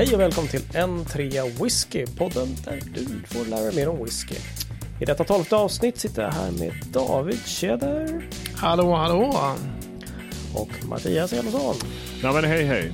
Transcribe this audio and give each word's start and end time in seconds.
Hej 0.00 0.14
och 0.14 0.20
välkommen 0.20 0.50
till 0.50 0.62
en 0.74 1.04
trea 1.04 1.44
whisky, 1.62 2.06
podden 2.06 2.48
där 2.64 2.80
du 2.94 3.22
får 3.26 3.44
lära 3.50 3.62
dig 3.62 3.76
mer 3.76 3.88
om 3.88 4.04
whisky. 4.04 4.34
I 5.00 5.04
detta 5.04 5.24
tolfte 5.24 5.56
avsnitt 5.56 5.98
sitter 5.98 6.22
jag 6.22 6.30
här 6.30 6.50
med 6.50 6.72
David 6.92 7.46
Tjäder 7.46 8.28
Hallå, 8.56 8.94
hallå! 8.94 9.34
och 10.54 10.88
Mattias 10.88 11.32
Elofsson. 11.32 11.74
Ja 12.22 12.32
men 12.32 12.44
hej 12.44 12.64
hej. 12.64 12.92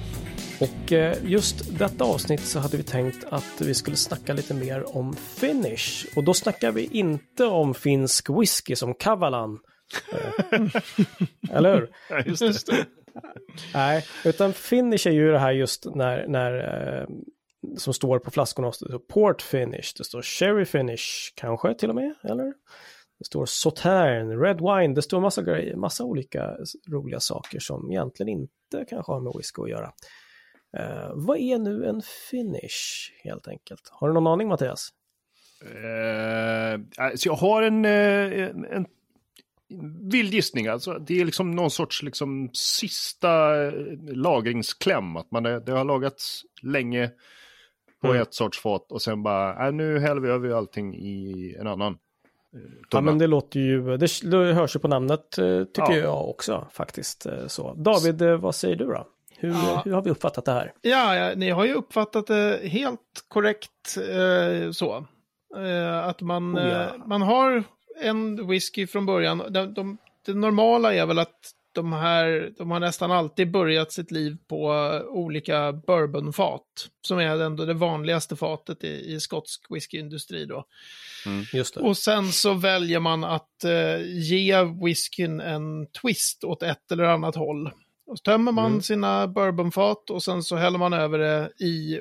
Och 0.61 0.93
eh, 0.93 1.17
just 1.25 1.79
detta 1.79 2.05
avsnitt 2.05 2.41
så 2.41 2.59
hade 2.59 2.77
vi 2.77 2.83
tänkt 2.83 3.25
att 3.31 3.61
vi 3.61 3.75
skulle 3.75 3.97
snacka 3.97 4.33
lite 4.33 4.55
mer 4.55 4.97
om 4.97 5.17
finish. 5.17 6.07
Och 6.17 6.25
då 6.25 6.35
snackar 6.35 6.73
vi 6.73 6.85
inte 6.85 7.45
om 7.45 7.75
finsk 7.75 8.31
whisky 8.41 8.77
som 8.77 8.95
Kavalan. 8.95 9.59
Eh, 10.13 10.61
Eller 11.57 11.75
hur? 11.75 11.89
Ja, 12.11 12.21
just 12.27 12.67
det. 12.67 12.87
Nej, 13.75 14.05
utan 14.25 14.53
finish 14.53 15.07
är 15.07 15.13
ju 15.13 15.33
det 15.33 15.39
här 15.39 15.53
just 15.53 15.87
när, 15.95 16.27
när 16.27 16.53
eh, 17.01 17.07
som 17.77 17.95
står 17.95 18.19
på 18.19 18.31
flaskorna, 18.31 18.73
port 19.09 19.43
finish, 19.43 19.95
det 19.99 20.05
står 20.05 20.23
sherry 20.23 20.65
finish 20.65 21.33
kanske 21.35 21.75
till 21.75 21.89
och 21.89 21.95
med, 21.95 22.15
eller? 22.25 22.55
Det 23.19 23.25
står 23.25 23.47
sautern, 23.47 24.41
red 24.41 24.61
wine, 24.61 24.95
det 24.95 25.03
står 25.03 25.21
massa 25.21 25.43
grejer, 25.43 25.77
massa 25.77 26.05
olika 26.05 26.57
roliga 26.89 27.21
saker 27.21 27.59
som 27.59 27.91
egentligen 27.91 28.29
inte 28.29 28.85
kanske 28.89 29.13
har 29.13 29.21
med 29.21 29.33
whisky 29.37 29.63
att 29.63 29.71
göra. 29.71 29.93
Uh, 30.79 31.13
vad 31.15 31.39
är 31.39 31.59
nu 31.59 31.87
en 31.87 32.03
finish 32.31 33.13
helt 33.25 33.49
enkelt? 33.49 33.89
Har 33.93 34.09
du 34.09 34.15
någon 34.15 34.27
aning 34.27 34.49
Mattias? 34.49 34.89
Uh, 35.65 36.81
alltså 36.97 37.29
jag 37.29 37.35
har 37.35 37.63
en, 37.63 37.85
uh, 37.85 38.77
en 38.77 38.87
vild 40.13 40.35
gissning. 40.35 40.67
Alltså, 40.67 40.99
det 40.99 41.21
är 41.21 41.25
liksom 41.25 41.51
någon 41.51 41.71
sorts 41.71 42.03
liksom, 42.03 42.51
sista 42.53 43.65
eh, 43.67 43.73
lagringskläm. 44.13 45.17
Att 45.17 45.31
man 45.31 45.47
är, 45.47 45.61
det 45.61 45.73
har 45.73 45.85
lagats 45.85 46.43
länge 46.63 47.11
på 48.01 48.07
Mm. 48.09 48.23
ett 48.23 48.35
sorts 48.35 48.59
fat 48.61 48.93
och 48.93 49.03
sen 49.03 49.23
bara, 49.23 49.67
äh, 49.67 49.73
nu 49.73 49.99
häller 49.99 50.21
vi 50.21 50.29
över 50.29 50.51
allting 50.51 50.95
i 50.95 51.57
en 51.61 51.67
annan. 51.67 51.93
eh, 52.55 52.61
Ja, 52.91 53.01
men 53.01 53.19
det 53.19 53.27
låter 53.27 53.61
ju, 53.61 53.97
det, 53.97 54.37
hörs 54.55 54.77
ju 54.77 54.81
på 54.81 54.89
namnet 54.89 55.39
eh, 55.39 55.65
tycker 55.65 55.93
Ja. 55.93 55.97
jag 55.97 56.29
också 56.29 56.67
faktiskt. 56.73 57.27
Så. 57.47 57.75
David, 57.75 58.23
vad 58.23 58.55
säger 58.55 58.77
du 58.77 58.85
då? 58.85 59.07
Hur, 59.39 59.49
Ja. 59.49 59.83
hur 59.85 59.93
har 59.93 60.03
vi 60.03 60.11
uppfattat 60.11 60.45
det 60.45 60.53
här? 60.53 60.73
Ja, 60.83 61.17
ja, 61.17 61.33
ni 61.37 61.51
har 61.51 61.65
ju 61.65 61.75
uppfattat 61.75 62.27
det 62.27 62.61
helt 62.63 63.25
korrekt 63.29 63.97
eh, 63.97 64.71
så. 64.71 65.07
Eh, 65.57 65.99
att 66.07 66.21
man, 66.21 66.59
Oh, 66.59 66.63
ja. 66.69 66.83
eh, 66.85 67.07
man 67.07 67.23
har 67.23 67.65
en 68.01 68.47
whisky 68.49 68.87
från 68.87 69.07
början. 69.07 69.43
De, 69.51 69.75
de, 69.75 69.99
det 70.27 70.35
normala 70.35 70.95
är 70.95 71.07
väl 71.07 71.19
att 71.19 71.53
de 71.73 71.93
här, 71.93 72.53
de 72.59 72.71
har 72.71 72.81
nästan 72.81 73.13
alltid 73.13 73.51
börjat 73.51 73.93
sitt 73.93 74.11
liv 74.11 74.37
på 74.49 74.73
eh, 74.73 75.09
olika 75.09 75.73
bourbonfat. 75.73 76.63
Som 77.03 77.19
är 77.19 77.41
ändå 77.41 77.65
det 77.65 77.75
vanligaste 77.75 78.37
fatet 78.37 78.85
i, 78.85 79.15
i 79.15 79.21
skotsk 79.21 79.67
whiskyindustri 79.71 80.47
då. 80.47 80.65
Det. 81.53 81.89
Och 81.89 81.97
sen 81.97 82.33
så 82.33 82.55
väljer 82.55 83.01
man 83.01 83.25
att 83.25 83.65
eh, 83.65 84.03
ge 84.05 84.65
whiskyn 84.65 85.41
en 85.41 85.87
twist 85.87 86.45
åt 86.45 86.63
ett 86.63 86.93
eller 86.93 87.05
annat 87.05 87.37
håll. 87.37 87.67
Och 88.07 88.19
så 88.19 88.23
tömmer 88.23 88.53
man 88.53 88.67
Mm. 88.71 88.83
sina 88.83 89.27
bourbonfat 89.27 90.11
och 90.11 90.23
sen 90.23 90.43
så 90.43 90.57
häller 90.57 90.79
man 90.79 90.93
över 90.93 91.19
det 91.19 91.65
i 91.65 92.01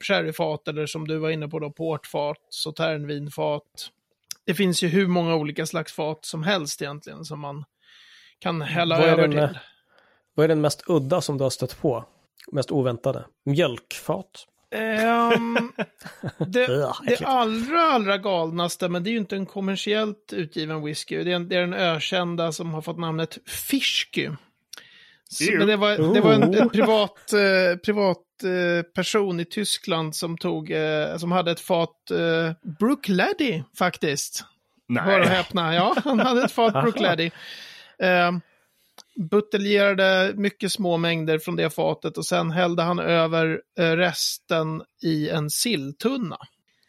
sherryfat 0.00 0.68
eller 0.68 0.86
som 0.86 1.08
du 1.08 1.18
var 1.18 1.30
inne 1.30 1.48
på 1.48 1.58
då, 1.58 1.70
portfat, 1.70 2.38
sauternvinfat. 2.50 3.90
Det 4.46 4.54
finns 4.54 4.82
ju 4.82 4.88
hur 4.88 5.06
många 5.06 5.34
olika 5.34 5.66
slags 5.66 5.92
fat 5.92 6.24
som 6.24 6.42
helst 6.42 6.82
egentligen 6.82 7.24
som 7.24 7.40
man 7.40 7.64
kan 8.38 8.62
hälla 8.62 8.98
Vad 8.98 9.08
över 9.08 9.28
den, 9.28 9.48
till. 9.48 9.58
Vad 10.34 10.44
är 10.44 10.48
den 10.48 10.60
mest 10.60 10.82
udda 10.86 11.20
som 11.20 11.38
du 11.38 11.44
har 11.44 11.50
stött 11.50 11.80
på? 11.80 12.04
Mest 12.52 12.70
oväntade? 12.70 13.24
Mjölkfat? 13.44 14.46
Ehm, 14.70 15.72
det, 16.38 16.66
det 17.06 17.20
allra, 17.24 17.80
allra 17.80 18.18
galnaste, 18.18 18.88
men 18.88 19.04
det 19.04 19.10
är 19.10 19.12
ju 19.12 19.18
inte 19.18 19.36
en 19.36 19.46
kommersiellt 19.46 20.32
utgiven 20.32 20.84
whisky. 20.84 21.24
Det 21.24 21.32
är, 21.32 21.36
en, 21.36 21.48
det 21.48 21.56
är 21.56 21.60
den 21.60 21.74
ökända 21.74 22.52
som 22.52 22.74
har 22.74 22.82
fått 22.82 22.98
namnet 22.98 23.38
Fischky. 23.46 24.30
Så, 25.30 25.52
men 25.58 25.66
det 25.66 25.76
var, 25.76 26.14
det 26.14 26.20
var 26.20 26.32
en, 26.32 26.44
Oh. 26.44 26.62
en 26.62 26.70
privat, 26.70 27.32
eh, 27.32 27.78
privat 27.84 28.18
eh, 28.44 28.82
person 28.82 29.40
i 29.40 29.44
Tyskland 29.44 30.16
som, 30.16 30.38
tog, 30.38 30.70
eh, 30.70 31.16
som 31.16 31.32
hade 31.32 31.50
ett 31.50 31.60
fat 31.60 32.10
eh, 32.10 32.52
Brookladdy 32.78 33.62
faktiskt. 33.78 34.44
Hör 35.00 35.20
och 35.20 35.26
Nej. 35.26 35.36
häpna. 35.36 35.74
Ja, 35.74 35.96
han 36.04 36.20
hade 36.20 36.44
ett 36.44 36.52
fat. 36.52 36.72
Brookladdy. 36.82 37.30
Eh, 37.98 38.32
buteljerade 39.30 40.32
mycket 40.34 40.72
små 40.72 40.96
mängder 40.96 41.38
från 41.38 41.56
det 41.56 41.70
fatet 41.70 42.18
och 42.18 42.26
sen 42.26 42.50
hällde 42.50 42.82
han 42.82 42.98
över 42.98 43.60
eh, 43.78 43.90
resten 43.90 44.82
i 45.02 45.28
en 45.28 45.50
silltunna. 45.50 46.36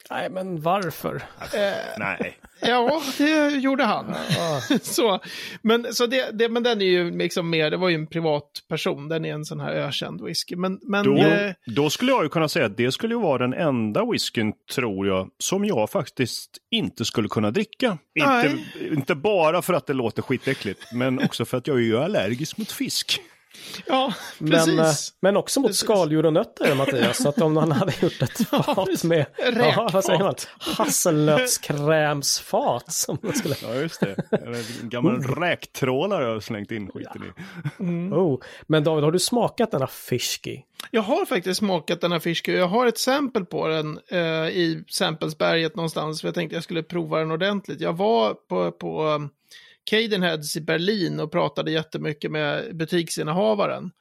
Nej, 0.09 0.29
men 0.29 0.62
varför? 0.62 1.16
Eh, 1.40 1.59
Nej. 1.97 2.38
ja, 2.62 3.01
det 3.18 3.50
gjorde 3.50 3.84
han. 3.84 4.16
Så, 4.81 5.19
men, 5.62 5.94
så 5.94 6.06
det, 6.06 6.31
det, 6.34 6.50
men 6.50 6.63
den 6.63 6.81
är 6.81 6.85
ju 6.85 7.18
liksom 7.18 7.50
mer, 7.50 7.72
det 7.72 7.78
var 7.78 7.90
ju 7.90 7.95
en 7.95 8.07
privatperson, 8.07 9.09
den 9.09 9.25
är 9.25 9.34
en 9.34 9.45
sån 9.45 9.59
här 9.59 9.72
ökänd 9.72 10.22
whisky. 10.23 10.56
Men, 10.56 10.79
men 10.81 11.06
Då, 11.06 11.18
eh, 11.18 11.51
då 11.66 11.90
skulle 11.90 12.12
jag 12.12 12.23
ju 12.23 12.29
kunna 12.29 12.50
säga 12.50 12.66
att 12.66 12.78
det 12.78 12.91
skulle 12.91 13.13
ju 13.13 13.22
vara 13.22 13.38
den 13.38 13.53
enda 13.53 14.06
whiskyn, 14.12 14.53
tror 14.75 15.07
jag, 15.07 15.29
som 15.40 15.66
jag 15.66 15.90
faktiskt 15.90 16.50
inte 16.72 17.06
skulle 17.06 17.28
kunna 17.28 17.51
dricka. 17.51 17.97
Inte, 18.16 18.57
inte 18.91 19.16
bara 19.16 19.62
för 19.62 19.74
att 19.74 19.88
det 19.88 19.94
låter 19.94 20.22
skitäckligt, 20.22 20.91
men 20.94 21.19
också 21.24 21.45
för 21.45 21.57
att 21.57 21.68
jag 21.68 21.78
är 21.78 21.81
ju 21.81 21.97
allergisk 21.97 22.57
mot 22.57 22.72
fisk. 22.72 23.19
Ja, 23.88 24.13
men, 24.38 24.51
precis. 24.51 24.79
eh, 24.79 24.85
men 25.22 25.38
också 25.38 25.59
mot 25.59 25.69
Precis. 25.69 25.84
skaldjur 25.84 26.25
och 26.25 26.34
nötter, 26.34 26.75
Mattias. 26.75 27.23
Så 27.23 27.29
att 27.29 27.41
om 27.41 27.57
han 27.57 27.72
hade 27.72 27.94
gjort 28.01 28.22
ett 28.22 28.47
fat 28.50 29.03
med 29.03 29.25
ja, 29.56 29.90
vad 29.94 30.03
säger 30.03 30.19
man? 30.19 30.35
hasselnötskrämsfat 30.59 32.91
som 32.91 33.18
man 33.22 33.34
skulle... 33.34 33.56
Ja, 33.62 33.73
just 33.75 34.00
det. 34.00 34.16
Eller 34.31 34.81
En 34.84 34.90
gammal 34.90 35.23
räktrålare 35.23 36.25
har 36.25 36.40
slängt 36.40 36.72
in 36.72 36.91
skiten 36.91 37.23
i. 37.23 37.28
Oh. 38.13 38.40
Men 38.68 38.84
David, 38.84 39.03
har 39.03 39.12
du 39.12 39.19
smakat 39.19 39.72
denna 39.72 39.88
fishki? 39.88 40.63
Jag 40.91 41.01
har 41.01 41.25
faktiskt 41.25 41.57
smakat 41.57 42.01
den 42.01 42.12
här 42.12 42.19
fisken. 42.19 42.56
Jag 42.56 42.68
har 42.68 42.88
ett 42.88 42.97
sample 42.97 43.45
på 43.45 43.68
den 43.68 44.00
eh, 44.12 44.19
i 44.47 44.84
Samplesberget 44.88 45.75
någonstans. 45.75 46.22
För 46.22 46.28
jag 46.28 46.35
tänkte 46.35 46.56
jag 46.56 46.63
skulle 46.63 46.84
prova 46.84 47.19
den 47.19 47.31
ordentligt. 47.31 47.81
Jag 47.81 47.94
var 47.94 48.34
på, 48.34 48.72
på 48.72 49.28
Cadenheads 49.90 50.56
i 50.58 50.62
Berlin 50.62 51.20
och 51.20 51.31
pratade 51.31 51.72
jättemycket 51.72 52.31
med 52.31 52.78
butiksinnehavaren. 52.78 53.92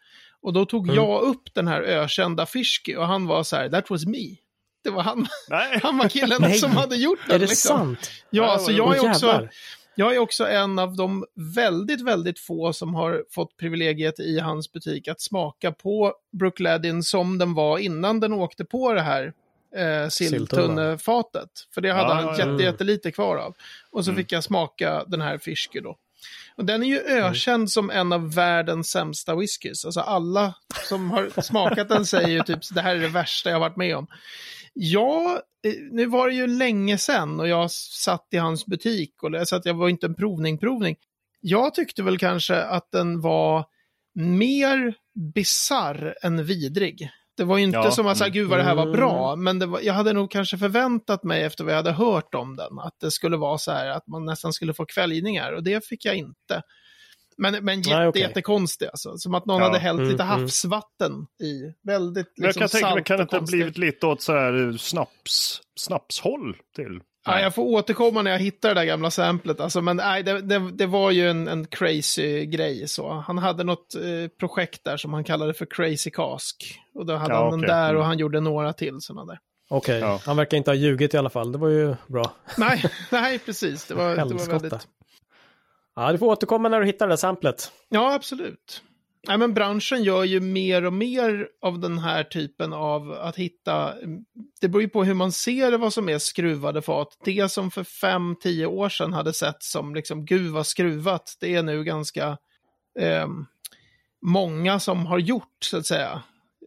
Och 0.43 0.53
då 0.53 0.65
tog 0.65 0.85
Mm. 0.85 0.97
jag 0.97 1.23
upp 1.23 1.55
den 1.55 1.69
här 1.69 1.83
ökända 1.83 2.47
Fischke 2.47 2.97
och 2.97 3.07
han 3.07 3.27
var 3.27 3.43
så 3.43 3.57
här, 3.57 3.69
that 3.69 3.91
was 3.91 4.07
me. 4.07 4.37
Det 4.85 4.91
var 4.91 5.03
han, 5.03 5.27
Nej. 5.51 5.81
han 5.83 5.99
var 5.99 6.09
killen 6.09 6.39
Nej. 6.41 6.55
som 6.55 6.71
hade 6.71 6.97
gjort 6.97 7.19
den. 7.27 7.35
Är 7.35 7.39
det 7.39 7.47
liksom. 7.47 7.77
sant? 7.79 8.11
Ja, 8.31 8.43
Ja, 8.47 8.59
vad 8.63 8.73
jag 8.73 8.97
är, 9.05 9.11
också, 9.11 9.49
jag 9.95 10.15
är 10.15 10.19
också 10.19 10.47
en 10.49 10.79
av 10.79 10.97
de 10.97 11.25
väldigt, 11.57 12.01
väldigt 12.01 12.39
få 12.39 12.73
som 12.73 12.95
har 12.95 13.25
fått 13.31 13.57
privilegiet 13.57 14.21
i 14.21 14.39
hans 14.39 14.73
butik 14.73 15.09
att 15.09 15.21
smaka 15.21 15.73
på 15.73 16.13
Brookladyn 16.39 17.03
som 17.03 17.39
den 17.39 17.55
var 17.55 17.79
innan 17.79 18.21
den 18.21 18.33
åkte 18.33 18.65
på 18.65 18.93
det 18.93 19.03
här 19.03 19.33
eh, 19.77 20.09
silltunnefatet. 20.09 21.51
För 21.75 21.81
det 21.81 21.93
hade 21.93 22.09
Ja, 22.09 22.15
han 22.15 22.39
jätte, 22.39 22.65
jättelite 22.65 23.11
kvar 23.11 23.37
av. 23.37 23.55
Och 23.91 24.05
så 24.05 24.15
fick 24.15 24.33
jag 24.33 24.45
smaka 24.45 25.05
den 25.07 25.21
här 25.21 25.39
Fischke 25.39 25.81
då. 25.81 25.97
Och 26.57 26.65
den 26.65 26.83
är 26.83 26.87
ju 26.87 27.01
ökänd 27.01 27.71
som 27.71 27.91
en 27.91 28.13
av 28.13 28.35
världens 28.35 28.91
sämsta 28.91 29.37
whiskys. 29.37 29.85
Alltså 29.85 30.01
alla 30.01 30.55
som 30.89 31.11
har 31.11 31.43
smakat 31.43 31.89
den 31.89 32.07
säger 32.07 32.29
ju 32.29 32.43
typ 32.43 32.75
det 32.75 32.81
här 32.81 32.97
är 32.97 33.01
det 33.01 33.09
värsta 33.09 33.51
jag 33.51 33.61
varit 33.61 33.77
med 33.77 33.97
om. 33.97 34.07
Ja, 34.73 35.43
eh, 35.67 35.73
nu 35.91 36.07
var 36.07 36.29
det 36.29 36.35
ju 36.35 36.47
länge 36.47 36.99
sedan 36.99 37.41
och 37.41 37.49
jag 37.49 37.71
satt 37.71 38.29
i 38.31 38.37
hans 38.37 38.67
butik 38.67 39.23
och 39.23 39.49
så 39.49 39.57
att 39.57 39.67
jag 39.67 39.75
var 39.75 39.89
inte 39.89 40.07
en 40.07 40.15
provning 40.15 40.59
provning. 40.59 40.97
Jag 41.41 41.75
tyckte 41.75 42.03
väl 42.03 42.19
kanske 42.19 42.63
att 42.63 42.91
den 42.93 43.21
var 43.21 43.65
mer 44.15 44.95
bizarr 45.35 46.17
än 46.23 46.45
vidrig. 46.45 47.11
Det 47.37 47.45
var 47.45 47.59
ju 47.59 47.65
inte 47.65 47.77
Ja, 47.79 47.91
som 47.91 48.07
att 48.07 48.19
säga, 48.19 48.27
mm. 48.29 48.35
gud 48.35 48.49
vad 48.49 48.59
det 48.59 48.63
här 48.63 48.75
var 48.75 48.83
Mm. 48.87 48.97
bra, 48.97 49.37
men 49.37 49.59
det 49.59 49.67
var, 49.67 49.81
jag 49.81 49.95
hade 49.95 50.13
nog 50.13 50.31
kanske 50.31 50.59
förväntat 50.59 51.25
mig 51.25 51.43
efter 51.43 51.65
vad 51.65 51.73
jag 51.73 51.77
hade 51.77 51.93
hört 51.93 52.35
om 52.35 52.57
den, 52.57 52.79
att 52.79 52.95
det 53.01 53.11
skulle 53.11 53.37
vara 53.37 53.59
så 53.59 53.73
här, 53.73 53.89
att 53.89 54.07
man 54.07 54.25
nästan 54.25 54.53
skulle 54.53 54.75
få 54.75 54.87
kväljningar, 54.87 55.53
och 55.53 55.63
det 55.63 55.87
fick 55.87 56.05
jag 56.05 56.17
inte. 56.17 56.63
Men, 57.39 57.65
men 57.65 57.79
jätte, 57.79 57.99
Nej, 57.99 58.09
okej. 58.09 58.23
jättekonstig 58.23 58.87
alltså. 58.87 59.17
Som 59.19 59.35
att 59.35 59.47
någon 59.47 59.59
Ja. 59.61 59.67
hade 59.67 59.79
hällt 59.79 59.99
Mm, 59.99 60.11
lite 60.13 60.23
mm. 60.23 60.41
havsvatten 60.41 61.13
i. 61.43 61.63
Väldigt 61.83 62.27
Men 62.37 62.45
jag 62.45 62.47
liksom, 62.47 62.61
kan 62.61 62.69
tänka 62.69 62.95
mig, 62.95 63.05
kan 63.05 63.17
det 63.17 63.23
inte 63.23 63.37
ha 63.37 63.47
blivit 63.47 63.79
lite 63.79 64.07
åt 64.07 64.23
så 64.23 64.33
här 64.33 64.77
snaps, 64.79 65.61
snapshåll 65.77 66.57
till? 66.77 67.01
Ja, 67.27 67.41
jag 67.41 67.55
får 67.55 67.63
återkomma 67.63 68.23
när 68.23 68.31
jag 68.31 68.39
hittar 68.39 68.69
det 68.69 68.75
där 68.75 68.85
gamla 68.85 69.11
samplet. 69.11 69.61
Alltså, 69.61 69.81
men 69.83 69.97
nej, 69.97 70.23
det, 70.23 70.41
det, 70.41 70.71
det 70.73 70.87
var 70.87 71.11
ju 71.11 71.31
en, 71.31 71.49
en 71.49 71.67
crazy 71.67 72.47
grej. 72.47 72.89
Så. 72.89 73.11
Han 73.13 73.39
hade 73.39 73.65
något 73.65 73.95
eh, 73.95 74.29
projekt 74.41 74.85
där 74.85 74.97
som 74.97 75.13
han 75.15 75.25
kallade 75.25 75.55
för 75.55 75.67
Crazy 75.71 76.11
Cask. 76.11 76.81
Och 76.95 77.07
då 77.07 77.17
hade 77.17 77.35
Ja, 77.35 77.41
han 77.43 77.51
den 77.51 77.61
okej. 77.61 77.69
där 77.69 77.89
och 77.95 78.01
Mm. 78.01 78.07
han 78.07 78.19
gjorde 78.19 78.41
några 78.41 78.73
till 78.73 79.01
sådana 79.01 79.25
där. 79.25 79.39
Okej, 79.71 79.99
Ja. 80.01 80.21
han 80.27 80.37
verkar 80.37 80.57
inte 80.57 80.71
ha 80.71 80.77
ljugit 80.77 81.15
i 81.15 81.17
alla 81.19 81.31
fall. 81.31 81.53
Det 81.53 81.59
var 81.59 81.69
ju 81.69 81.95
bra. 82.07 82.33
Nej, 82.59 82.85
nej 83.11 83.39
precis. 83.39 83.85
Det 83.87 83.95
var, 83.95 84.17
det 84.17 84.25
var 84.25 84.47
väldigt... 84.59 84.89
Ja, 85.97 86.13
du 86.13 86.19
får 86.19 86.27
återkomma 86.27 86.69
när 86.69 86.81
du 86.81 86.87
hittar 86.87 87.07
det 87.07 87.13
där 87.13 87.17
samplet. 87.17 87.73
Ja, 87.89 88.15
absolut. 88.15 88.83
Nej, 89.29 89.39
men 89.39 89.55
branschen 89.55 90.03
gör 90.03 90.25
ju 90.25 90.41
mer 90.41 90.85
och 90.85 90.93
mer 90.93 91.49
av 91.63 91.79
den 91.81 91.99
här 91.99 92.25
typen 92.25 92.73
av 92.73 93.13
att 93.13 93.37
hitta, 93.37 93.95
det 94.61 94.69
beror 94.69 94.83
ju 94.83 94.89
på 94.89 95.05
hur 95.05 95.15
man 95.15 95.33
ser 95.33 95.79
vad 95.79 95.93
som 95.93 96.09
är 96.09 96.19
skruvade 96.19 96.83
fat. 96.83 97.19
Det 97.25 97.49
som 97.53 97.71
för 97.71 97.85
fem, 97.85 98.37
tio 98.41 98.67
år 98.67 98.89
sedan 98.89 99.13
hade 99.13 99.33
sett 99.33 99.63
som 99.63 99.95
liksom, 99.95 100.25
gud 100.25 100.53
vad 100.53 100.67
skruvat, 100.67 101.37
det 101.41 101.55
är 101.55 101.63
nu 101.63 101.85
ganska 101.85 102.39
eh, 103.01 103.27
många 104.23 104.81
som 104.81 105.07
har 105.07 105.19
gjort, 105.19 105.57
så 105.65 105.77
att 105.79 105.87
säga. 105.87 106.23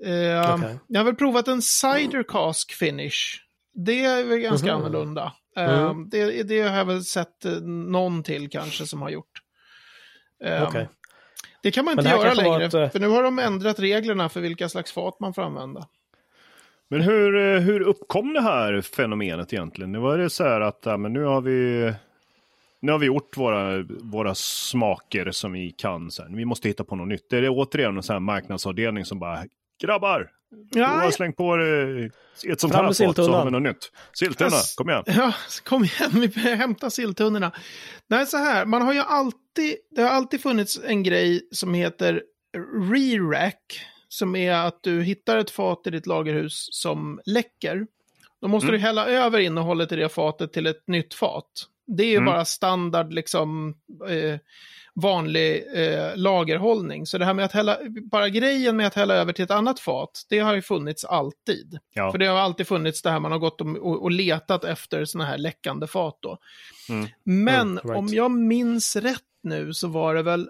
Eh, 0.05 0.55
Okej. 0.55 0.79
Jag 0.87 0.99
har 0.99 1.05
väl 1.05 1.15
provat 1.15 1.47
en 1.47 1.61
cider 1.61 2.23
cask 2.23 2.71
finish. 2.73 3.41
Det 3.73 4.05
är 4.05 4.23
väl 4.23 4.39
ganska 4.39 4.67
Mhm. 4.67 4.75
annorlunda. 4.75 5.33
Eh, 5.57 5.79
Mm. 5.89 6.09
det, 6.09 6.43
det 6.43 6.61
har 6.61 6.77
jag 6.77 6.85
väl 6.85 7.03
sett 7.03 7.45
eh, 7.45 7.51
någon 7.61 8.23
till 8.23 8.49
kanske 8.49 8.85
som 8.85 9.01
har 9.01 9.09
gjort. 9.09 9.31
Eh, 10.43 10.63
Okej. 10.67 10.89
Det 11.63 11.71
kan 11.71 11.85
man 11.85 11.99
inte 11.99 12.09
göra 12.09 12.33
längre, 12.33 12.65
ett, 12.65 12.73
eh, 12.73 12.89
för 12.89 12.99
nu 12.99 13.07
har 13.07 13.23
de 13.23 13.39
ändrat 13.39 13.79
reglerna 13.79 14.29
för 14.29 14.41
vilka 14.41 14.69
slags 14.69 14.91
fat 14.91 15.19
man 15.19 15.33
får 15.33 15.41
använda. 15.41 15.87
Men 16.87 17.01
hur, 17.01 17.37
eh, 17.37 17.59
hur 17.59 17.81
uppkom 17.81 18.33
det 18.33 18.41
här 18.41 18.81
fenomenet 18.81 19.53
egentligen? 19.53 19.91
Det 19.91 19.99
var 19.99 20.17
det 20.17 20.29
så 20.29 20.43
här 20.43 20.61
att 20.61 20.81
ja, 20.85 20.97
men 20.97 21.13
nu 21.13 21.23
har 21.23 21.41
vi 21.41 21.93
nu 22.81 22.91
har 22.91 22.99
vi 22.99 23.05
gjort 23.05 23.37
våra, 23.37 23.85
våra 24.01 24.35
smaker 24.35 25.31
som 25.31 25.51
vi 25.51 25.71
kan. 25.71 26.11
Så 26.11 26.23
här. 26.23 26.29
Vi 26.29 26.45
måste 26.45 26.67
hitta 26.67 26.83
på 26.83 26.95
något 26.95 27.07
nytt. 27.07 27.29
Det 27.29 27.37
är 27.37 27.49
återigen 27.49 27.97
en 27.97 28.03
sån 28.03 28.13
här 28.13 28.19
marknadsavdelning 28.19 29.05
som 29.05 29.19
bara 29.19 29.43
grabbar, 29.81 30.31
du 30.71 30.81
har 30.83 31.03
Ja, 31.05 31.11
slängt 31.11 31.37
på 31.37 31.55
dig 31.55 32.11
ett 32.47 32.59
sånt 32.61 32.73
här 32.73 32.83
fat 32.93 33.15
så 33.15 33.31
har 33.31 33.45
vi 33.45 33.51
något 33.51 33.61
nytt. 33.61 33.91
Silltunna, 34.13 34.51
kom 34.75 34.89
igen. 34.89 35.03
ja, 35.07 35.33
kom 35.63 35.83
igen, 35.83 36.11
vi 36.35 36.55
hämtar 36.55 36.89
silltunnorna. 36.89 37.51
Nej, 38.07 38.25
så 38.27 38.37
här, 38.37 38.65
man 38.65 38.81
har 38.81 38.93
ju 38.93 38.99
alltid, 38.99 39.75
det 39.91 40.01
har 40.01 40.09
alltid 40.09 40.41
funnits 40.41 40.79
en 40.85 41.03
grej 41.03 41.47
som 41.51 41.73
heter 41.73 42.21
re-rack, 42.93 43.81
som 44.07 44.35
är 44.35 44.51
att 44.53 44.83
du 44.83 45.01
hittar 45.03 45.37
ett 45.37 45.51
fat 45.51 45.81
i 45.87 45.89
ditt 45.89 46.07
lagerhus 46.07 46.67
som 46.71 47.19
läcker. 47.25 47.87
Då 48.41 48.47
måste 48.47 48.67
Mm. 48.67 48.79
du 48.79 48.85
hälla 48.85 49.07
över 49.07 49.39
innehållet 49.39 49.91
i 49.91 49.95
det 49.95 50.09
fatet 50.09 50.53
till 50.53 50.65
ett 50.67 50.87
nytt 50.87 51.13
fat. 51.13 51.45
Det 51.87 52.03
är 52.03 52.07
ju 52.07 52.13
Mm. 52.15 52.25
bara 52.25 52.45
standard, 52.45 53.13
liksom, 53.13 53.75
eh, 54.09 54.39
vanlig 54.99 55.63
eh, 55.75 56.11
lagerhållning. 56.17 57.05
Så 57.05 57.17
det 57.17 57.25
här 57.25 57.33
med 57.33 57.45
att 57.45 57.51
hälla, 57.51 57.77
bara 58.11 58.29
grejen 58.29 58.77
med 58.77 58.87
att 58.87 58.95
hälla 58.95 59.13
över 59.13 59.33
till 59.33 59.43
ett 59.45 59.51
annat 59.51 59.79
fat, 59.79 60.25
det 60.29 60.39
har 60.39 60.53
ju 60.53 60.61
funnits 60.61 61.05
alltid. 61.05 61.79
Ja. 61.93 62.11
För 62.11 62.17
det 62.17 62.25
har 62.25 62.37
alltid 62.39 62.67
funnits 62.67 63.01
det 63.01 63.09
här, 63.09 63.19
man 63.19 63.31
har 63.31 63.39
gått 63.39 63.61
och, 63.61 64.01
och, 64.03 64.11
letat 64.11 64.63
efter 64.63 65.05
såna 65.05 65.25
här 65.25 65.37
läckande 65.37 65.87
fat 65.87 66.17
då. 66.21 66.37
Mm. 66.89 67.07
Men 67.23 67.59
Mm, 67.71 67.77
right. 67.83 67.97
om 67.97 68.07
jag 68.07 68.31
minns 68.31 68.95
rätt 68.95 69.23
nu 69.43 69.73
så 69.73 69.87
var 69.87 70.15
det 70.15 70.21
väl... 70.23 70.41
Uh, 70.41 70.49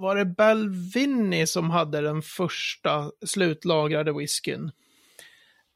var 0.00 0.16
det 0.16 0.24
Balvini 0.24 1.46
som 1.46 1.70
hade 1.70 2.00
den 2.00 2.22
första 2.22 3.10
slutlagrade 3.26 4.12
whiskyn? 4.12 4.70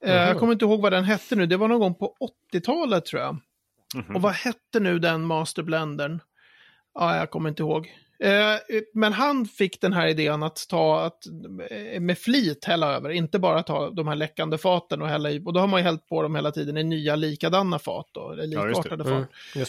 Eh, 0.04 0.14
Mhm. 0.16 0.28
jag 0.28 0.38
kommer 0.38 0.52
inte 0.52 0.64
ihåg 0.64 0.80
vad 0.80 0.92
den 0.92 1.04
hette 1.04 1.36
nu, 1.36 1.46
det 1.46 1.56
var 1.56 1.68
någon 1.68 1.80
gång 1.80 1.94
på 1.94 2.14
80-talet 2.52 3.04
tror 3.06 3.22
jag. 3.22 3.38
Mhm. 3.94 4.16
Och 4.16 4.22
vad 4.22 4.32
hette 4.32 4.80
nu 4.80 4.98
den 4.98 5.22
masterblendern? 5.22 6.20
Ja, 6.98 7.16
jag 7.16 7.30
kommer 7.30 7.48
inte 7.48 7.62
ihåg. 7.62 7.92
Eh, 8.20 8.80
men 8.94 9.12
han 9.12 9.46
fick 9.46 9.80
den 9.80 9.92
här 9.92 10.06
idén 10.06 10.42
att 10.42 10.66
ta, 10.68 11.00
att 11.00 11.26
eh, 11.70 12.00
med 12.00 12.18
flit 12.18 12.64
hälla 12.64 12.96
över, 12.96 13.10
inte 13.10 13.38
bara 13.38 13.62
ta 13.62 13.90
de 13.90 14.08
här 14.08 14.16
läckande 14.16 14.58
faten 14.58 15.02
och 15.02 15.08
hälla 15.08 15.30
i. 15.30 15.42
Och 15.44 15.52
då 15.52 15.60
har 15.60 15.66
man 15.66 15.80
ju 15.80 15.84
hällt 15.84 16.08
på 16.08 16.22
dem 16.22 16.34
hela 16.34 16.52
tiden 16.52 16.76
i 16.76 16.84
nya 16.84 17.16
likadana 17.16 17.78
fat 17.78 18.06
då, 18.12 18.30
eller 18.30 18.46
Ja, 18.46 18.64
likartade 18.64 19.04
fat. 19.04 19.28
Mm. 19.54 19.66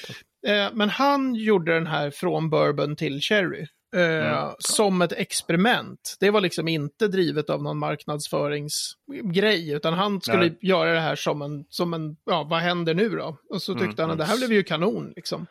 Eh, 0.47 0.71
men 0.74 0.89
han 0.89 1.35
gjorde 1.35 1.74
den 1.74 1.88
här 1.88 2.12
från 2.12 2.50
bourbon 2.50 2.95
till 2.95 3.21
sherry. 3.21 3.68
Eh, 3.95 4.51
Som 4.59 5.01
ett 5.01 5.11
experiment. 5.11 6.17
Det 6.19 6.29
var 6.29 6.41
liksom 6.41 6.67
inte 6.67 7.07
drivet 7.07 7.49
av 7.49 7.63
någon 7.63 7.77
marknadsföringsgrej, 7.77 9.71
utan 9.71 9.93
han 9.93 10.21
skulle 10.21 10.37
Nej. 10.37 10.57
göra 10.61 10.93
det 10.93 10.99
här 10.99 11.15
som 11.15 11.41
en, 11.41 11.65
som 11.69 11.93
en, 11.93 12.15
ja, 12.25 12.43
vad 12.49 12.59
händer 12.59 12.93
nu 12.93 13.09
då? 13.09 13.37
Och 13.49 13.61
så 13.61 13.73
tyckte 13.73 13.85
Mm, 13.85 13.95
han 13.97 14.11
att 14.11 14.17
det 14.17 14.23
mm. 14.23 14.29
här 14.29 14.37
blev 14.37 14.53
ju 14.53 14.63
kanon 14.63 15.13
liksom. 15.15 15.45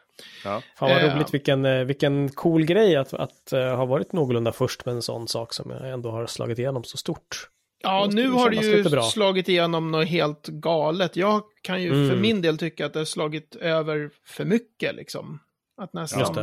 Ja. 0.45 0.63
Fan 0.79 0.91
vad 0.91 1.03
Eh, 1.05 1.15
roligt, 1.17 1.35
vilken, 1.35 1.65
eh, 1.65 1.85
vilken 1.85 2.29
cool 2.29 2.65
grej 2.65 2.97
att, 2.97 3.15
att 3.15 3.53
eh, 3.53 3.77
ha 3.77 3.85
varit 3.85 4.13
någorlunda 4.13 4.53
först 4.53 4.87
med 4.87 4.95
en 4.95 5.03
sån 5.03 5.29
sak 5.29 5.53
som 5.53 5.71
jag 5.71 5.91
ändå 5.91 6.11
har 6.11 6.27
slagit 6.27 6.59
igenom 6.59 6.85
så 6.85 6.97
stort. 6.97 7.49
Ja, 7.83 8.09
nu 8.13 8.29
har 8.29 8.51
det 8.51 8.57
ju 8.57 8.85
slagit 9.03 9.49
igenom 9.49 9.91
något 9.91 10.09
helt 10.09 10.47
galet. 10.47 11.17
Jag 11.17 11.43
kan 11.63 11.83
ju 11.83 11.93
Mm. 11.93 12.09
för 12.11 12.17
min 12.17 12.43
del 12.43 12.59
tycka 12.59 12.87
att 12.87 12.93
det 12.93 12.99
har 13.01 13.05
slagit 13.05 13.57
över 13.57 14.11
för 14.27 14.45
mycket 14.45 14.95
liksom. 14.95 15.41
Att 15.77 15.93
nästan, 15.93 16.21
Just 16.21 16.35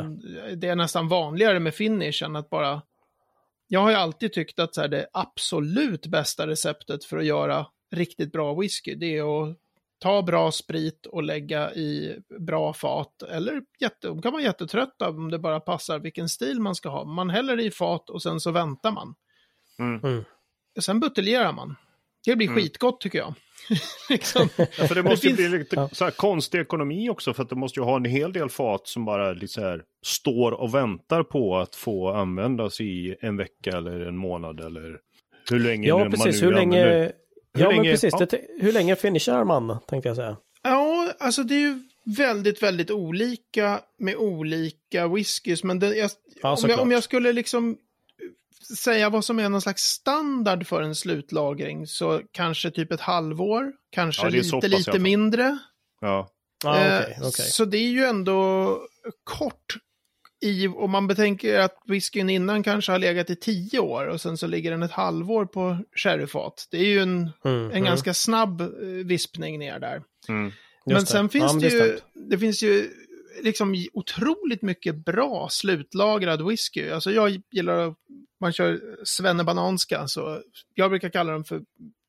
det. 0.62 0.68
är 0.68 0.76
nästan 0.76 1.08
vanligare 1.08 1.60
med 1.60 1.76
finish 1.76 2.24
än 2.24 2.36
att 2.36 2.50
bara... 2.50 2.82
Jag 3.68 3.80
har 3.80 3.90
ju 3.90 3.96
alltid 3.96 4.34
tyckt 4.34 4.60
att 4.60 4.76
så 4.76 4.82
här, 4.82 4.88
det 4.88 5.08
absolut 5.14 6.06
bästa 6.08 6.48
receptet 6.48 7.06
för 7.06 7.18
att 7.18 7.26
göra 7.26 7.68
riktigt 7.92 8.32
bra 8.32 8.54
whisky, 8.54 8.96
det 8.96 9.18
är 9.18 9.44
att 9.44 9.58
ta 10.00 10.22
bra 10.22 10.52
sprit 10.52 11.06
och 11.06 11.24
lägga 11.24 11.74
i 11.74 12.20
bra 12.40 12.74
fat. 12.74 13.24
Eller 13.24 13.62
jätte, 13.80 14.08
de 14.08 14.22
kan 14.22 14.32
vara 14.32 14.42
jättetrötta 14.42 15.10
om 15.10 15.32
det 15.32 15.40
bara 15.40 15.60
passar 15.60 16.00
vilken 16.00 16.30
stil 16.30 16.60
man 16.60 16.76
ska 16.76 16.90
ha. 16.90 17.04
Man 17.04 17.30
häller 17.30 17.60
i 17.60 17.72
fat 17.72 18.10
och 18.10 18.22
sen 18.22 18.40
så 18.40 18.52
väntar 18.52 18.92
man. 18.92 19.16
Mm. 19.80 20.00
Mm. 20.04 20.24
Sen 20.80 21.00
buteljerar 21.00 21.54
man. 21.54 21.76
Det 22.26 22.36
blir 22.36 22.48
Mm. 22.48 22.60
skitgott 22.62 23.02
tycker 23.02 23.18
jag. 23.20 23.34
liksom. 24.10 24.50
Ja, 24.58 24.66
för 24.88 24.96
det 24.96 25.04
måste 25.04 25.28
ju 25.28 25.36
finns- 25.36 25.50
bli 25.50 25.60
lite 25.60 25.90
så 25.92 26.04
här 26.04 26.12
konstig 26.12 26.60
ekonomi 26.60 27.10
också 27.10 27.34
för 27.34 27.44
att 27.44 27.50
du 27.50 27.56
måste 27.56 27.80
ju 27.80 27.84
ha 27.84 27.96
en 27.96 28.06
hel 28.06 28.34
del 28.34 28.50
fat 28.50 28.88
som 28.88 29.06
bara 29.06 29.34
lite 29.34 29.48
så 29.48 29.62
här 29.62 29.82
står 30.06 30.52
och 30.52 30.74
väntar 30.76 31.24
på 31.24 31.58
att 31.58 31.76
få 31.76 32.10
användas 32.14 32.82
i 32.82 33.16
en 33.22 33.38
vecka 33.38 33.78
eller 33.78 34.00
en 34.00 34.18
månad 34.18 34.60
eller 34.60 34.98
hur 35.50 35.60
länge 35.60 35.88
Ja, 35.88 36.04
nu 36.04 36.10
precis. 36.10 36.42
man 36.42 36.50
Hur 36.50 36.52
nu 36.52 36.60
länge... 36.60 36.86
Hur 37.56 37.62
ja, 37.62 37.68
men 37.68 37.76
länge- 37.78 37.92
precis. 37.92 38.14
ja. 38.20 38.26
Det, 38.30 38.42
hur 38.60 38.72
länge 38.72 38.96
finishar 38.96 39.44
man, 39.44 39.78
tänkte 39.88 40.10
jag 40.10 40.16
säga. 40.16 40.38
Ja, 40.64 41.14
alltså 41.20 41.44
det 41.44 41.56
är 41.56 41.60
ju 41.60 41.80
väldigt, 42.18 42.64
väldigt 42.64 42.92
olika 42.92 43.80
med 44.00 44.16
olika 44.16 45.08
whiskys. 45.08 45.64
Men 45.64 45.80
det, 45.80 45.96
jag, 45.96 46.10
Ja, 46.42 46.58
om, 46.64 46.70
jag, 46.70 46.80
om 46.80 46.92
jag 46.92 47.04
skulle 47.04 47.34
liksom 47.34 47.78
säga 48.64 49.10
vad 49.10 49.26
som 49.26 49.40
är 49.40 49.50
någon 49.50 49.62
slags 49.62 49.84
standard 49.84 50.68
för 50.68 50.82
en 50.82 50.96
slutlagring 50.96 51.88
så 51.88 52.22
kanske 52.32 52.72
typ 52.72 52.92
ett 52.92 53.02
halvår, 53.02 53.72
kanske 53.92 54.26
Ja, 54.26 54.30
det 54.30 54.38
lite, 54.38 54.68
lite 54.68 55.00
mindre. 55.00 55.58
Ja. 56.02 56.30
Ja, 56.64 56.78
Eh, 56.78 57.02
okej, 57.02 57.18
okej. 57.20 57.46
Så 57.46 57.66
det 57.66 57.78
är 57.78 57.90
ju 57.90 58.04
ändå 58.06 58.80
kort 59.24 59.78
i, 60.44 60.68
om 60.68 60.92
man 60.92 61.08
betänker 61.08 61.60
att 61.60 61.78
whiskyn 61.86 62.30
innan 62.30 62.64
kanske 62.64 62.92
har 62.92 63.00
legat 63.00 63.30
i 63.30 63.36
tio 63.36 63.80
år 63.80 64.08
och 64.08 64.22
sen 64.22 64.38
så 64.38 64.48
ligger 64.48 64.72
den 64.72 64.84
ett 64.84 64.92
halvår 64.92 65.46
på 65.46 65.78
sherryfat. 65.96 66.68
Det 66.72 66.78
är 66.78 66.86
ju 66.86 67.00
en, 67.00 67.32
Mm, 67.46 67.66
en 67.66 67.72
mm. 67.72 67.84
ganska 67.84 68.14
snabb 68.14 68.62
eh, 68.62 68.68
vispning 69.06 69.60
ner 69.60 69.80
där. 69.80 70.02
Mm. 70.30 70.52
Men 70.86 70.96
det. 70.96 71.06
sen 71.06 71.26
Ja, 71.26 71.30
finns 71.30 71.54
men 71.54 71.62
det, 71.62 71.70
ju, 71.70 72.00
det 72.30 72.38
finns 72.38 72.64
ju 72.64 72.90
liksom 73.42 73.76
otroligt 73.94 74.62
mycket 74.62 74.96
bra 75.06 75.48
slutlagrad 75.52 76.48
whisky. 76.50 76.90
Alltså 76.90 77.12
jag 77.12 77.42
gillar 77.52 77.78
att 77.88 77.98
man 78.40 78.54
kör 78.54 78.80
svennebananska, 79.04 80.08
så 80.08 80.42
jag 80.74 80.90
brukar 80.90 81.10
kalla 81.10 81.32
dem 81.34 81.44
för 81.44 81.62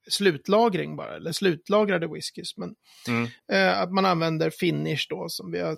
slutlagring 0.09 0.97
bara, 0.97 1.17
eller 1.17 1.33
slutlagrade 1.33 2.07
whiskys. 2.07 2.57
Men 2.57 2.75
Mm. 3.09 3.29
eh, 3.53 3.81
att 3.81 3.93
man 3.93 4.05
använder 4.05 4.51
finish 4.51 5.07
då, 5.09 5.29
som 5.29 5.53
vi 5.53 5.61
har 5.61 5.77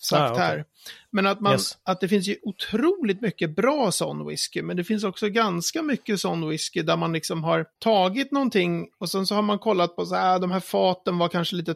sagt 0.00 0.20
Ah, 0.20 0.32
okej. 0.32 0.44
här. 0.44 0.64
Men 1.10 1.26
att, 1.26 1.40
man, 1.40 1.52
Yes. 1.52 1.78
att 1.82 2.00
det 2.00 2.08
finns 2.08 2.28
ju 2.28 2.36
otroligt 2.42 3.20
mycket 3.20 3.56
bra 3.56 3.92
sån 3.92 4.26
whisky, 4.26 4.62
men 4.62 4.76
det 4.76 4.84
finns 4.84 5.04
också 5.04 5.28
ganska 5.28 5.82
mycket 5.82 6.20
sån 6.20 6.48
whisky 6.48 6.82
där 6.82 6.96
man 6.96 7.12
liksom 7.12 7.44
har 7.44 7.66
tagit 7.78 8.32
någonting 8.32 8.88
och 8.98 9.10
sen 9.10 9.26
så 9.26 9.34
har 9.34 9.42
man 9.42 9.58
kollat 9.58 9.96
på 9.96 10.06
så 10.06 10.14
här, 10.14 10.38
de 10.38 10.50
här 10.50 10.60
faten 10.60 11.18
var 11.18 11.28
kanske 11.28 11.56
lite 11.56 11.74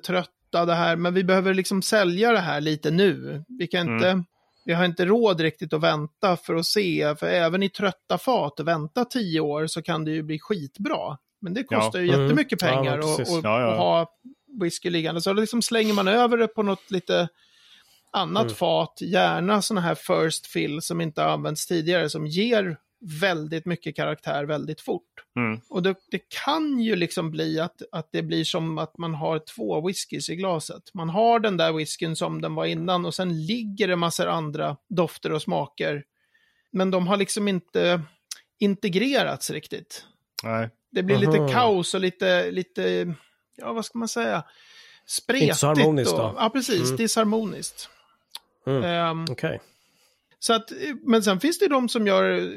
trötta 0.52 0.66
det 0.66 0.74
här, 0.74 0.96
men 0.96 1.14
vi 1.14 1.24
behöver 1.24 1.54
liksom 1.54 1.82
sälja 1.82 2.32
det 2.32 2.38
här 2.40 2.60
lite 2.60 2.90
nu. 2.90 3.44
Vi 3.58 3.66
kan 3.66 3.94
inte, 3.94 4.24
vi 4.64 4.72
har 4.72 4.84
inte 4.84 5.04
råd 5.04 5.40
riktigt 5.40 5.72
att 5.72 5.80
vänta 5.82 6.36
för 6.36 6.54
att 6.54 6.66
se, 6.66 7.14
för 7.18 7.26
även 7.26 7.62
i 7.62 7.68
trötta 7.68 8.18
fat, 8.18 8.60
vänta 8.60 9.04
tio 9.04 9.40
år 9.40 9.66
så 9.66 9.82
kan 9.82 10.04
det 10.04 10.10
ju 10.10 10.22
bli 10.22 10.38
skitbra. 10.38 11.16
Men 11.40 11.54
det 11.54 11.64
Ja. 11.70 11.80
kostar 11.80 12.00
ju 12.00 12.08
Mm. 12.08 12.20
jättemycket 12.22 12.62
Ja, 12.62 12.68
pengar 12.68 12.98
att 12.98 13.18
precis. 13.18 13.34
och, 13.38 13.44
Ja, 13.44 13.60
ja, 13.60 13.66
ja. 13.66 13.72
och 13.72 13.78
ha 13.78 14.06
whisky 14.62 14.90
liggande. 14.90 15.20
Så 15.20 15.32
liksom 15.32 15.62
slänger 15.62 15.94
man 15.94 16.08
över 16.08 16.36
det 16.38 16.48
på 16.48 16.62
något 16.62 16.90
lite 16.90 17.28
annat 18.12 18.42
Mm. 18.42 18.54
fat, 18.54 18.98
gärna 19.00 19.62
sådana 19.62 19.80
här 19.86 19.94
first 19.94 20.46
fill 20.46 20.82
som 20.82 21.00
inte 21.00 21.22
har 21.22 21.28
använts 21.28 21.66
tidigare, 21.66 22.10
som 22.10 22.26
ger 22.26 22.76
väldigt 23.20 23.66
mycket 23.66 23.96
karaktär 23.96 24.44
väldigt 24.44 24.80
fort. 24.80 25.24
Mm. 25.36 25.60
Och 25.68 25.82
det, 25.82 25.94
det 26.10 26.20
kan 26.44 26.80
ju 26.80 26.96
liksom 26.96 27.30
bli 27.30 27.60
att, 27.60 27.82
att 27.92 28.08
det 28.12 28.22
blir 28.22 28.44
som 28.44 28.78
att 28.78 28.98
man 28.98 29.14
har 29.14 29.38
två 29.38 29.86
whiskys 29.86 30.30
i 30.30 30.36
glaset. 30.36 30.94
Man 30.94 31.08
har 31.08 31.40
den 31.40 31.56
där 31.56 31.72
whiskyn 31.72 32.16
som 32.16 32.40
den 32.40 32.54
var 32.54 32.64
innan 32.66 33.06
och 33.06 33.14
sen 33.14 33.46
ligger 33.46 33.88
det 33.88 33.96
massor 33.96 34.26
andra 34.26 34.76
dofter 34.88 35.32
och 35.32 35.42
smaker. 35.42 36.04
Men 36.72 36.90
de 36.90 37.06
har 37.06 37.16
liksom 37.16 37.48
inte 37.48 38.02
integrerats 38.58 39.50
riktigt. 39.50 40.06
Nej. 40.44 40.70
Det 40.90 41.02
blir 41.02 41.18
lite 41.18 41.38
Aha. 41.38 41.48
kaos 41.48 41.94
och 41.94 42.00
lite, 42.00 42.50
lite, 42.50 43.14
ja 43.56 43.72
vad 43.72 43.84
ska 43.84 43.98
man 43.98 44.08
säga, 44.08 44.44
spretigt. 45.06 45.42
Inte 45.42 45.54
så 45.58 45.66
harmoniskt 45.66 46.12
och, 46.12 46.18
då. 46.18 46.34
Ja, 46.38 46.50
precis, 46.50 46.84
Mm. 46.84 46.96
disharmoniskt. 46.96 47.88
Mm. 48.66 48.84
Ehm, 48.84 49.24
Okej. 49.30 49.60
Så 50.38 50.52
att, 50.52 50.72
men 51.02 51.22
sen 51.22 51.40
finns 51.40 51.58
det 51.58 51.64
ju 51.64 51.68
de 51.68 51.88
som 51.88 52.06
gör, 52.06 52.52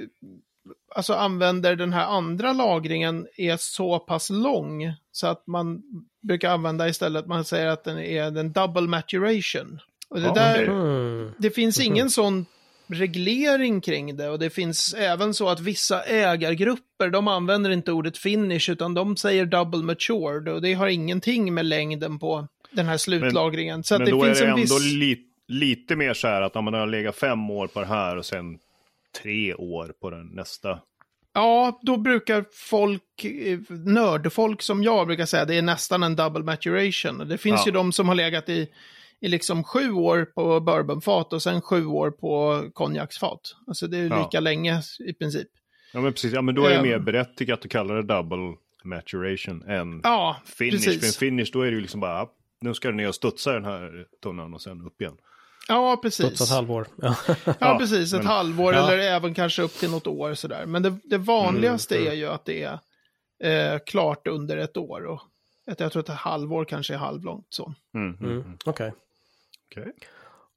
alltså 0.96 1.14
använder 1.14 1.76
den 1.76 1.94
här 1.94 2.06
andra 2.06 2.54
lagringen 2.54 3.28
är 3.38 3.58
så 3.58 4.00
pass 4.00 4.30
lång 4.30 4.94
så 5.12 5.28
att 5.28 5.48
man 5.48 5.82
brukar 6.28 6.52
använda 6.52 6.90
istället, 6.90 7.28
man 7.28 7.46
säger 7.46 7.68
att 7.68 7.84
den 7.84 8.00
är 8.00 8.38
en 8.38 8.52
double 8.52 8.82
maturation. 8.88 9.80
Och 10.10 10.20
det 10.22 10.26
Ja, 10.28 10.34
där, 10.34 10.54
okej. 10.56 10.68
Mm. 10.68 11.32
det 11.38 11.52
finns 11.52 11.80
ingen 11.80 12.10
sån 12.10 12.46
reglering 12.88 13.82
kring 13.82 14.18
det 14.18 14.30
och 14.30 14.40
det 14.40 14.50
finns 14.50 14.94
även 14.94 15.34
så 15.34 15.50
att 15.50 15.60
vissa 15.60 16.04
ägargrupper, 16.04 17.10
de 17.10 17.28
använder 17.28 17.70
inte 17.70 17.92
ordet 17.92 18.18
finish 18.18 18.70
utan 18.70 18.94
de 18.94 19.18
säger 19.18 19.46
double 19.46 19.84
matured 19.84 20.48
och 20.48 20.62
det 20.62 20.74
har 20.74 20.88
ingenting 20.88 21.54
med 21.54 21.66
längden 21.66 22.20
på 22.20 22.48
den 22.72 22.86
här 22.86 22.98
slutlagringen. 22.98 23.84
så 23.84 23.96
att 23.96 24.00
Men 24.00 24.06
det 24.06 24.12
då 24.12 24.24
finns 24.24 24.42
är 24.42 24.46
det 24.46 24.52
en 24.52 24.60
ändå 24.60 24.76
viss... 24.76 24.94
li 24.94 25.18
lite 25.48 25.96
mer 25.96 26.14
så 26.14 26.28
här 26.28 26.42
att 26.42 26.56
om 26.56 26.66
man 26.66 26.74
har 26.74 26.88
legat 26.88 27.16
fem 27.16 27.50
år 27.50 27.68
på 27.68 27.80
det 27.80 27.86
här 27.86 28.18
och 28.18 28.26
sen 28.26 28.58
tre 29.22 29.54
år 29.54 29.94
på 30.02 30.10
den 30.10 30.28
nästa. 30.28 30.80
Ja, 31.34 31.80
då 31.82 31.98
brukar 31.98 32.46
folk, 32.54 33.26
eh, 33.26 33.60
nördfolk 33.70 34.62
som 34.62 34.84
jag 34.84 35.08
brukar 35.08 35.26
säga, 35.26 35.46
det 35.46 35.56
är 35.56 35.62
nästan 35.62 36.04
en 36.04 36.16
double 36.16 36.44
maturation. 36.44 37.18
Det 37.30 37.38
finns 37.38 37.60
Ja. 37.62 37.66
ju 37.66 37.72
de 37.72 37.92
som 37.92 38.08
har 38.08 38.16
legat 38.16 38.50
i, 38.50 38.68
i 39.20 39.28
liksom 39.28 39.64
sju 39.64 39.92
år 39.92 40.26
på 40.26 40.60
bourbonfat 40.60 41.34
och 41.34 41.42
sen 41.42 41.62
sju 41.62 41.86
år 41.86 42.12
på 42.12 42.64
konjaksfat. 42.74 43.56
Alltså 43.68 43.88
det 43.88 43.98
är 43.98 44.10
Ja. 44.10 44.20
lika 44.24 44.40
länge 44.40 44.82
i 45.00 45.14
princip. 45.14 45.48
Ja 45.94 46.02
men 46.02 46.14
precis, 46.14 46.34
ja 46.34 46.42
men 46.42 46.56
då 46.56 46.66
är 46.66 46.70
det 46.70 46.76
Ehm. 46.76 46.84
mer 46.84 47.00
berättigat 47.00 47.66
att 47.66 47.72
kalla 47.72 47.94
det 47.94 48.02
double 48.04 48.56
maturation 48.84 49.62
än 49.70 50.02
Ja, 50.04 50.38
finish. 50.46 50.84
För 50.84 50.92
en 50.92 50.98
precis. 51.00 51.18
finish 51.18 51.50
då 51.54 51.62
är 51.62 51.66
det 51.66 51.76
ju 51.76 51.82
liksom 51.82 52.00
bara, 52.00 52.28
nu 52.62 52.74
ska 52.74 52.88
du 52.88 52.94
ner 52.96 53.08
och 53.08 53.16
studsa 53.16 53.52
den 53.54 53.66
här 53.66 54.06
tunnan 54.24 54.54
och 54.54 54.62
sen 54.62 54.82
upp 54.82 55.02
igen. 55.02 55.18
Ja, 55.68 56.00
precis. 56.02 56.26
Trots 56.26 56.42
ett 56.42 56.50
halvår. 56.56 56.88
Ja. 57.60 57.78
Precis. 57.80 58.14
Ett 58.14 58.20
men- 58.20 58.28
halvår 58.28 58.74
Ja. 58.74 58.80
eller 58.92 58.98
även 59.04 59.34
kanske 59.34 59.62
upp 59.62 59.74
till 59.74 59.92
något 59.92 60.08
år 60.08 60.34
sådär. 60.34 60.66
Men 60.66 60.84
det, 60.84 60.96
det 61.04 61.18
vanligaste 61.18 61.96
Mm, 61.98 62.08
är 62.12 62.16
ju 62.16 62.28
att 62.28 62.46
det 62.46 62.64
är 63.44 63.74
eh, 63.74 63.80
klart 63.86 64.28
under 64.28 64.58
ett 64.58 64.78
år. 64.78 65.06
Och 65.06 65.22
ett, 65.72 65.80
jag 65.80 65.92
tror 65.92 66.00
att 66.00 66.10
ett 66.10 66.16
halvår 66.16 66.66
kanske 66.66 66.94
är 66.94 66.98
halvlångt 66.98 67.48
så. 67.50 67.74
Mm, 67.96 68.08
mm, 68.14 68.26
Mm. 68.32 68.42
mm. 68.46 68.58
Okej. 68.66 68.94
Okej. 69.72 69.92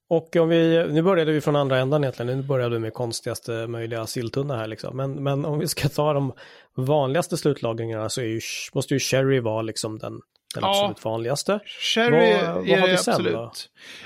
Och 0.09 0.35
om 0.35 0.49
vi, 0.49 0.87
nu 0.89 1.01
började 1.01 1.31
vi 1.31 1.41
från 1.41 1.55
andra 1.55 1.77
ändan 1.77 2.03
egentligen, 2.03 2.37
nu 2.37 2.43
började 2.43 2.75
vi 2.75 2.79
med 2.79 2.93
konstigaste 2.93 3.67
möjliga 3.67 4.05
silltunna 4.07 4.57
här 4.57 4.67
liksom. 4.67 4.97
Men, 4.97 5.23
men 5.23 5.45
om 5.45 5.59
vi 5.59 5.67
ska 5.67 5.89
ta 5.89 6.13
de 6.13 6.33
vanligaste 6.75 7.37
slutlagringarna 7.37 8.09
så 8.09 8.21
är 8.21 8.25
ju, 8.25 8.41
måste 8.73 8.93
ju 8.93 8.99
sherry 8.99 9.39
vara 9.39 9.61
liksom 9.61 9.97
den, 9.99 10.21
den 10.53 10.63
Ja. 10.63 10.79
absolut 10.85 11.05
vanligaste. 11.05 11.59
Sherry 11.65 12.33
Vad- 12.33 12.55
vad 12.55 12.67
är 12.69 12.77
har 12.79 12.87
vi 12.87 12.97
sen 12.97 13.13
absolut. 13.13 13.33
då? 13.33 13.51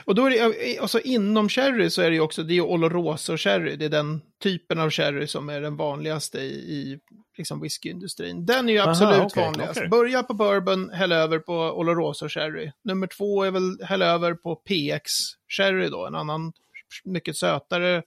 Och 0.06 0.16
då 0.16 0.26
är 0.26 0.30
det, 0.30 0.80
alltså 0.80 1.00
inom 1.00 1.50
sherry 1.50 1.90
så 1.90 2.02
är 2.02 2.10
det 2.10 2.16
ju 2.16 2.22
också, 2.22 2.44
det 2.44 2.54
är 2.54 2.56
ju 2.56 2.62
Oloroso 2.62 3.38
sherry, 3.38 3.76
det 3.76 3.86
är 3.86 3.90
den 3.90 4.22
typen 4.44 4.80
av 4.80 4.90
sherry 4.90 5.28
som 5.28 5.50
är 5.50 5.62
den 5.62 5.78
vanligaste 5.78 6.40
i, 6.40 6.54
i 6.54 7.00
liksom 7.38 7.62
whiskyindustrin. 7.62 8.46
Den 8.46 8.70
är 8.70 8.74
ju 8.74 8.80
Aha, 8.80 8.90
absolut 8.90 9.22
okej, 9.22 9.44
vanligast. 9.44 9.78
okej. 9.78 9.90
Börja 9.90 10.24
på 10.24 10.34
bourbon, 10.34 10.90
häll 10.90 11.12
över 11.12 11.40
på 11.40 11.54
Oloroso 11.56 12.30
sherry. 12.30 12.72
Nummer 12.84 13.08
två 13.08 13.44
är 13.44 13.52
väl 13.52 13.78
häll 13.84 14.02
över 14.02 14.34
på 14.34 14.56
PX 14.56 15.12
sherry 15.58 15.90
då, 15.90 16.06
en 16.06 16.16
annan 16.16 16.54
mycket 17.04 17.38
sötare 17.38 18.04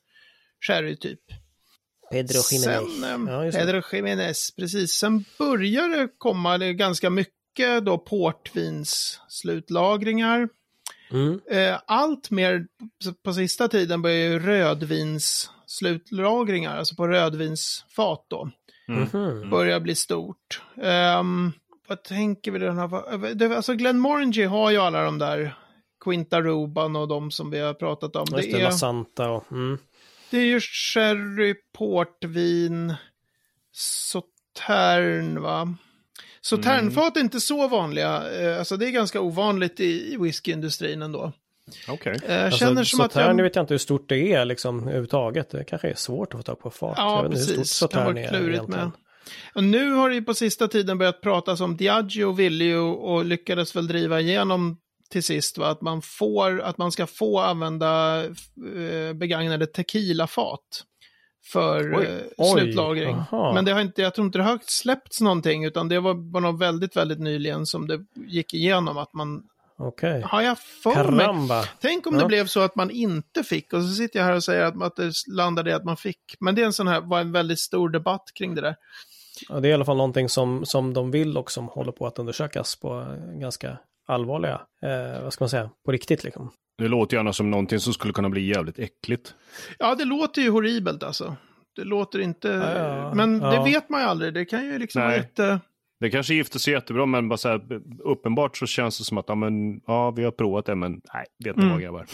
sherry 0.66 0.96
typ. 0.96 1.20
Pedro 2.10 2.34
Sen, 2.38 3.04
eh, 3.04 3.32
Ja. 3.32 3.50
Pedro 3.52 3.82
Jiménez, 3.92 4.54
precis. 4.56 4.92
Sen 4.92 5.24
börjar 5.38 5.88
det 5.88 6.08
komma 6.18 6.58
det 6.58 6.72
ganska 6.74 7.10
mycket 7.10 7.32
då 7.84 7.98
portvins 7.98 9.20
slutlagringar. 9.28 10.48
Mm. 11.10 11.40
Eh, 11.50 11.80
allt 11.86 12.30
mer 12.30 12.66
på- 13.24 13.32
sista 13.34 13.68
tiden 13.68 14.02
börjar 14.02 14.16
ju 14.30 14.38
rödvins 14.38 15.50
slutlagringar, 15.66 16.76
alltså 16.76 16.94
på 16.96 17.08
rödvinsfat 17.08 18.24
då, 18.28 18.50
Mhm. 18.88 19.50
börjar 19.50 19.80
bli 19.80 19.94
stort. 19.94 20.62
Ehm, 20.82 21.52
vad 21.88 22.02
tänker 22.02 22.50
vi 22.50 22.58
den 22.58 22.78
här, 22.78 23.34
det, 23.34 23.56
alltså 23.56 23.74
Glenmorangie 23.74 24.46
har 24.46 24.70
ju 24.70 24.76
alla 24.78 25.02
de 25.02 25.18
där 25.18 25.58
Quinta 26.04 26.40
Ruban 26.42 26.96
och 26.96 27.08
de 27.08 27.30
som 27.30 27.50
vi 27.50 27.58
har 27.60 27.74
pratat 27.74 28.16
om. 28.16 28.26
Just 28.36 28.50
det, 28.50 28.56
Det 28.56 28.62
La 28.62 28.68
är, 28.68 28.72
Santa 28.72 29.30
och... 29.30 29.52
Mm. 29.52 29.78
det 30.30 30.38
är 30.38 30.44
ju 30.44 30.60
sherry, 30.60 31.54
portvin, 31.78 32.94
sautern 33.72 35.40
va? 35.42 35.74
Sauternfat 36.50 37.16
är 37.16 37.20
inte 37.20 37.40
så 37.40 37.68
vanliga, 37.68 38.40
eh, 38.40 38.58
alltså 38.58 38.76
det 38.76 38.86
är 38.86 38.90
ganska 38.90 39.20
ovanligt 39.20 39.80
i, 39.80 40.16
whiskyindustrin 40.20 41.02
ändå. 41.02 41.32
Okej. 41.88 42.20
Eh, 42.26 42.34
Jag 42.34 42.44
Alltså, 42.44 42.58
känner 42.58 42.84
som 42.84 43.00
att 43.00 43.14
jag... 43.14 43.42
vet 43.42 43.56
jag 43.56 43.62
inte 43.62 43.74
hur 43.74 43.78
stort 43.78 44.08
det 44.08 44.32
är 44.32 44.44
liksom 44.44 44.80
överhuvudtaget. 44.82 45.50
Det 45.50 45.64
kanske 45.64 45.88
är 45.90 45.94
svårt 45.94 46.34
att 46.34 46.38
få 46.38 46.42
tag 46.42 46.60
på 46.60 46.70
fat. 46.70 46.94
jag 46.96 47.06
Ja, 47.06 47.22
vet 47.22 47.32
inte 47.32 47.38
hur 47.50 47.56
precis. 47.56 47.74
stort 47.76 47.90
Det 47.90 47.96
kan 47.96 48.14
vara 48.14 48.28
klurigt 48.28 48.68
med. 48.68 48.90
Och 49.54 49.64
nu 49.64 49.92
har 49.92 50.08
det 50.08 50.14
ju 50.14 50.22
på 50.22 50.34
sista 50.34 50.68
tiden 50.68 50.98
börjat 50.98 51.20
pratas 51.20 51.60
om 51.60 51.76
Diageo 51.76 52.32
ville 52.32 52.64
ju 52.64 52.78
och 52.78 53.24
lyckades 53.24 53.76
väl 53.76 53.86
driva 53.86 54.20
igenom 54.20 54.76
till 55.10 55.22
sist 55.22 55.58
va? 55.58 55.66
att 55.68 55.80
man 55.80 56.02
får, 56.02 56.60
att 56.60 56.78
man 56.78 56.92
ska 56.92 57.06
få 57.06 57.40
använda 57.40 58.24
eh, 58.24 59.12
begagnade 59.14 59.66
tequilafat 59.66 60.60
för 61.52 61.98
Oj. 61.98 62.04
eh, 62.06 62.20
Oj, 62.36 62.60
slutlagring. 62.60 63.14
aha. 63.16 63.52
Men 63.52 63.64
det 63.64 63.72
har 63.72 63.80
inte, 63.80 64.02
jag 64.02 64.14
tror 64.14 64.26
inte 64.26 64.38
det 64.38 64.44
har 64.44 64.58
släppts 64.66 65.20
någonting 65.20 65.64
utan 65.64 65.88
det 65.88 66.00
var 66.00 66.14
bara 66.14 66.40
något 66.42 66.60
väldigt, 66.60 66.96
väldigt 66.96 67.20
nyligen 67.20 67.66
som 67.66 67.86
det 67.86 68.04
gick 68.26 68.54
igenom 68.54 68.98
att 68.98 69.12
man, 69.14 69.42
Okej. 69.78 70.22
har 70.26 70.42
jag 70.42 70.58
för 70.58 71.10
mig. 71.10 71.64
Tänk 71.80 72.06
om 72.06 72.14
Ja. 72.14 72.20
det 72.20 72.26
blev 72.26 72.46
så 72.46 72.60
att 72.60 72.76
man 72.76 72.90
inte 72.90 73.42
fick 73.42 73.72
och 73.72 73.82
så 73.82 73.88
sitter 73.88 74.18
jag 74.18 74.26
här 74.26 74.34
och 74.34 74.44
säger 74.44 74.64
att, 74.64 74.82
att 74.82 74.96
det 74.96 75.12
landade 75.28 75.70
i 75.70 75.72
att 75.72 75.84
man 75.84 75.96
fick. 75.96 76.20
Men 76.40 76.54
det 76.54 76.62
är 76.62 76.66
en 76.66 76.72
sån 76.72 76.88
här, 76.88 77.00
var 77.00 77.20
en 77.20 77.32
väldigt 77.32 77.60
stor 77.60 77.88
debatt 77.88 78.30
kring 78.34 78.54
det 78.54 78.60
där. 78.60 78.76
Ja, 79.48 79.60
det 79.60 79.68
är 79.68 79.70
i 79.70 79.74
alla 79.74 79.84
fall 79.84 79.96
någonting 79.96 80.28
som, 80.28 80.64
som 80.66 80.94
de 80.94 81.10
vill 81.10 81.36
och 81.38 81.50
som 81.50 81.68
håller 81.68 81.92
på 81.92 82.06
att 82.06 82.18
undersökas 82.18 82.76
på 82.76 83.16
ganska 83.40 83.78
allvarliga, 84.06 84.60
eh, 84.82 85.22
vad 85.22 85.32
ska 85.32 85.42
man 85.44 85.48
säga, 85.50 85.70
på 85.84 85.92
riktigt 85.92 86.24
liksom. 86.24 86.50
Det 86.78 86.88
låter 86.88 87.16
gärna 87.16 87.32
som 87.32 87.50
någonting 87.50 87.78
som 87.80 87.92
skulle 87.92 88.12
kunna 88.12 88.28
bli 88.28 88.46
jävligt 88.46 88.78
äckligt. 88.78 89.34
Ja, 89.78 89.94
det 89.94 90.04
låter 90.04 90.42
ju 90.42 90.50
horribelt 90.50 91.02
alltså. 91.02 91.36
Det 91.76 91.84
låter 91.84 92.18
inte, 92.18 92.48
Ja, 92.48 92.86
ja, 92.98 93.14
men 93.14 93.40
ja. 93.40 93.50
det 93.50 93.64
vet 93.70 93.88
man 93.88 94.00
ju 94.00 94.06
aldrig. 94.06 94.34
Det 94.34 94.44
kan 94.44 94.64
ju 94.64 94.78
liksom 94.78 95.00
vara 95.00 95.10
Nej. 95.10 95.18
jätte... 95.18 95.60
Det 96.00 96.10
kanske 96.10 96.34
gifter 96.34 96.58
sig 96.58 96.72
jättebra, 96.72 97.06
men 97.06 97.28
bara 97.28 97.36
så 97.36 97.48
här, 97.48 97.60
uppenbart 98.04 98.56
så 98.56 98.66
känns 98.66 98.98
det 98.98 99.04
som 99.04 99.18
att 99.18 99.24
ja, 99.28 99.34
men, 99.34 99.80
ja, 99.86 100.10
vi 100.10 100.24
har 100.24 100.30
provat 100.30 100.66
det, 100.66 100.74
men 100.74 101.00
nej, 101.14 101.24
vet 101.44 101.56
ni 101.56 101.62
Mm. 101.62 101.72
vad 101.74 101.82
grabbar. 101.82 102.06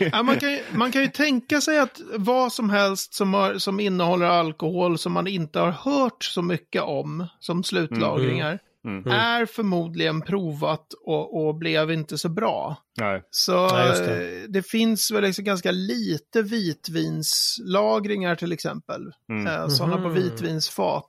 Ja, 0.12 0.22
man, 0.22 0.36
kan 0.36 0.52
ju, 0.52 0.58
man 0.74 0.92
kan 0.92 1.02
ju 1.02 1.08
tänka 1.08 1.60
sig 1.60 1.78
att 1.78 2.00
vad 2.16 2.52
som 2.52 2.70
helst 2.70 3.14
som, 3.14 3.34
har, 3.34 3.54
som 3.58 3.80
innehåller 3.80 4.26
alkohol 4.26 4.98
som 4.98 5.12
man 5.12 5.26
inte 5.26 5.60
har 5.60 5.70
hört 5.70 6.24
så 6.24 6.42
mycket 6.42 6.82
om 6.82 7.26
som 7.38 7.64
slutlagringar 7.64 8.48
Mm. 8.48 8.58
Är 9.06 9.46
förmodligen 9.46 10.20
provat 10.22 10.86
och, 11.06 11.46
och 11.48 11.54
blev 11.54 11.90
inte 11.90 12.18
så 12.18 12.28
bra. 12.28 12.76
Nej. 13.00 13.22
Så 13.30 13.66
Nej, 13.68 13.88
det. 14.00 14.42
eh, 14.42 14.48
det 14.48 14.62
finns 14.62 15.10
väl 15.10 15.22
liksom 15.22 15.44
ganska 15.44 15.70
lite 15.70 16.42
vitvinslagringar 16.42 18.34
till 18.34 18.52
exempel. 18.52 19.02
Mm. 19.30 19.46
Eh, 19.46 19.68
Sådana 19.68 19.96
på 19.96 20.08
Mhm. 20.08 20.14
vitvinsfat. 20.14 21.04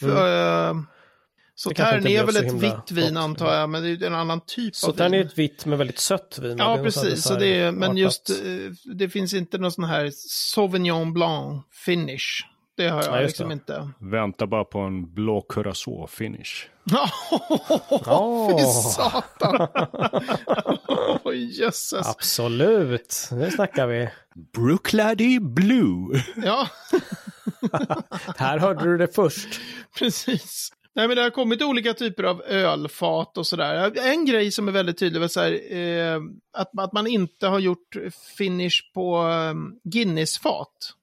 För, 0.00 0.68
eh, 0.68 0.74
kanske 0.74 0.86
Sautern 1.54 1.98
inte 1.98 2.10
är 2.12 2.24
väl 2.24 2.34
så 2.34 2.42
ett 2.44 2.52
vitt 2.52 2.90
vin 2.92 3.14
gott. 3.14 3.22
antar 3.22 3.54
jag, 3.54 3.70
men 3.70 3.82
det 3.82 3.88
är 3.90 4.04
en 4.06 4.14
annan 4.14 4.40
typ 4.46 4.76
Sautern 4.76 5.06
av 5.06 5.14
är 5.14 5.18
vin. 5.18 5.26
ett 5.26 5.38
vitt 5.38 5.66
med 5.66 5.78
väldigt 5.78 5.98
sött 5.98 6.38
vin. 6.42 6.58
Ja, 6.58 6.78
är 6.78 6.82
precis. 6.84 7.22
Så 7.24 7.34
det 7.34 7.46
är, 7.60 7.72
men 7.72 7.82
artat. 7.90 7.98
just, 7.98 8.30
eh, 8.30 8.36
det 8.94 9.08
finns 9.08 9.34
inte 9.34 9.58
någon 9.58 9.72
sån 9.72 9.84
här 9.84 10.10
Sauvignon 10.28 11.12
Blanc 11.12 11.64
finish. 11.84 12.44
Det 12.78 12.88
har 12.88 13.02
jag 13.02 13.16
Ja, 13.16 13.20
liksom 13.20 13.48
det. 13.48 13.52
inte. 13.52 13.90
Vänta 13.98 14.46
bara 14.46 14.64
på 14.64 14.78
en 14.78 15.14
blå 15.14 15.40
curacao 15.40 16.06
finish. 16.06 16.66
Fy 18.50 18.64
satan! 18.94 19.68
Oj, 21.24 21.60
jösses. 21.60 22.06
Absolut, 22.08 23.28
nu 23.32 23.50
snackar 23.50 23.86
vi. 23.86 24.08
Brooklady 24.54 25.38
Blue. 25.40 26.22
Ja, 26.36 26.68
Här 28.36 28.58
hörde 28.58 28.84
du 28.84 28.98
det 28.98 29.14
först. 29.14 29.60
precis. 29.98 30.72
Nej, 30.94 31.08
men 31.08 31.16
det 31.16 31.22
har 31.22 31.30
kommit 31.30 31.62
olika 31.62 31.94
typer 31.94 32.24
av 32.24 32.42
ölfat 32.42 33.38
och 33.38 33.46
sådär. 33.46 33.92
En 33.98 34.24
grej 34.24 34.50
som 34.50 34.68
är 34.68 34.72
väldigt 34.72 34.98
tydlig 34.98 35.22
är 35.22 35.28
så 35.28 35.40
här, 35.40 35.72
eh, 35.76 36.20
att, 36.52 36.78
att 36.78 36.92
man 36.92 37.06
inte 37.06 37.46
har 37.46 37.58
gjort 37.58 37.96
finish 38.38 38.92
på 38.94 39.28
eh, 39.28 39.54
Guinness-fat. 39.84 40.94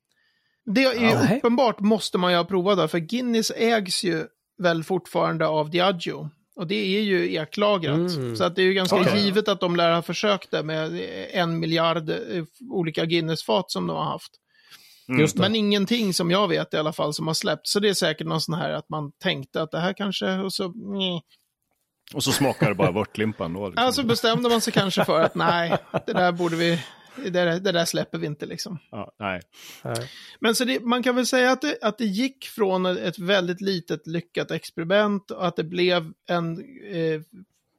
Det 0.65 0.83
är 0.83 0.93
ju 0.93 1.15
Nej. 1.15 1.37
uppenbart 1.37 1.79
måste 1.79 2.17
man 2.17 2.31
ju 2.31 2.37
ha 2.37 2.43
provat 2.43 2.77
då, 2.77 2.87
för 2.87 2.99
Guinness 2.99 3.51
ägs 3.55 4.03
ju 4.03 4.25
väl 4.63 4.83
fortfarande 4.83 5.47
av 5.47 5.69
Diageo. 5.69 6.29
Och 6.55 6.67
det 6.67 6.97
är 6.97 7.01
ju 7.01 7.33
eklagrat. 7.33 7.95
Mm. 7.95 8.35
Så 8.35 8.43
att 8.43 8.55
det 8.55 8.61
är 8.61 8.65
ju 8.65 8.73
ganska 8.73 8.95
Okej. 8.95 9.19
givet 9.19 9.47
att 9.47 9.59
de 9.59 9.75
lär 9.75 9.93
ha 9.93 10.01
försökt 10.01 10.51
det 10.51 10.63
med 10.63 11.01
en 11.31 11.59
miljard 11.59 12.09
eh, 12.09 12.43
olika 12.69 13.05
Guinness-fat 13.05 13.71
som 13.71 13.87
de 13.87 13.97
har 13.97 14.03
haft. 14.03 14.31
Mm. 15.09 15.27
Men 15.35 15.55
ingenting 15.55 16.13
som 16.13 16.31
jag 16.31 16.47
vet 16.47 16.73
i 16.73 16.77
alla 16.77 16.93
fall 16.93 17.13
som 17.13 17.27
har 17.27 17.33
släppt. 17.33 17.67
Så 17.67 17.79
det 17.79 17.89
är 17.89 17.93
säkert 17.93 18.27
någon 18.27 18.41
sån 18.41 18.55
här 18.55 18.71
att 18.71 18.89
man 18.89 19.11
tänkte 19.11 19.61
att 19.61 19.71
det 19.71 19.79
här 19.79 19.93
kanske, 19.93 20.33
och 20.33 20.53
så, 20.53 20.73
nej. 20.75 21.21
Och 22.13 22.23
så 22.23 22.31
smakar 22.31 22.69
det 22.69 22.75
bara 22.75 22.91
vörtlimpan 22.91 23.53
då. 23.53 23.67
Liksom. 23.67 23.85
Alltså 23.85 24.03
bestämde 24.03 24.49
man 24.49 24.61
sig 24.61 24.73
kanske 24.73 25.05
för 25.05 25.21
att 25.21 25.35
nej, 25.35 25.77
det 26.05 26.13
där 26.13 26.31
borde 26.31 26.55
vi 26.55 26.79
det, 27.23 27.59
det 27.59 27.71
där 27.71 27.85
släpper 27.85 28.17
vi 28.17 28.27
inte 28.27 28.45
liksom. 28.45 28.79
Ja, 28.91 29.11
nej. 29.19 29.41
Nej. 29.83 30.09
Men 30.39 30.55
så 30.55 30.65
det, 30.65 30.79
man 30.79 31.03
kan 31.03 31.15
väl 31.15 31.25
säga 31.25 31.51
att 31.51 31.61
det, 31.61 31.77
att 31.81 31.97
det 31.97 32.05
gick 32.05 32.45
från 32.45 32.85
ett 32.85 33.19
väldigt 33.19 33.61
litet 33.61 34.07
lyckat 34.07 34.51
experiment 34.51 35.31
och 35.31 35.47
att 35.47 35.55
det 35.55 35.63
blev 35.63 36.11
en 36.27 36.59
eh, 36.91 37.21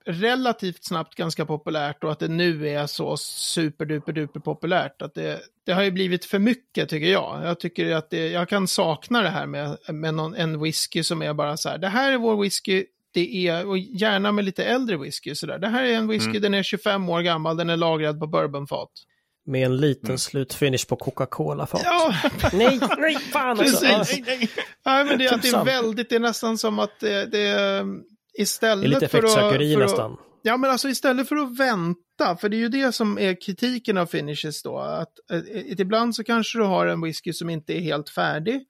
relativt 0.09 0.85
snabbt 0.85 1.15
ganska 1.15 1.47
populärt 1.47 2.05
och 2.05 2.13
att 2.13 2.19
det 2.19 2.29
nu 2.29 2.69
är 2.69 2.87
så 2.87 3.17
superduper 3.17 4.13
duper 4.13 4.41
populärt. 4.41 5.03
Att 5.03 5.15
det, 5.15 5.41
det 5.65 5.73
har 5.73 5.83
ju 5.83 5.91
blivit 5.91 6.25
för 6.25 6.39
mycket 6.39 6.89
tycker 6.89 7.07
jag. 7.13 7.41
Jag 7.45 7.61
tycker 7.61 7.95
att 7.95 8.11
det, 8.11 8.29
jag 8.29 8.49
kan 8.49 8.69
sakna 8.69 9.23
det 9.23 9.29
här 9.29 9.47
med, 9.47 9.77
med 9.89 10.15
någon, 10.15 10.35
en 10.35 10.63
whisky 10.63 11.03
som 11.03 11.23
är 11.23 11.35
bara 11.35 11.57
så 11.57 11.69
här, 11.69 11.79
det 11.79 11.89
här 11.89 12.13
är 12.13 12.19
vår 12.19 12.43
whisky, 12.43 12.85
det 13.13 13.49
är, 13.49 13.67
och 13.67 13.79
gärna 13.79 14.33
med 14.33 14.45
lite 14.45 14.65
äldre 14.65 14.97
whisky 14.97 15.35
sådär. 15.35 15.59
Det 15.59 15.69
här 15.69 15.85
är 15.85 15.93
en 15.95 16.09
whisky, 16.09 16.31
Mm. 16.31 16.43
den 16.43 16.55
är 16.55 16.63
25 16.63 17.09
år 17.09 17.21
gammal, 17.21 17.57
den 17.57 17.71
är 17.71 17.77
lagrad 17.77 18.21
på 18.21 18.27
bourbonfat. 18.27 18.91
Med 19.47 19.67
en 19.67 19.77
liten 19.77 20.19
slutfinish 20.19 20.87
på 20.89 20.97
Coca-Cola-fat. 20.97 21.81
Ja, 21.85 22.15
Nej, 22.53 22.81
nej, 22.99 23.15
fan 23.17 23.61
alltså. 23.61 23.87
Precis. 23.87 24.23
Nej, 24.87 25.05
men 25.05 25.19
det, 25.19 25.27
är 25.27 25.35
att 25.35 25.43
det 25.43 25.49
är 25.49 25.65
väldigt, 25.65 26.09
det 26.09 26.17
är 26.17 26.21
nästan 26.21 26.59
som 26.59 26.79
att 26.79 27.01
det, 27.01 27.27
det 27.27 27.39
är 27.47 27.85
istället 28.39 28.85
Det 28.85 28.89
är 28.89 29.01
lite 29.01 29.09
för 29.09 29.19
att- 29.25 29.55
att- 29.55 29.79
nästan. 29.79 30.17
Ja, 30.43 30.57
men 30.57 30.71
alltså 30.71 30.89
istället 30.89 31.29
för 31.29 31.37
att 31.37 31.59
vänta, 31.59 32.37
för 32.41 32.49
det 32.49 32.57
är 32.57 32.59
ju 32.59 32.69
det 32.69 32.93
som 32.93 33.19
är 33.19 33.41
kritiken 33.47 33.99
av 33.99 34.07
finishes 34.07 34.63
då, 34.63 34.79
att 34.79 35.13
eh, 35.33 35.39
eh, 35.39 35.81
ibland 35.81 36.15
så 36.15 36.25
kanske 36.25 36.59
du 36.59 36.65
har 36.65 36.87
en 36.87 37.01
whisky 37.03 37.33
som 37.33 37.51
inte 37.51 37.73
är 37.73 37.81
helt 37.81 38.11
färdig. 38.11 38.61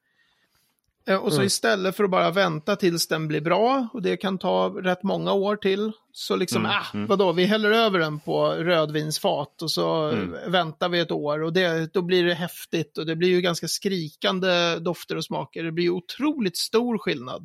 Eh, 1.09 1.17
Och 1.17 1.33
så 1.33 1.37
Mm. 1.39 1.47
istället 1.47 1.97
för 1.97 2.05
att 2.05 2.11
bara 2.11 2.31
vänta 2.31 2.77
tills 2.77 3.09
den 3.09 3.29
blir 3.29 3.41
bra, 3.41 3.89
och 3.93 4.03
det 4.03 4.17
kan 4.17 4.39
ta 4.39 4.69
rätt 4.69 5.03
många 5.03 5.33
år 5.33 5.57
till, 5.57 5.93
så 6.13 6.37
liksom, 6.37 6.65
Mm, 6.67 6.73
ah, 6.77 6.87
mm. 6.95 7.07
vadå, 7.07 7.33
vi 7.33 7.45
häller 7.45 7.71
över 7.71 7.99
den 7.99 8.21
på 8.21 8.49
rödvinsfat 8.49 9.63
och 9.63 9.71
så 9.71 10.09
Mm. 10.09 10.53
väntar 10.53 10.89
vi 10.89 10.99
ett 11.01 11.11
år 11.11 11.43
och 11.43 11.53
det, 11.53 11.93
då 11.93 12.03
blir 12.03 12.25
det 12.25 12.35
häftigt 12.35 12.99
och 12.99 13.07
det 13.07 13.17
blir 13.17 13.29
ju 13.29 13.41
ganska 13.41 13.69
skrikande 13.69 14.77
dofter 14.79 15.17
och 15.17 15.25
smaker. 15.25 15.65
Det 15.65 15.73
blir 15.73 15.85
ju 15.85 15.91
otroligt 15.91 16.57
stor 16.57 16.99
skillnad 16.99 17.43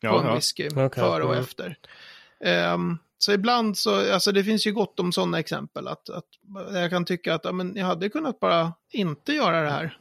på 0.00 0.06
Ja, 0.06 0.20
en 0.20 0.26
ja. 0.26 0.34
whisky 0.34 0.68
Okej, 0.68 0.90
före 1.04 1.22
och 1.24 1.32
mm. 1.32 1.44
efter. 1.44 1.76
Ehm, 2.44 2.98
så 3.18 3.32
ibland 3.32 3.78
så, 3.78 4.12
alltså 4.12 4.32
det 4.32 4.44
finns 4.44 4.66
ju 4.66 4.72
gott 4.72 5.00
om 5.00 5.12
sådana 5.12 5.38
exempel 5.38 5.88
att, 5.88 6.10
att 6.10 6.24
jag 6.72 6.90
kan 6.90 7.04
tycka 7.04 7.34
att 7.34 7.44
ja, 7.44 7.52
men 7.52 7.76
jag 7.76 7.86
hade 7.86 8.08
kunnat 8.08 8.40
bara 8.40 8.72
inte 8.92 9.32
göra 9.32 9.62
det 9.62 9.70
här. 9.70 9.98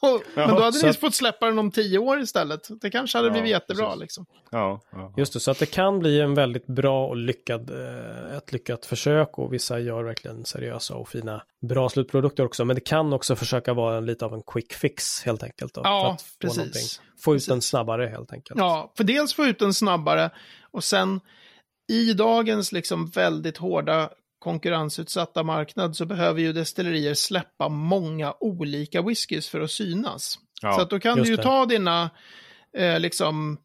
Och, 0.00 0.22
men 0.34 0.48
då 0.48 0.60
hade 0.62 0.78
ni 0.82 0.88
att- 0.88 0.96
fått 0.96 1.14
släppa 1.14 1.46
den 1.46 1.58
om 1.58 1.70
tio 1.70 1.98
år 1.98 2.20
istället. 2.20 2.68
Det 2.80 2.90
kanske 2.90 3.18
hade 3.18 3.28
Ja, 3.28 3.32
blivit 3.32 3.50
jättebra 3.50 3.86
precis. 3.86 4.00
liksom. 4.00 4.26
Ja, 4.50 4.80
ja. 4.92 5.14
Just 5.16 5.32
det, 5.32 5.40
så 5.40 5.50
att 5.50 5.58
det 5.58 5.66
kan 5.66 5.98
bli 5.98 6.20
en 6.20 6.34
väldigt 6.34 6.66
bra 6.66 7.06
och 7.06 7.16
lyckad, 7.16 7.70
eh, 7.70 8.36
ett 8.36 8.52
lyckat 8.52 8.86
försök 8.86 9.38
och 9.38 9.52
vissa 9.54 9.78
gör 9.78 10.02
verkligen 10.02 10.44
seriösa 10.44 10.94
och 10.94 11.08
fina, 11.08 11.42
bra 11.68 11.88
slutprodukter 11.88 12.44
också. 12.44 12.64
Men 12.64 12.74
det 12.76 12.80
kan 12.84 13.12
också 13.12 13.36
försöka 13.36 13.74
vara 13.74 13.96
en, 13.96 14.06
lite 14.06 14.24
av 14.24 14.34
en 14.34 14.42
quick 14.42 14.72
fix 14.72 15.22
helt 15.24 15.42
enkelt. 15.42 15.74
Då, 15.74 15.80
Ja, 15.84 16.16
för 16.40 16.48
att 16.48 16.54
få, 16.54 16.60
precis. 16.62 17.00
få 17.20 17.36
ut 17.36 17.48
den 17.48 17.62
snabbare 17.62 18.06
helt 18.06 18.32
enkelt. 18.32 18.58
Ja, 18.60 18.92
för 18.96 19.04
dels 19.04 19.34
få 19.34 19.44
ut 19.44 19.58
den 19.58 19.74
snabbare 19.74 20.30
och 20.70 20.84
sen 20.84 21.20
i 21.92 22.12
dagens 22.12 22.72
liksom 22.72 23.06
väldigt 23.10 23.56
hårda 23.56 24.10
konkurrensutsatta 24.38 25.42
marknad 25.42 25.96
så 25.96 26.06
behöver 26.06 26.40
ju 26.40 26.52
destillerier 26.52 27.14
släppa 27.14 27.68
många 27.68 28.34
olika 28.40 29.02
whiskys 29.02 29.48
för 29.48 29.60
att 29.60 29.70
synas. 29.70 30.38
Ja, 30.62 30.72
så 30.72 30.80
att 30.80 30.90
då 30.90 31.00
kan 31.00 31.18
du 31.18 31.28
ju 31.30 31.36
det. 31.36 31.42
ta 31.42 31.66
dina 31.66 32.10
eh, 32.76 33.00
liksom 33.00 33.58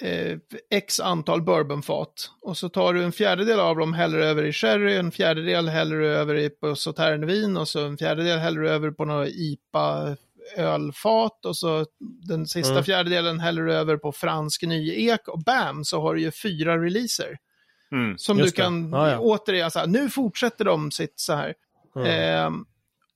eh, 0.00 0.38
x 0.70 1.00
antal 1.00 1.42
bourbonfat 1.42 2.30
och 2.40 2.56
så 2.56 2.68
tar 2.68 2.94
du 2.94 3.04
en 3.04 3.12
fjärdedel 3.12 3.60
av 3.60 3.76
dem 3.76 3.92
häller 3.94 4.18
över 4.18 4.44
i 4.44 4.52
sherry, 4.52 4.96
en 4.96 5.10
fjärdedel 5.10 5.68
häller 5.68 6.00
över 6.00 6.34
i 6.34 6.50
på 6.50 6.76
sauternvin 6.76 7.56
och 7.56 7.68
så 7.68 7.86
en 7.86 7.98
fjärdedel 7.98 8.38
häller 8.38 8.62
över 8.62 8.90
på 8.90 9.04
några 9.04 9.28
IPA 9.28 10.16
ölfat 10.56 11.44
och 11.44 11.56
så 11.56 11.86
den 12.28 12.46
sista 12.46 12.72
Mm. 12.72 12.84
fjärdedelen 12.84 13.40
häller 13.40 13.66
över 13.66 13.96
på 13.96 14.12
fransk 14.12 14.62
nyek 14.62 15.28
och 15.28 15.42
bam 15.46 15.84
så 15.84 16.00
har 16.00 16.14
du 16.14 16.20
ju 16.20 16.30
fyra 16.30 16.84
releaser. 16.84 17.36
Mm. 17.92 18.18
Som 18.18 18.36
du 18.36 18.50
kan 18.50 18.90
Ja, 18.92 19.10
ja. 19.10 19.18
återigen, 19.18 19.70
så 19.70 19.78
här, 19.78 19.86
nu 19.86 20.10
fortsätter 20.10 20.64
de 20.64 20.90
sitt 20.90 21.14
så 21.16 21.32
här. 21.32 21.54
Mm. 21.96 22.06
Ehm, 22.06 22.64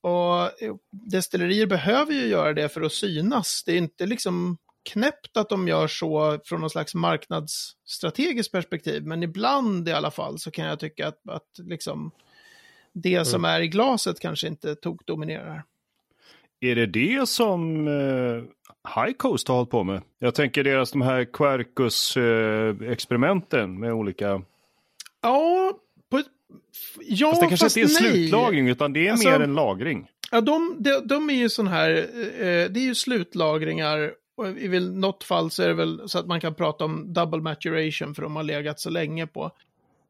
och 0.01 0.63
eh, 0.63 0.75
destillerier 0.91 1.65
behöver 1.65 2.13
ju 2.13 2.27
göra 2.27 2.53
det 2.53 2.69
för 2.69 2.81
att 2.81 2.93
synas. 2.93 3.63
Det 3.65 3.71
är 3.71 3.77
inte 3.77 4.05
liksom 4.05 4.57
knäppt 4.89 5.37
att 5.37 5.49
de 5.49 5.67
gör 5.67 5.87
så 5.87 6.39
från 6.45 6.61
någon 6.61 6.69
slags 6.69 6.95
marknadsstrategiskt 6.95 8.51
perspektiv, 8.51 9.05
men 9.05 9.23
ibland 9.23 9.89
i 9.89 9.91
alla 9.91 10.11
fall 10.11 10.39
så 10.39 10.51
kan 10.51 10.65
jag 10.65 10.79
tycka 10.79 11.07
att, 11.07 11.29
att 11.29 11.49
liksom 11.57 12.11
det 12.93 13.25
som 13.25 13.45
är 13.45 13.61
i 13.61 13.67
glaset 13.67 14.19
kanske 14.19 14.47
inte 14.47 14.75
tog 14.75 15.01
dominerar. 15.05 15.63
Är 16.59 16.75
det 16.75 16.85
det 16.85 17.29
som 17.29 17.87
eh, 17.87 18.43
High 18.95 19.13
Coast 19.17 19.47
har 19.47 19.55
hållit 19.55 19.69
på 19.69 19.83
med? 19.83 20.01
Jag 20.19 20.35
tänker 20.35 20.63
deras 20.63 20.91
de 20.91 21.01
här 21.01 21.23
Quercus-experimenten 21.23 23.79
med 23.79 23.93
olika... 23.93 24.41
Ja, 25.23 25.73
på 26.11 26.17
ett, 26.17 26.25
ja 27.01 27.29
Fast 27.29 27.41
det 27.41 27.47
kanske 27.47 27.65
fast 27.65 27.77
inte 27.77 27.99
är 27.99 28.01
nej. 28.03 28.11
slutlagring 28.11 28.67
utan 28.69 28.93
det 28.93 29.07
är 29.07 29.11
Alltså- 29.11 29.29
mer 29.29 29.39
en 29.39 29.53
lagring. 29.55 30.07
Ja, 30.31 30.41
de, 30.41 30.75
de, 30.79 31.07
de 31.07 31.29
är 31.29 31.33
ju 31.33 31.49
sån 31.49 31.67
här, 31.67 31.89
eh, 31.89 32.69
det 32.71 32.79
är 32.79 32.85
ju 32.85 32.95
slutlagringar. 32.95 34.11
Och 34.37 34.47
i 34.47 34.79
något 34.79 35.23
fall 35.23 35.51
så 35.51 35.63
är 35.63 35.67
det 35.67 35.73
väl 35.73 36.01
så 36.09 36.19
att 36.19 36.27
man 36.27 36.41
kan 36.41 36.55
prata 36.55 36.85
om 36.85 37.13
double 37.13 37.41
maturation 37.41 38.15
för 38.15 38.21
de 38.21 38.35
har 38.35 38.43
legat 38.43 38.79
så 38.79 38.89
länge 38.89 39.27
på. 39.27 39.51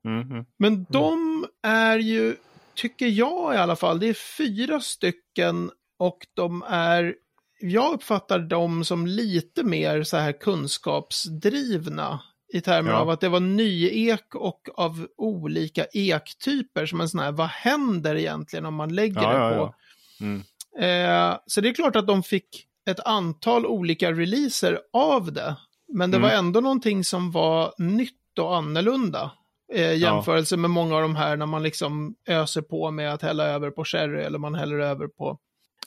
Mhm. 0.03 0.45
Men 0.59 0.85
de 0.89 1.45
är 1.63 1.99
ju, 1.99 2.35
tycker 2.75 3.07
jag 3.07 3.53
i 3.53 3.57
alla 3.57 3.75
fall, 3.75 3.99
det 3.99 4.07
är 4.07 4.13
fyra 4.37 4.79
stycken 4.79 5.71
och 5.99 6.17
de 6.33 6.63
är, 6.67 7.15
jag 7.59 7.93
uppfattar 7.93 8.39
dem 8.39 8.85
som 8.85 9.07
lite 9.07 9.63
mer 9.63 10.03
så 10.03 10.17
här 10.17 10.31
kunskapsdrivna 10.31 12.19
i 12.53 12.61
termer 12.61 12.91
Ja. 12.91 12.97
av 12.97 13.09
att 13.09 13.19
det 13.21 13.29
var 13.29 13.39
nyek 13.39 14.35
och 14.35 14.69
av 14.75 15.07
olika 15.17 15.85
ektyper 15.93 16.85
som 16.85 17.01
en 17.01 17.09
sån 17.09 17.19
här, 17.19 17.31
vad 17.31 17.47
händer 17.47 18.15
egentligen 18.15 18.65
om 18.65 18.75
man 18.75 18.95
lägger 18.95 19.21
Ja, 19.21 19.49
det 19.49 19.55
på? 19.57 19.75
Mm. 20.21 20.41
Eh, 20.79 21.37
så 21.45 21.61
det 21.61 21.69
är 21.69 21.73
klart 21.73 21.95
att 21.95 22.07
de 22.07 22.23
fick 22.23 22.65
ett 22.89 22.99
antal 22.99 23.65
olika 23.65 24.11
releaser 24.11 24.79
av 24.93 25.33
det. 25.33 25.55
Men 25.93 26.11
det 26.11 26.17
Mm. 26.17 26.29
var 26.29 26.37
ändå 26.37 26.59
någonting 26.61 27.03
som 27.03 27.31
var 27.31 27.73
nytt 27.77 28.39
och 28.39 28.55
annorlunda. 28.57 29.31
Eh, 29.73 29.93
jämförelse 29.97 30.57
med 30.57 30.69
många 30.69 30.95
av 30.95 31.01
de 31.01 31.15
här 31.15 31.37
när 31.37 31.45
man 31.45 31.63
liksom 31.63 32.15
öser 32.27 32.61
på 32.61 32.91
med 32.91 33.13
att 33.13 33.21
hälla 33.21 33.45
över 33.45 33.71
på 33.71 33.85
sherry 33.85 34.21
eller 34.21 34.39
man 34.39 34.55
häller 34.55 34.79
över 34.79 35.07
på... 35.07 35.37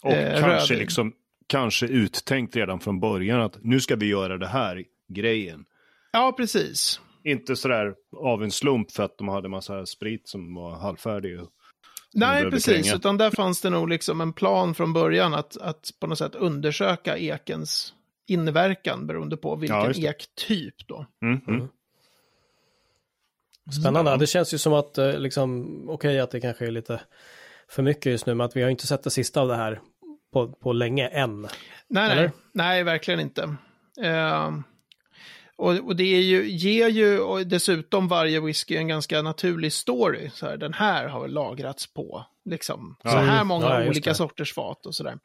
Och 0.02 0.12
Eh, 0.12 0.40
kanske 0.40 0.50
rödvin. 0.62 0.78
liksom 0.78 1.12
kanske 1.46 1.86
uttänkt 1.86 2.56
redan 2.56 2.80
från 2.80 3.00
början 3.00 3.40
att 3.40 3.56
nu 3.62 3.80
ska 3.80 3.96
vi 3.96 4.06
göra 4.06 4.38
det 4.38 4.46
här 4.48 4.84
grejen. 5.14 5.64
Ja, 6.16 6.32
precis. 6.36 7.00
Inte 7.24 7.56
sådär 7.56 7.94
av 8.16 8.42
en 8.42 8.50
slump 8.50 8.90
för 8.92 9.02
att 9.02 9.18
de 9.18 9.28
hade 9.28 9.48
massa 9.48 9.86
sprit 9.86 10.28
som 10.28 10.54
var 10.54 10.70
halvfärdig. 10.76 11.40
och- 11.40 11.50
Nej, 12.12 12.50
precis. 12.50 12.66
kränga. 12.84 12.96
Utan 12.96 13.16
där 13.18 13.30
fanns 13.30 13.60
det 13.60 13.70
nog 13.70 13.88
liksom 13.88 14.20
en 14.20 14.32
plan 14.32 14.74
från 14.74 14.92
början 14.92 15.34
att, 15.34 15.56
att 15.56 15.90
på 16.00 16.06
något 16.06 16.18
sätt 16.18 16.34
undersöka 16.34 17.16
ekens 17.18 17.94
inverkan 18.26 19.06
beroende 19.06 19.36
på 19.36 19.48
Ja, 19.48 19.54
vilken 19.56 20.02
det. 20.02 20.08
ektyp 20.08 20.74
då. 20.86 21.06
Mm, 21.22 21.40
mm. 21.48 21.54
Mm. 21.60 21.68
Spännande. 23.80 24.16
Det 24.16 24.26
känns 24.26 24.54
ju 24.54 24.58
som 24.58 24.72
att, 24.72 24.98
eh, 24.98 25.18
liksom, 25.18 25.66
okej 25.90 26.20
att 26.20 26.30
det 26.30 26.40
kanske 26.40 26.66
är 26.66 26.70
lite 26.70 27.00
för 27.68 27.82
mycket 27.82 28.06
just 28.12 28.26
nu, 28.26 28.34
men 28.34 28.44
att 28.44 28.56
vi 28.56 28.62
har 28.62 28.70
inte 28.70 28.86
sett 28.86 29.02
det 29.02 29.10
sista 29.10 29.40
av 29.40 29.48
det 29.48 29.56
här 29.56 29.80
på, 30.32 30.48
på 30.48 30.72
länge 30.72 31.08
än. 31.08 31.40
Nej, 31.88 32.16
nej, 32.16 32.30
nej, 32.52 32.82
verkligen 32.82 33.20
inte. 33.20 33.54
Ehm, 34.02 34.62
och, 35.58 35.74
och 35.86 35.96
det 35.96 36.04
är 36.16 36.20
ju, 36.20 36.50
ger 36.50 36.88
ju 36.88 37.18
och 37.20 37.46
dessutom 37.46 38.08
varje 38.08 38.40
whisky 38.40 38.76
en 38.76 38.88
ganska 38.88 39.22
naturlig 39.22 39.72
story. 39.72 40.30
Så 40.34 40.46
här, 40.46 40.56
den 40.56 40.72
här 40.74 41.06
har 41.08 41.28
lagrats 41.28 41.92
på 41.94 42.26
liksom, 42.50 42.96
så 43.02 43.08
Ja. 43.08 43.16
här 43.16 43.34
Mm. 43.34 43.46
många 43.46 43.66
Ja, 43.82 43.88
olika 43.88 44.10
det. 44.10 44.14
sorters 44.14 44.54
fat 44.54 44.86
och 44.86 44.94
sådär. 44.94 45.18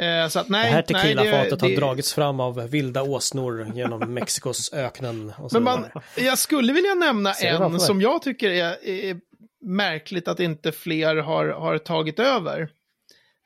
Eh, 0.00 0.28
så 0.28 0.40
att 0.40 0.48
nej, 0.48 0.64
det 0.70 0.74
här 0.74 0.82
tequilafatet 0.82 1.60
har 1.60 1.68
det- 1.68 1.76
dragits 1.76 2.12
fram 2.14 2.40
av 2.40 2.68
vilda 2.70 3.02
åsnor 3.02 3.72
genom 3.74 4.00
Mexikos 4.14 4.72
öknen. 4.72 5.32
Och 5.38 5.50
så 5.50 5.60
Men 5.60 5.64
man, 5.64 6.02
jag 6.16 6.38
skulle 6.38 6.72
vilja 6.72 6.94
nämna 6.94 7.32
en 7.32 7.80
som 7.80 8.00
jag 8.00 8.22
tycker 8.22 8.50
är, 8.50 8.84
är 8.88 9.20
märkligt 9.64 10.28
att 10.28 10.40
inte 10.40 10.72
fler 10.72 11.16
har, 11.16 11.46
har 11.48 11.78
tagit 11.78 12.18
över. 12.18 12.68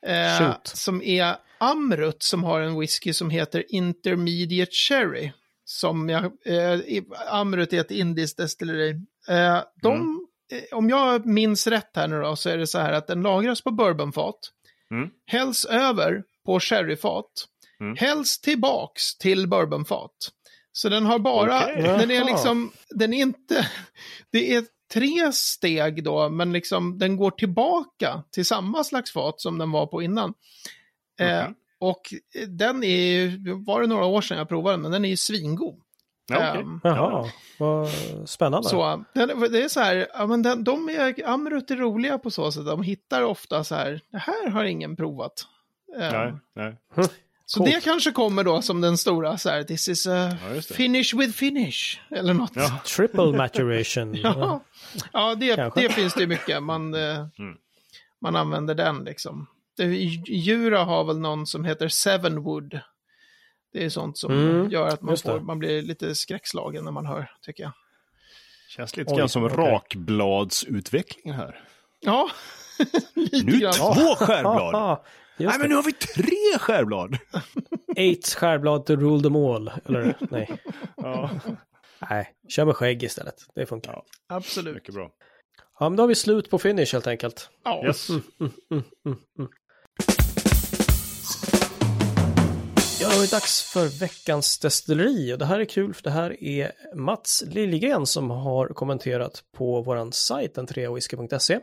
Eh, 0.07 0.55
som 0.63 1.01
är 1.01 1.35
Amrut 1.57 2.23
som 2.23 2.43
har 2.43 2.61
en 2.61 2.79
whisky 2.79 3.13
som 3.13 3.29
heter 3.29 3.63
Intermediate 3.69 4.71
Cherry. 4.71 5.31
Som 5.73 6.09
jag, 6.09 6.23
eh, 6.45 6.79
Amrut 7.27 7.73
är 7.73 7.79
ett 7.79 7.91
indiskt 7.91 8.37
destilleri. 8.37 8.89
Eh, 9.29 9.59
de, 9.81 9.93
Mm. 9.95 10.27
eh, 10.51 10.77
om 10.77 10.89
jag 10.89 11.25
minns 11.25 11.67
rätt 11.67 11.91
här 11.95 12.07
nu 12.07 12.21
då, 12.21 12.35
så 12.35 12.49
är 12.49 12.57
det 12.57 12.67
så 12.67 12.79
här 12.79 12.93
att 12.93 13.07
den 13.07 13.21
lagras 13.21 13.61
på 13.61 13.71
bourbonfat. 13.71 14.35
Mm. 14.91 15.09
Hälls 15.27 15.65
över 15.65 16.23
på 16.45 16.59
sherryfat. 16.59 17.25
Mm. 17.79 17.95
Hälls 17.97 18.39
tillbaks 18.41 19.17
till 19.17 19.47
bourbonfat. 19.47 20.11
Så 20.71 20.89
den 20.89 21.05
har 21.05 21.19
bara, 21.19 21.63
Okej. 21.63 21.81
den 21.83 22.11
är 22.11 22.23
liksom, 22.25 22.71
den 22.89 23.13
är 23.13 23.21
inte, 23.21 23.67
det 24.31 24.53
är 24.55 24.65
tre 24.93 25.31
steg 25.33 26.03
då, 26.03 26.29
men 26.29 26.53
liksom 26.53 26.99
den 26.99 27.17
går 27.17 27.31
tillbaka 27.31 28.23
till 28.31 28.45
samma 28.45 28.83
slags 28.83 29.11
fat 29.11 29.41
som 29.41 29.57
den 29.57 29.71
var 29.71 29.85
på 29.87 30.01
innan. 30.01 30.33
Eh, 31.19 31.43
Mhm. 31.45 31.55
Och 31.83 32.13
den 32.47 32.83
är 32.83 32.97
ju, 32.97 33.39
var 33.65 33.81
det 33.81 33.87
några 33.87 34.05
år 34.05 34.21
sedan 34.21 34.37
jag 34.37 34.49
provade 34.49 34.73
den, 34.73 34.81
men 34.81 34.91
den 34.91 35.05
är 35.05 35.09
ju 35.09 35.17
svingod. 35.17 35.79
Ja, 36.27 36.49
okej. 36.49 36.61
Ehm, 36.61 36.79
Jaha, 36.83 37.29
vad 37.59 37.89
spännande. 38.25 38.69
så, 38.69 39.03
den, 39.13 39.39
det 39.51 39.63
är 39.63 39.67
så 39.67 39.79
här, 39.79 40.07
ja, 40.13 40.25
men 40.27 40.41
den, 40.41 40.63
de 40.63 40.89
är, 40.89 41.27
Amrut 41.29 41.71
är 41.71 41.75
roliga 41.75 42.17
på 42.17 42.31
så 42.31 42.51
sätt, 42.51 42.65
de 42.65 42.83
hittar 42.83 43.21
ofta 43.23 43.63
så 43.63 43.75
här, 43.75 44.01
det 44.11 44.17
här 44.17 44.49
har 44.49 44.63
ingen 44.63 44.95
provat. 44.95 45.45
Ehm, 45.99 46.11
Nej, 46.11 46.33
nej. 46.55 46.77
så 47.45 47.59
coolt. 47.59 47.71
det 47.71 47.83
kanske 47.83 48.11
kommer 48.11 48.43
då 48.43 48.61
som 48.61 48.81
den 48.81 48.97
stora, 48.97 49.37
så 49.37 49.49
här, 49.49 49.63
this 49.63 49.87
is 49.87 50.07
a 50.07 50.37
Ja, 50.55 50.61
finish 50.61 51.15
with 51.17 51.33
finish, 51.33 51.99
eller 52.11 52.33
något. 52.33 52.51
Ja. 52.55 52.79
Triple 52.95 53.31
maturation. 53.37 54.15
Ja, 54.23 54.63
ja 55.13 55.35
det, 55.35 55.71
det 55.75 55.89
finns 55.89 56.13
det 56.13 56.21
ju 56.21 56.27
mycket. 56.27 56.63
Man, 56.63 56.93
eh, 56.93 57.17
Mm. 57.39 57.57
man 58.21 58.35
använder 58.35 58.75
den 58.75 59.03
liksom. 59.03 59.47
Jura 60.27 60.83
har 60.83 61.03
väl 61.03 61.19
någon 61.19 61.47
som 61.47 61.65
heter 61.65 61.87
Sevenwood. 61.87 62.79
Det 63.73 63.85
är 63.85 63.89
sånt 63.89 64.17
som 64.17 64.31
Mm, 64.31 64.69
gör 64.69 64.87
att 64.87 65.01
man, 65.01 65.17
får, 65.17 65.39
man 65.39 65.59
blir 65.59 65.81
lite 65.81 66.15
skräckslagen 66.15 66.83
när 66.85 66.91
man 66.91 67.05
hör, 67.05 67.31
tycker 67.41 67.63
jag. 67.63 67.71
Känns 68.69 68.97
lite 68.97 69.11
Oj, 69.13 69.17
grann 69.17 69.29
som 69.29 69.43
okej. 69.43 69.57
rakbladsutveckling 69.57 71.33
här. 71.33 71.63
Ja, 71.99 72.29
lite 73.15 73.45
Nu 73.45 73.59
grann. 73.59 73.73
två 73.73 74.15
skärblad! 74.15 74.99
Nej, 75.37 75.59
men 75.59 75.69
nu 75.69 75.75
har 75.75 75.83
vi 75.83 75.93
tre 75.93 76.59
skärblad! 76.59 77.17
Eight 77.95 78.27
skärblad 78.33 78.85
to 78.85 78.95
rule 78.95 79.23
them 79.23 79.35
all. 79.35 79.71
Eller 79.85 80.15
nej. 80.19 80.49
Ja, 80.97 81.29
Nej, 82.09 82.33
kör 82.49 82.65
med 82.65 82.75
skägg 82.75 83.03
istället. 83.03 83.35
Det 83.55 83.65
funkar. 83.65 83.91
Ja. 83.93 84.05
Absolut. 84.27 84.73
mycket 84.75 84.93
bra. 84.95 85.09
Ja, 85.79 85.89
men 85.89 85.97
då 85.97 86.03
har 86.03 86.07
vi 86.07 86.15
slut 86.15 86.49
på 86.49 86.59
finish 86.59 86.93
helt 86.93 87.07
enkelt. 87.07 87.49
Ja, 87.63 87.83
Yes. 87.85 88.07
Ja, 93.03 93.09
det 93.09 93.23
är 93.23 93.31
dags 93.31 93.61
för 93.63 93.99
veckans 93.99 94.59
destilleri 94.59 95.33
och 95.33 95.37
det 95.37 95.45
här 95.45 95.59
är 95.59 95.65
kul 95.65 95.93
för 95.93 96.03
det 96.03 96.09
här 96.09 96.43
är 96.43 96.71
Mats 96.95 97.43
Liljegren 97.47 98.05
som 98.05 98.29
har 98.31 98.67
kommenterat 98.67 99.43
på 99.51 99.81
våran 99.81 100.11
sajt, 100.11 100.57
entreawhisky.se. 100.57 101.59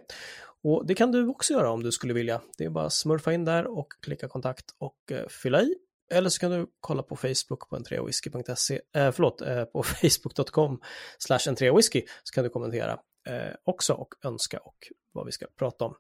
Och 0.63 0.87
det 0.87 0.95
kan 0.95 1.13
du 1.13 1.29
också 1.29 1.53
göra 1.53 1.71
om 1.71 1.83
du 1.83 1.93
skulle 1.93 2.15
vilja. 2.15 2.41
Det 2.59 2.65
är 2.65 2.71
bara 2.71 2.87
att 2.87 2.93
smurfa 2.93 3.33
in 3.33 3.45
där 3.45 3.67
och 3.79 3.89
klicka 4.03 4.29
kontakt 4.29 4.65
och 4.79 5.13
eh, 5.13 5.29
fylla 5.29 5.63
i. 5.63 5.75
Eller 6.13 6.31
så 6.31 6.41
kan 6.41 6.51
du 6.51 6.67
kolla 6.81 7.03
på 7.03 7.17
Facebook 7.17 7.69
på 7.69 7.77
entreawhisky.se, 7.77 8.81
eh, 8.95 9.13
förlåt, 9.13 9.41
eh, 9.41 9.65
på 9.65 9.83
facebook.com 10.03 10.81
slash 11.19 11.49
entreawhisky 11.49 12.03
så 12.23 12.35
kan 12.35 12.45
du 12.45 12.51
kommentera 12.51 12.93
eh, 13.29 13.55
också 13.65 13.93
och 13.93 14.15
önska 14.25 14.59
och 14.59 14.77
vad 15.13 15.27
vi 15.27 15.33
ska 15.33 15.47
prata 15.59 15.85
om. 15.85 15.95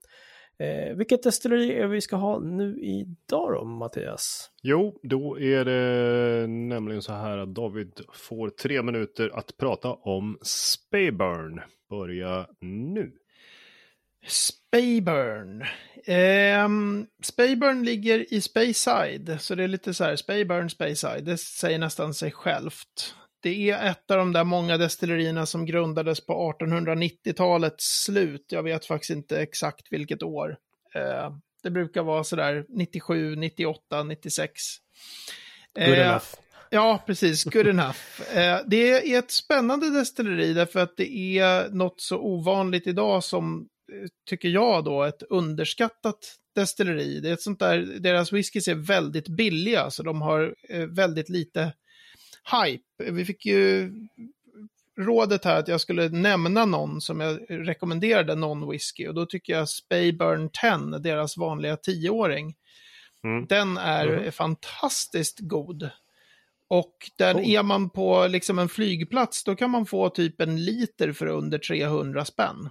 Eh, 0.61 0.96
vilket 0.96 1.23
destilleri 1.23 1.73
är 1.73 1.87
vi 1.87 2.01
ska 2.01 2.16
ha 2.16 2.38
nu 2.38 2.79
idag 2.81 3.53
då, 3.53 3.64
Mattias? 3.64 4.51
Jo, 4.62 4.99
då 5.03 5.40
är 5.40 5.64
det 5.64 6.46
nämligen 6.46 7.03
så 7.03 7.12
här 7.12 7.38
att 7.38 7.55
David 7.55 8.01
får 8.12 8.51
tre 8.51 8.83
minuter 8.83 9.31
att 9.35 9.57
prata 9.57 9.92
om 9.92 10.38
Spayburn. 10.42 11.61
Börja 11.90 12.46
nu. 12.61 13.12
Spayburn. 14.27 15.64
Ehm, 16.05 17.07
Spayburn 17.23 17.85
ligger 17.85 18.35
i 18.35 18.40
Speyside, 18.40 19.37
så 19.40 19.55
det 19.55 19.64
är 19.64 19.68
lite 19.68 19.94
så 19.94 20.05
här, 20.05 20.16
Spayburn, 20.16 20.70
Speyside, 20.70 21.25
det 21.25 21.38
säger 21.38 21.79
nästan 21.79 22.14
sig 22.14 22.31
självt. 22.31 23.14
Det 23.42 23.70
är 23.70 23.90
ett 23.90 24.11
av 24.11 24.18
de 24.18 24.33
där 24.33 24.44
många 24.44 24.76
destillerierna 24.79 25.46
som 25.46 25.66
grundades 25.66 26.26
på 26.26 26.55
1890-talets 26.61 28.03
slut. 28.05 28.46
Jag 28.48 28.62
vet 28.62 28.85
faktiskt 28.87 29.11
inte 29.11 29.40
exakt 29.40 29.87
vilket 29.90 30.22
år. 30.22 30.57
Eh, 30.94 31.31
det 31.62 31.70
brukar 31.70 32.03
vara 32.03 32.24
sådär 32.24 32.64
97, 32.68 33.37
98, 33.37 34.03
96. 34.03 34.62
Good 35.74 35.88
Eh, 35.88 36.09
enough. 36.09 36.24
Ja, 36.70 37.03
precis. 37.07 37.44
Good 37.44 37.66
enough. 37.66 37.98
Eh, 38.35 38.59
det 38.66 39.12
är 39.14 39.18
ett 39.18 39.31
spännande 39.31 39.90
destilleri 39.90 40.53
därför 40.53 40.81
att 40.81 40.96
det 40.96 41.38
är 41.38 41.68
något 41.70 42.00
så 42.00 42.18
ovanligt 42.18 42.87
idag 42.87 43.24
som, 43.24 43.68
eh, 43.92 44.09
tycker 44.29 44.48
jag 44.48 44.85
då, 44.85 45.05
ett 45.05 45.22
underskattat 45.31 46.18
destilleri. 46.55 47.20
Det 47.20 47.29
är 47.29 47.33
ett 47.33 47.42
sånt 47.42 47.59
där, 47.59 47.79
deras 47.79 48.33
whiskys 48.33 48.68
är 48.68 48.74
väldigt 48.74 49.29
billiga, 49.29 49.90
så 49.90 50.03
de 50.03 50.22
har 50.22 50.55
eh, 50.68 50.87
väldigt 50.87 51.29
lite 51.29 51.72
hype. 52.53 53.13
Vi 53.13 53.25
fick 53.25 53.47
ju 53.47 53.93
rådet 54.99 55.45
här 55.45 55.57
att 55.59 55.69
jag 55.69 55.81
skulle 55.81 56.09
nämna 56.09 56.65
någon 56.65 57.01
som 57.01 57.21
jag 57.21 57.39
rekommenderade 57.49 58.35
någon 58.35 58.71
whisky 58.71 59.07
och 59.09 59.15
då 59.15 59.27
tycker 59.27 59.53
jag 59.53 59.69
Spayburn 59.69 60.51
10, 60.93 60.99
deras 60.99 61.37
vanliga 61.37 61.77
tioåring, 61.77 62.55
Mm. 63.25 63.47
den 63.47 63.77
är 63.77 64.07
Mhm. 64.19 64.33
fantastiskt 64.33 65.39
god. 65.41 65.91
Och 66.69 66.95
där 67.19 67.33
Cool. 67.35 67.45
är 67.45 67.63
man 67.63 67.91
på 67.91 68.27
liksom 68.27 68.59
en 68.59 68.69
flygplats, 68.69 69.45
då 69.45 69.57
kan 69.57 69.71
man 69.71 69.87
få 69.87 70.09
typ 70.09 70.41
en 70.41 70.65
liter 70.65 71.13
för 71.13 71.27
under 71.27 71.59
300 71.59 72.25
spänn. 72.25 72.69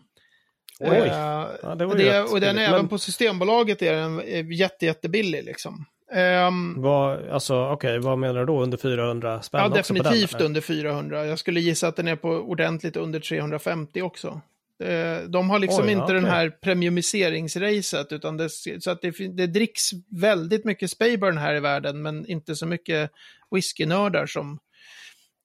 Oj. 0.79 0.87
Eh, 0.97 1.47
Ja, 1.63 1.75
det 1.75 1.85
var 1.85 1.95
ju 1.97 2.03
det, 2.03 2.21
och 2.23 2.41
den 2.41 2.57
är 2.57 2.61
även 2.69 2.87
på 2.87 2.97
Systembolaget 2.97 3.81
är 3.81 3.93
den 3.93 4.19
eh, 4.19 4.51
jätte, 4.51 4.85
jättebillig 4.85 5.43
liksom. 5.43 5.85
Ehm, 6.11 6.81
vad, 6.81 7.29
alltså, 7.29 7.69
okej, 7.69 7.99
vad 7.99 8.17
menar 8.17 8.39
du 8.39 8.45
då? 8.45 8.61
Under 8.61 8.77
400 8.77 9.41
spänn 9.41 9.61
ja, 9.61 9.69
definitivt 9.69 10.31
den, 10.31 10.41
under 10.41 10.61
400. 10.61 11.25
Jag 11.25 11.39
skulle 11.39 11.59
gissa 11.59 11.87
att 11.87 11.95
den 11.95 12.07
är 12.07 12.15
på 12.15 12.29
ordentligt 12.29 12.95
under 12.95 13.19
350 13.19 14.01
också. 14.01 14.41
Eh, 14.83 15.17
De 15.27 15.49
har 15.49 15.59
liksom 15.59 15.85
Oj, 15.85 15.91
inte 15.91 16.13
den 16.13 16.23
okej. 16.23 16.35
här 16.35 16.49
premiumiseringsracet, 16.49 18.11
utan 18.11 18.37
det, 18.37 18.49
så 18.79 18.91
att 18.91 19.01
det, 19.01 19.11
det 19.27 19.47
dricks 19.47 19.89
väldigt 20.09 20.65
mycket 20.65 20.91
Spayburn 20.91 21.37
här 21.37 21.55
i 21.55 21.59
världen, 21.59 22.01
men 22.01 22.25
inte 22.25 22.55
så 22.55 22.65
mycket 22.65 23.11
whiskynördar 23.51 24.25
som 24.25 24.59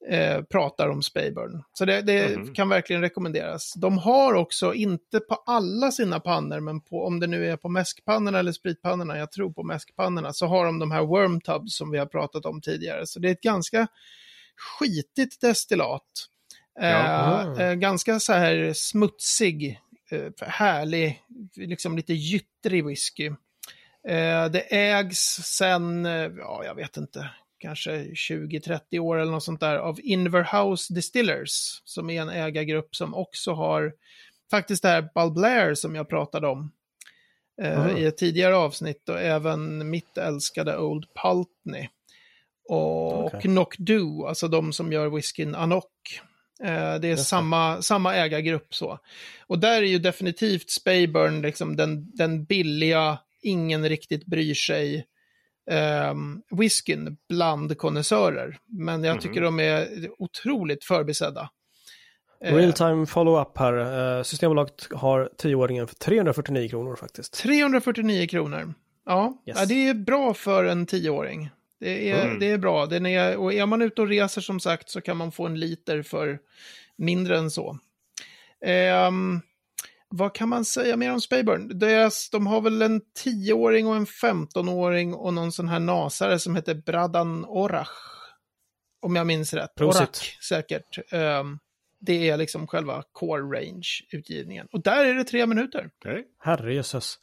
eh, 0.09 0.43
pratar 0.43 0.89
om 0.89 1.03
Spayburn. 1.03 1.63
Så 1.73 1.85
det, 1.85 2.03
det 2.03 2.37
Mhm. 2.37 2.55
kan 2.55 2.69
verkligen 2.69 3.03
rekommenderas. 3.03 3.75
De 3.77 3.99
har 3.99 4.35
också, 4.35 4.75
inte 4.75 5.21
på 5.21 5.35
alla 5.47 5.91
sina 5.93 6.21
pannor, 6.21 6.61
men 6.61 6.81
på, 6.81 7.07
om 7.07 7.21
det 7.21 7.27
nu 7.27 7.51
är 7.51 7.57
på 7.57 7.69
mäskpannorna 7.69 8.39
eller 8.39 8.53
spritpannorna, 8.53 9.19
jag 9.19 9.33
tror 9.33 9.53
på 9.53 9.63
mäskpannorna, 9.63 10.33
så 10.33 10.47
har 10.47 10.65
de 10.67 10.79
de 10.79 10.91
här 10.91 11.03
worm 11.03 11.41
tubs 11.41 11.77
som 11.77 11.91
vi 11.91 11.99
har 11.99 12.07
pratat 12.07 12.47
om 12.47 12.61
tidigare. 12.61 13.07
Så 13.07 13.19
det 13.21 13.29
är 13.29 13.33
ett 13.33 13.41
ganska 13.41 13.87
skitigt 14.57 15.41
destillat. 15.41 16.03
Ja. 16.81 17.55
Eh, 17.59 17.67
eh, 17.69 17.75
ganska 17.75 18.21
så 18.21 18.33
här 18.33 18.73
smutsig, 18.73 19.81
eh, 20.11 20.47
härlig, 20.49 21.23
liksom 21.57 21.97
lite 21.97 22.15
gyttrig 22.15 22.87
whisky. 22.87 23.27
Eh, 24.09 24.45
det 24.47 24.61
ägs 24.75 25.19
sen, 25.43 26.07
eh, 26.07 26.31
ja 26.39 26.63
jag 26.65 26.75
vet 26.75 26.97
inte, 26.97 27.31
kanske 27.65 27.91
20-30 28.05 28.99
år 28.99 29.19
eller 29.19 29.33
något 29.33 29.43
sånt 29.45 29.61
där 29.61 29.77
av 29.77 30.01
Inverhouse 30.03 30.95
Distillers, 30.95 31.83
som 31.85 32.11
är 32.11 32.23
en 32.23 32.29
ägargrupp 32.29 32.97
som 32.97 33.15
också 33.15 33.53
har 33.53 33.93
faktiskt 34.51 34.83
det 34.83 34.89
här 34.89 35.09
Ball 35.15 35.33
Blair 35.33 35.75
som 35.75 35.95
jag 35.95 36.09
pratade 36.09 36.49
om 36.49 36.73
eh, 37.63 37.85
Mm. 37.85 37.97
i 37.97 38.05
ett 38.05 38.17
tidigare 38.17 38.57
avsnitt 38.57 39.09
och 39.09 39.21
även 39.21 39.91
mitt 39.91 40.19
älskade 40.19 40.79
Old 40.79 41.05
Pultney. 41.23 41.89
Och 42.69 43.25
Okej. 43.27 43.41
Knockdo, 43.41 44.27
alltså 44.27 44.49
de 44.49 44.73
som 44.73 44.93
gör 44.93 45.09
whiskyn 45.11 45.55
Anok. 45.55 46.21
Eh, 46.63 46.67
det 47.01 47.07
är 47.07 47.11
Just 47.11 47.23
det. 47.23 47.29
samma, 47.29 47.83
samma 47.83 48.15
ägargrupp 48.15 48.75
så. 48.75 48.99
Och 49.47 49.59
där 49.59 49.83
är 49.83 49.87
ju 49.87 49.99
definitivt 49.99 50.71
Spayburn 50.71 51.43
liksom 51.43 51.77
den, 51.77 52.11
den 52.17 52.45
billiga, 52.45 53.19
ingen 53.43 53.89
riktigt 53.89 54.27
bryr 54.27 54.55
sig 54.55 55.07
um, 56.11 56.43
whiskyn 56.51 57.17
bland 57.29 57.79
konnässörer. 57.79 58.59
Men 58.67 59.05
jag 59.05 59.21
tycker 59.21 59.41
de 59.41 59.61
är 59.61 59.89
otroligt 60.19 60.85
förbisedda. 60.85 61.51
Eh, 62.45 62.55
Real 62.55 62.73
time 62.73 63.07
follow-up 63.07 63.59
här. 63.59 64.17
Eh, 64.19 64.23
Systembolaget 64.23 64.89
har 64.93 65.31
10-åringen 65.43 65.87
för 65.87 65.95
349 65.95 66.69
kronor 66.69 66.97
faktiskt. 66.97 67.35
349 67.35 68.27
kronor. 68.27 68.75
Ja, 69.07 69.43
Yes. 69.47 69.57
ja, 69.61 69.67
det 69.67 69.89
är 69.89 69.95
bra 69.95 70.35
för 70.35 70.65
en 70.65 70.87
tioåring. 70.87 71.51
Det 71.81 72.11
är, 72.11 72.25
Mm. 72.27 72.39
det 72.39 72.51
är 72.51 72.59
bra. 72.59 72.87
Den 72.87 73.07
är, 73.07 73.37
och 73.37 73.53
är 73.55 73.67
man 73.67 73.83
ute 73.83 74.03
och 74.03 74.09
reser 74.09 74.41
som 74.41 74.61
sagt 74.61 74.91
så 74.91 75.01
kan 75.01 75.17
man 75.17 75.33
få 75.33 75.47
en 75.47 75.61
liter 75.61 76.03
för 76.03 76.39
mindre 76.97 77.39
än 77.39 77.51
så. 77.51 77.79
Ehm, 78.67 79.41
vad 80.17 80.35
kan 80.35 80.49
man 80.49 80.65
säga 80.65 80.97
mer 80.97 81.13
om 81.13 81.21
Spayburn? 81.21 81.79
Deras, 81.79 82.31
de 82.31 82.47
har 82.47 82.61
väl 82.61 82.83
en 82.83 83.01
10-åring 83.25 83.87
och 83.87 83.97
en 83.97 84.07
15-åring 84.07 85.15
och 85.15 85.35
någon 85.35 85.53
sån 85.53 85.69
här 85.69 85.81
nasare 85.81 86.39
som 86.39 86.57
heter 86.57 86.75
Bradan 86.75 87.45
Orach. 87.45 87.89
Om 89.01 89.17
jag 89.17 89.27
minns 89.27 89.55
rätt. 89.55 89.75
Prosit. 89.75 90.01
Orach 90.01 90.39
säkert. 90.49 91.13
Ehm, 91.13 91.59
det 92.01 92.29
är 92.31 92.37
liksom 92.37 92.67
själva 92.67 93.03
core 93.13 93.43
range-utgivningen. 93.43 94.67
Och 94.73 94.83
där 94.83 95.05
är 95.05 95.15
det 95.15 95.25
tre 95.25 95.47
minuter. 95.47 95.91
Okej. 95.99 96.25
Herrejösses. 96.39 97.19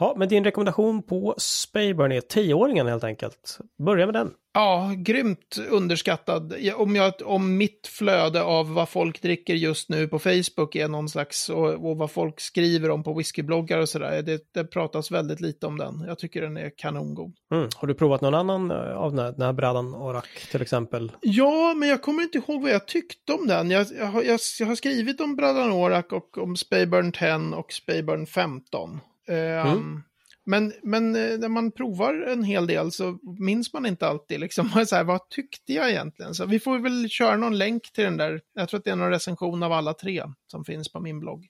Ja, 0.00 0.14
men 0.16 0.28
din 0.28 0.44
rekommendation 0.44 1.02
på 1.02 1.34
Spayburn 1.38 2.12
är 2.12 2.20
tioåringen 2.20 2.86
helt 2.86 3.04
enkelt. 3.04 3.58
Börja 3.78 4.06
med 4.06 4.14
den. 4.14 4.30
Ja, 4.52 4.92
grymt 4.96 5.58
underskattad. 5.70 6.54
Om, 6.76 6.96
jag, 6.96 7.12
om 7.24 7.56
mitt 7.56 7.86
flöde 7.86 8.42
av 8.42 8.74
vad 8.74 8.88
folk 8.88 9.22
dricker 9.22 9.54
just 9.54 9.88
nu 9.88 10.08
på 10.08 10.18
Facebook 10.18 10.76
är 10.76 10.88
någon 10.88 11.08
slags, 11.08 11.48
och, 11.48 11.90
och 11.90 11.96
vad 11.96 12.10
folk 12.10 12.40
skriver 12.40 12.90
om 12.90 13.02
på 13.02 13.14
whiskybloggar 13.14 13.78
och 13.78 13.88
sådär, 13.88 14.22
det, 14.22 14.54
det 14.54 14.64
pratas 14.64 15.10
väldigt 15.10 15.40
lite 15.40 15.66
om 15.66 15.78
den. 15.78 16.04
Jag 16.06 16.18
tycker 16.18 16.42
den 16.42 16.56
är 16.56 16.70
kanongod. 16.76 17.32
Mm. 17.52 17.68
Har 17.76 17.88
du 17.88 17.94
provat 17.94 18.20
någon 18.20 18.34
annan 18.34 18.70
eh, 18.70 18.96
av 18.96 19.10
den 19.10 19.24
här, 19.24 19.32
den 19.32 19.42
här 19.42 19.52
brädan 19.52 19.94
Orak 19.94 20.46
till 20.50 20.62
exempel? 20.62 21.12
Ja, 21.20 21.74
men 21.76 21.88
jag 21.88 22.02
kommer 22.02 22.22
inte 22.22 22.38
ihåg 22.38 22.62
vad 22.62 22.70
jag 22.70 22.86
tyckte 22.86 23.32
om 23.32 23.46
den. 23.46 23.70
Jag, 23.70 23.86
jag, 23.98 24.06
har, 24.06 24.22
jag, 24.22 24.40
jag 24.60 24.66
har 24.66 24.74
skrivit 24.74 25.20
om 25.20 25.36
Bradan 25.36 25.72
Orak 25.72 26.12
och 26.12 26.38
om 26.38 26.56
Spayburn 26.56 27.12
10 27.12 27.56
och 27.56 27.72
Spayburn 27.72 28.26
15. 28.26 29.00
Um, 29.30 29.36
mm. 29.36 30.02
Men, 30.44 30.72
men 30.82 31.16
eh, 31.16 31.38
när 31.38 31.48
man 31.48 31.72
provar 31.72 32.14
en 32.14 32.44
hel 32.44 32.66
del 32.66 32.92
så 32.92 33.18
minns 33.38 33.72
man 33.72 33.86
inte 33.86 34.06
alltid 34.06 34.40
liksom, 34.40 34.70
så 34.86 34.96
här, 34.96 35.04
vad 35.04 35.28
tyckte 35.28 35.72
jag 35.72 35.90
egentligen? 35.90 36.34
Så 36.34 36.46
vi 36.46 36.60
får 36.60 36.78
väl 36.78 37.08
köra 37.08 37.36
någon 37.36 37.58
länk 37.58 37.92
till 37.92 38.04
den 38.04 38.16
där. 38.16 38.40
Jag 38.54 38.68
tror 38.68 38.78
att 38.78 38.84
det 38.84 38.90
är 38.90 38.96
någon 38.96 39.10
recension 39.10 39.62
av 39.62 39.72
alla 39.72 39.94
tre 39.94 40.24
som 40.46 40.64
finns 40.64 40.92
på 40.92 41.00
min 41.00 41.20
blogg. 41.20 41.46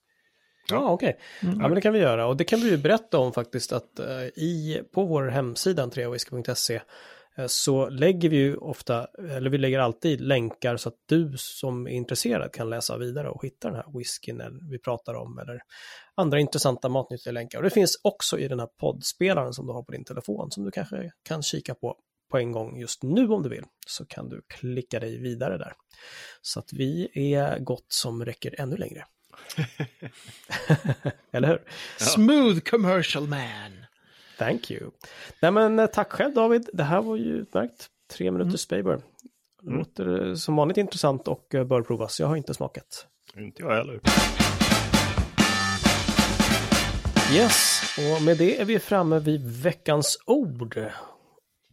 Ja, 0.70 0.90
okej. 0.90 1.08
Okay. 1.08 1.48
Mm. 1.48 1.60
Ja, 1.60 1.68
men 1.68 1.74
det 1.74 1.80
kan 1.80 1.92
vi 1.92 1.98
göra. 1.98 2.26
Och 2.26 2.36
det 2.36 2.44
kan 2.44 2.60
vi 2.60 2.70
ju 2.70 2.76
berätta 2.76 3.18
om 3.18 3.32
faktiskt 3.32 3.72
att 3.72 4.00
uh, 4.00 4.44
i, 4.44 4.82
på 4.94 5.04
vår 5.04 5.28
hemsida, 5.28 5.90
treawhisky.se, 5.90 6.74
Eh, 6.74 6.80
så 7.46 7.88
lägger 7.88 8.28
vi 8.28 8.36
ju 8.36 8.56
ofta, 8.56 9.06
eller 9.30 9.50
vi 9.50 9.58
lägger 9.58 9.78
alltid 9.78 10.20
länkar 10.20 10.76
så 10.76 10.88
att 10.88 10.94
du 11.06 11.34
som 11.36 11.86
är 11.86 11.90
intresserad 11.90 12.52
kan 12.52 12.70
läsa 12.70 12.98
vidare 12.98 13.30
och 13.30 13.44
hitta 13.44 13.68
den 13.68 13.76
här 13.76 13.98
whiskyn 13.98 14.42
vi 14.70 14.78
pratar 14.78 15.14
om 15.14 15.38
eller 15.38 15.60
andra 16.14 16.40
intressanta 16.40 16.88
matnyttiga 16.88 17.32
länkar. 17.32 17.58
Och 17.58 17.64
det 17.64 17.70
finns 17.70 18.00
också 18.02 18.38
i 18.38 18.48
den 18.48 18.60
här 18.60 18.68
poddspelaren 18.80 19.52
som 19.52 19.66
du 19.66 19.72
har 19.72 19.82
på 19.82 19.92
din 19.92 20.04
telefon 20.04 20.50
som 20.50 20.64
du 20.64 20.70
kanske 20.70 21.12
kan 21.22 21.42
kika 21.42 21.74
på 21.74 21.96
på 22.30 22.38
en 22.38 22.52
gång 22.52 22.80
just 22.80 23.02
nu 23.02 23.28
om 23.28 23.42
du 23.42 23.48
vill, 23.48 23.64
så 23.86 24.06
kan 24.06 24.28
du 24.28 24.42
klicka 24.48 25.00
dig 25.00 25.18
vidare 25.18 25.58
där. 25.58 25.72
Så 26.42 26.60
att 26.60 26.72
vi 26.72 27.08
är 27.14 27.58
gott 27.58 27.86
som 27.88 28.24
räcker 28.24 28.60
ännu 28.60 28.76
längre. 28.76 29.04
Eller 31.32 31.48
hur? 31.48 31.62
Smooth 31.98 32.60
commercial 32.60 33.26
man. 33.26 33.89
Thank 34.40 34.70
you. 34.70 34.90
Nej 35.42 35.50
men 35.50 35.78
eh, 35.78 35.86
tack 35.86 36.12
själv 36.12 36.34
David, 36.34 36.68
det 36.72 36.82
här 36.82 37.02
var 37.02 37.16
ju 37.16 37.24
utmärkt. 37.24 37.86
Tre 38.12 38.30
minuter 38.30 38.48
mm. 38.48 38.58
Spayburn. 38.58 39.02
Mm. 39.62 39.78
Låter 39.78 40.08
mm. 40.08 40.36
som 40.36 40.56
vanligt 40.56 40.76
intressant 40.76 41.28
och 41.28 41.54
eh, 41.54 41.64
bör 41.64 41.82
provas. 41.82 42.20
Jag 42.20 42.26
har 42.26 42.36
inte 42.36 42.54
smakat. 42.54 43.06
Inte 43.36 43.62
jag 43.62 43.70
heller. 43.70 44.00
Yes, 47.34 47.82
och 47.98 48.22
med 48.22 48.38
det 48.38 48.60
är 48.60 48.64
vi 48.64 48.78
framme 48.78 49.18
vid 49.18 49.62
veckans 49.62 50.18
ord. 50.26 50.78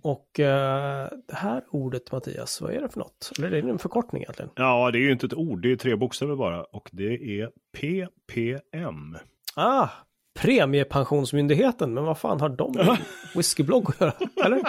Och 0.01 0.39
uh, 0.39 0.45
det 1.27 1.35
här 1.35 1.63
ordet 1.69 2.11
Mattias, 2.11 2.61
vad 2.61 2.71
är 2.73 2.81
det 2.81 2.89
för 2.89 2.99
något? 2.99 3.31
Eller 3.37 3.51
är 3.51 3.61
det 3.61 3.69
en 3.69 3.79
förkortning 3.79 4.21
egentligen? 4.21 4.51
Ja, 4.55 4.91
det 4.91 4.97
är 4.97 5.01
ju 5.01 5.11
inte 5.11 5.25
ett 5.25 5.33
ord, 5.33 5.61
det 5.61 5.71
är 5.71 5.75
tre 5.75 5.95
bokstäver 5.95 6.35
bara. 6.35 6.63
Och 6.63 6.89
det 6.91 7.41
är 7.41 7.49
PPM. 7.77 9.17
Ah, 9.55 9.89
Premiepensionsmyndigheten, 10.37 11.93
men 11.93 12.03
vad 12.03 12.17
fan 12.17 12.41
har 12.41 12.49
de 12.49 12.71
med 12.71 12.97
whiskyblogg 13.35 13.89
att 13.89 14.01
göra? 14.01 14.13
Eller? 14.45 14.61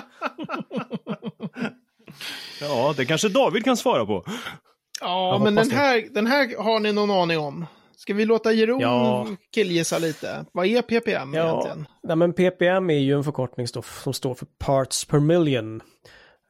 Ja, 2.61 2.95
det 2.97 3.05
kanske 3.05 3.29
David 3.29 3.65
kan 3.65 3.77
svara 3.77 4.07
på. 4.07 4.25
Ja, 5.01 5.41
men 5.45 5.55
den 5.55 5.71
här, 5.71 6.15
den 6.15 6.27
här 6.27 6.63
har 6.63 6.81
ni 6.81 6.93
någon 6.93 7.11
aning 7.11 7.39
om. 7.39 7.67
Ska 7.97 8.15
vi 8.15 8.25
låta 8.25 8.53
Jeroen 8.53 8.81
ja. 8.81 9.27
killgissa 9.55 9.99
lite? 9.99 10.45
Vad 10.53 10.67
är 10.67 10.83
PPM 10.83 11.35
ja. 11.35 11.45
egentligen? 11.45 11.87
Nej, 12.03 12.17
men 12.17 12.33
PPM 12.33 12.91
är 12.91 12.99
ju 12.99 13.15
en 13.15 13.25
förkortning 13.25 13.69
som 13.69 14.13
står 14.13 14.35
för 14.35 14.47
Parts 14.59 15.05
per 15.05 15.21
Million. 15.21 15.81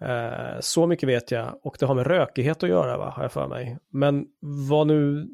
Eh, 0.01 0.61
så 0.61 0.87
mycket 0.87 1.09
vet 1.09 1.31
jag 1.31 1.61
och 1.63 1.77
det 1.81 1.87
har 1.87 1.95
med 1.95 2.07
rökighet 2.07 2.63
att 2.63 2.69
göra, 2.69 2.99
va, 2.99 3.13
har 3.17 3.23
jag 3.23 3.33
för 3.33 3.49
mig. 3.49 3.79
Men 3.93 4.25
vad 4.69 4.87
nu, 4.87 5.29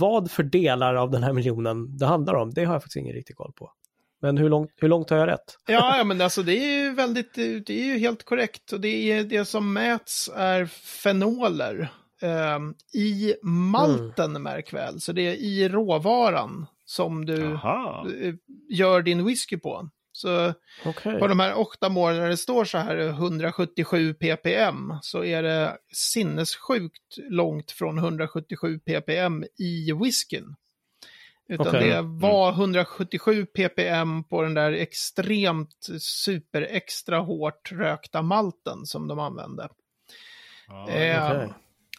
vad 0.00 0.30
för 0.30 0.42
delar 0.42 0.94
av 0.94 1.10
den 1.10 1.22
här 1.22 1.32
miljonen 1.32 1.98
det 1.98 2.06
handlar 2.06 2.34
om, 2.34 2.54
det 2.54 2.64
har 2.64 2.74
jag 2.74 2.82
faktiskt 2.82 2.96
ingen 2.96 3.14
riktig 3.14 3.36
koll 3.36 3.52
på. 3.52 3.72
Men 4.20 4.38
hur 4.38 4.48
långt, 4.48 4.70
hur 4.76 4.88
långt 4.88 5.10
har 5.10 5.16
jag 5.16 5.28
rätt? 5.28 5.58
Ja, 5.66 5.96
ja, 5.98 6.04
men 6.04 6.20
alltså 6.20 6.42
det 6.42 6.52
är 6.52 6.84
ju 6.84 6.94
väldigt, 6.94 7.34
det 7.34 7.70
är 7.70 7.84
ju 7.84 7.98
helt 7.98 8.24
korrekt. 8.24 8.72
Och 8.72 8.80
det, 8.80 9.12
är, 9.12 9.24
det 9.24 9.44
som 9.44 9.72
mäts 9.72 10.30
är 10.34 10.66
fenoler. 11.02 11.92
Eh, 12.22 12.58
I 13.00 13.34
malten, 13.42 14.30
mm. 14.30 14.42
märk 14.42 14.72
väl. 14.72 15.00
Så 15.00 15.12
det 15.12 15.22
är 15.22 15.34
i 15.34 15.68
råvaran 15.68 16.66
som 16.84 17.26
du 17.26 17.54
Aha. 17.54 18.06
gör 18.68 19.02
din 19.02 19.24
whisky 19.24 19.56
på. 19.56 19.88
Så 20.18 20.54
okay. 20.84 21.18
på 21.18 21.26
de 21.26 21.40
här 21.40 21.58
åtta 21.58 21.88
målen 21.88 22.20
när 22.20 22.28
det 22.28 22.36
står 22.36 22.64
så 22.64 22.78
här 22.78 22.96
177 22.96 24.14
ppm 24.14 24.92
så 25.02 25.24
är 25.24 25.42
det 25.42 25.76
sinnessjukt 25.92 27.18
långt 27.30 27.70
från 27.70 27.98
177 27.98 28.78
ppm 28.78 29.44
i 29.58 29.92
whiskyn. 29.92 30.54
Utan 31.48 31.68
okay. 31.68 31.88
det 31.88 31.96
mm. 31.96 32.18
var 32.18 32.52
177 32.52 33.46
ppm 33.46 34.24
på 34.24 34.42
den 34.42 34.54
där 34.54 34.72
extremt 34.72 35.88
super 36.00 36.62
extra 36.62 37.18
hårt 37.18 37.72
rökta 37.72 38.22
malten 38.22 38.86
som 38.86 39.08
de 39.08 39.18
använde. 39.18 39.68
Ah, 40.68 40.88
eh, 40.88 41.24
okay. 41.24 41.48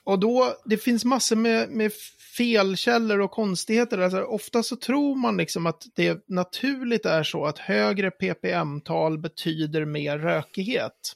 Och 0.03 0.19
då, 0.19 0.55
det 0.65 0.77
finns 0.77 1.05
massor 1.05 1.35
med, 1.35 1.69
med 1.69 1.91
felkällor 2.37 3.19
och 3.19 3.31
konstigheter. 3.31 3.97
Alltså, 3.97 4.21
ofta 4.21 4.63
så 4.63 4.75
tror 4.75 5.15
man 5.15 5.37
liksom 5.37 5.65
att 5.65 5.83
det 5.95 6.27
naturligt 6.27 7.05
är 7.05 7.23
så 7.23 7.45
att 7.45 7.59
högre 7.59 8.11
ppm-tal 8.11 9.17
betyder 9.17 9.85
mer 9.85 10.17
rökighet. 10.17 11.15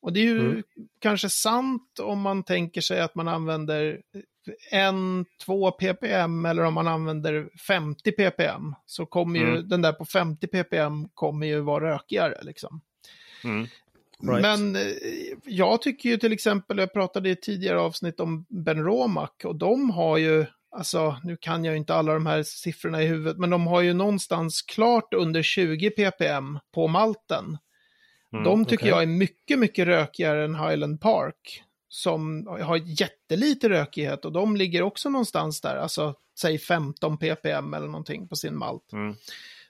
Och 0.00 0.12
det 0.12 0.20
är 0.20 0.24
ju 0.24 0.40
mm. 0.40 0.62
kanske 1.00 1.28
sant 1.28 1.98
om 2.02 2.20
man 2.20 2.42
tänker 2.42 2.80
sig 2.80 3.00
att 3.00 3.14
man 3.14 3.28
använder 3.28 4.00
en, 4.70 5.26
två 5.44 5.70
ppm 5.70 6.46
eller 6.46 6.62
om 6.62 6.74
man 6.74 6.88
använder 6.88 7.48
50 7.66 8.12
ppm. 8.12 8.74
Så 8.86 9.06
kommer 9.06 9.38
ju 9.38 9.48
mm. 9.48 9.68
den 9.68 9.82
där 9.82 9.92
på 9.92 10.04
50 10.04 10.46
ppm 10.46 11.08
kommer 11.14 11.46
ju 11.46 11.60
vara 11.60 11.94
rökigare 11.94 12.38
liksom. 12.42 12.80
Mm. 13.44 13.66
Right. 14.22 14.42
Men 14.42 14.76
eh, 14.76 14.82
jag 15.44 15.82
tycker 15.82 16.08
ju 16.08 16.16
till 16.16 16.32
exempel, 16.32 16.78
jag 16.78 16.92
pratade 16.92 17.28
i 17.28 17.32
ett 17.32 17.42
tidigare 17.42 17.80
avsnitt 17.80 18.20
om 18.20 18.46
Ben 18.48 18.84
Romac 18.84 19.30
och 19.44 19.56
de 19.56 19.90
har 19.90 20.16
ju, 20.16 20.46
alltså 20.70 21.16
nu 21.24 21.36
kan 21.36 21.64
jag 21.64 21.72
ju 21.72 21.78
inte 21.78 21.94
alla 21.94 22.14
de 22.14 22.26
här 22.26 22.42
siffrorna 22.42 23.02
i 23.02 23.06
huvudet, 23.06 23.38
men 23.38 23.50
de 23.50 23.66
har 23.66 23.80
ju 23.80 23.92
någonstans 23.92 24.62
klart 24.62 25.14
under 25.14 25.42
20 25.42 25.90
ppm 25.90 26.58
på 26.74 26.88
malten. 26.88 27.58
Mm, 28.32 28.44
de 28.44 28.64
tycker 28.64 28.76
okay. 28.76 28.88
jag 28.88 29.02
är 29.02 29.06
mycket, 29.06 29.58
mycket 29.58 29.86
rökigare 29.86 30.44
än 30.44 30.54
Highland 30.54 31.00
Park. 31.00 31.62
Som 31.88 32.46
har 32.46 32.76
jättelite 32.76 33.68
rökighet 33.68 34.24
och 34.24 34.32
de 34.32 34.56
ligger 34.56 34.82
också 34.82 35.08
någonstans 35.08 35.60
där, 35.60 35.76
alltså 35.76 36.14
säg 36.38 36.58
15 36.58 37.18
ppm 37.18 37.74
eller 37.74 37.86
någonting 37.86 38.28
på 38.28 38.36
sin 38.36 38.56
malt. 38.56 38.92
Mm. 38.92 39.16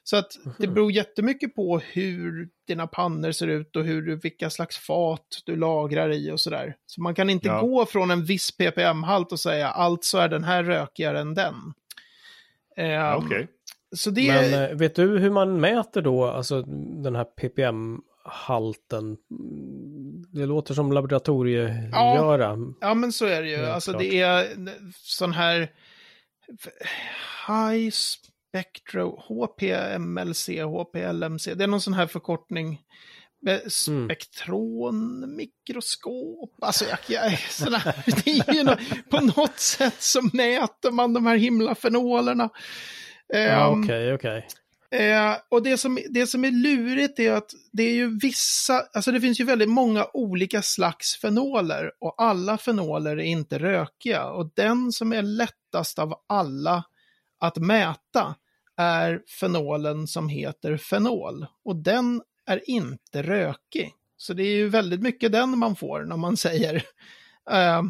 Så 0.09 0.17
att 0.17 0.37
det 0.59 0.67
beror 0.67 0.91
jättemycket 0.91 1.55
på 1.55 1.79
hur 1.79 2.49
dina 2.67 2.87
pannor 2.87 3.31
ser 3.31 3.47
ut 3.47 3.75
och 3.75 3.83
hur, 3.83 4.15
vilka 4.15 4.49
slags 4.49 4.77
fat 4.77 5.41
du 5.45 5.55
lagrar 5.55 6.13
i 6.13 6.31
och 6.31 6.39
sådär. 6.39 6.75
Så 6.85 7.01
man 7.01 7.15
kan 7.15 7.29
inte 7.29 7.47
ja. 7.47 7.61
gå 7.61 7.85
från 7.85 8.11
en 8.11 8.25
viss 8.25 8.57
ppm-halt 8.57 9.31
och 9.31 9.39
säga 9.39 9.69
alltså 9.69 10.17
är 10.17 10.29
den 10.29 10.43
här 10.43 10.63
rökigare 10.63 11.19
än 11.19 11.33
den. 11.33 11.53
Um, 11.55 11.73
Okej. 12.77 13.25
Okay. 13.25 13.47
Så 13.95 14.09
det... 14.09 14.27
Men 14.27 14.63
eh, 14.63 14.77
vet 14.77 14.95
du 14.95 15.19
hur 15.19 15.31
man 15.31 15.59
mäter 15.59 16.01
då, 16.01 16.25
alltså 16.25 16.61
den 17.03 17.15
här 17.15 17.25
ppm-halten? 17.25 19.17
Det 20.33 20.45
låter 20.45 20.73
som 20.73 20.91
laboratoriegöra. 20.91 22.57
Ja, 22.57 22.73
ja, 22.81 22.93
men 22.93 23.11
så 23.11 23.25
är 23.25 23.41
det 23.41 23.49
ju. 23.49 23.65
alltså 23.65 23.91
klart. 23.91 24.01
det 24.01 24.19
är 24.21 24.47
sån 24.93 25.31
här 25.31 25.71
high 27.47 27.91
Spectro, 28.49 29.19
HPMLC, 29.27 30.49
HPLMC, 30.49 31.53
det 31.53 31.63
är 31.63 31.67
någon 31.67 31.81
sån 31.81 31.93
här 31.93 32.07
förkortning. 32.07 32.81
Mm. 33.47 33.69
Spektron, 33.69 35.35
mikroskop, 35.35 36.55
alltså 36.61 36.85
jag, 36.85 36.99
jag, 37.07 37.39
såna, 37.39 37.77
det 38.05 38.27
är 38.27 38.53
ju 38.53 38.63
no, 38.63 38.75
på 39.09 39.21
något 39.21 39.59
sätt 39.59 40.01
så 40.01 40.21
mäter 40.33 40.91
man 40.91 41.13
de 41.13 41.25
här 41.25 41.37
himla 41.37 41.75
fenolerna. 41.75 42.49
Ja, 43.27 43.67
um, 43.67 43.83
okej, 43.83 44.13
okej. 44.13 44.37
Okay. 44.37 44.57
Eh, 44.91 45.35
och 45.49 45.63
det 45.63 45.77
som, 45.77 45.99
det 46.09 46.27
som 46.27 46.45
är 46.45 46.51
lurigt 46.51 47.19
är 47.19 47.33
att 47.33 47.51
det 47.71 47.83
är 47.83 47.93
ju 47.93 48.19
vissa, 48.19 48.83
alltså 48.93 49.11
det 49.11 49.21
finns 49.21 49.39
ju 49.39 49.43
väldigt 49.43 49.69
många 49.69 50.07
olika 50.13 50.61
slags 50.61 51.17
fenoler 51.21 51.91
och 51.99 52.15
alla 52.17 52.57
fenoler 52.57 53.11
är 53.11 53.23
inte 53.23 53.59
rökiga. 53.59 54.25
Och 54.25 54.51
den 54.55 54.91
som 54.91 55.13
är 55.13 55.21
lättast 55.21 55.99
av 55.99 56.13
alla 56.27 56.83
att 57.39 57.57
mäta 57.57 58.35
är 58.77 59.21
fenolen 59.39 60.07
som 60.07 60.29
heter 60.29 60.77
fenol. 60.77 61.45
Och 61.65 61.75
den 61.75 62.21
är 62.45 62.69
inte 62.69 63.23
rökig. 63.23 63.93
Så 64.17 64.33
det 64.33 64.43
är 64.43 64.55
ju 64.55 64.69
väldigt 64.69 65.01
mycket 65.01 65.31
den 65.31 65.57
man 65.57 65.75
får 65.75 66.03
när 66.03 66.17
man 66.17 66.37
säger 66.37 66.75
uh, 67.51 67.83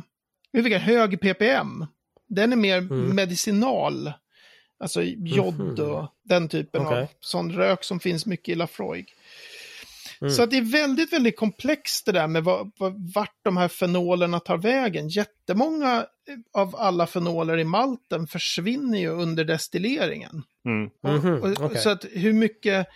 vi 0.52 0.64
fick 0.64 0.74
en 0.74 0.82
hög 0.82 1.22
ppm. 1.22 1.86
Den 2.28 2.52
är 2.52 2.58
mer 2.58 2.78
mm. 2.78 3.16
medicinal. 3.16 4.14
Alltså 4.80 5.04
jod 5.04 5.80
och 5.80 6.06
den 6.24 6.50
typen 6.50 6.82
Okej. 6.86 7.02
av 7.02 7.08
sån 7.20 7.52
rök 7.52 7.84
som 7.84 8.00
finns 8.00 8.26
mycket 8.26 8.50
i 8.50 8.56
Lafroig. 8.56 9.14
Mm. 10.22 10.34
Så 10.34 10.44
att 10.44 10.52
det 10.52 10.58
är 10.58 10.72
väldigt, 10.72 11.14
väldigt 11.14 11.38
komplext 11.38 12.06
det 12.06 12.12
där 12.12 12.28
med 12.28 12.44
vad, 12.44 12.72
vad, 12.80 13.14
vart 13.16 13.40
de 13.44 13.58
här 13.58 13.68
fenolerna 13.68 14.40
tar 14.40 14.58
vägen. 14.58 15.10
Jättemånga 15.10 16.06
av 16.54 16.76
alla 16.76 17.08
fenoler 17.08 17.58
i 17.58 17.64
malten 17.64 18.28
försvinner 18.28 19.00
ju 19.00 19.10
under 19.10 19.46
destilleringen. 19.46 20.44
Mm. 20.66 20.90
Och- 21.04 21.24
Mhm, 21.26 21.42
och, 21.44 21.66
okej. 21.66 21.78
Så 21.82 21.90
att 21.90 22.06
hur 22.12 22.34
mycket, 22.34 22.88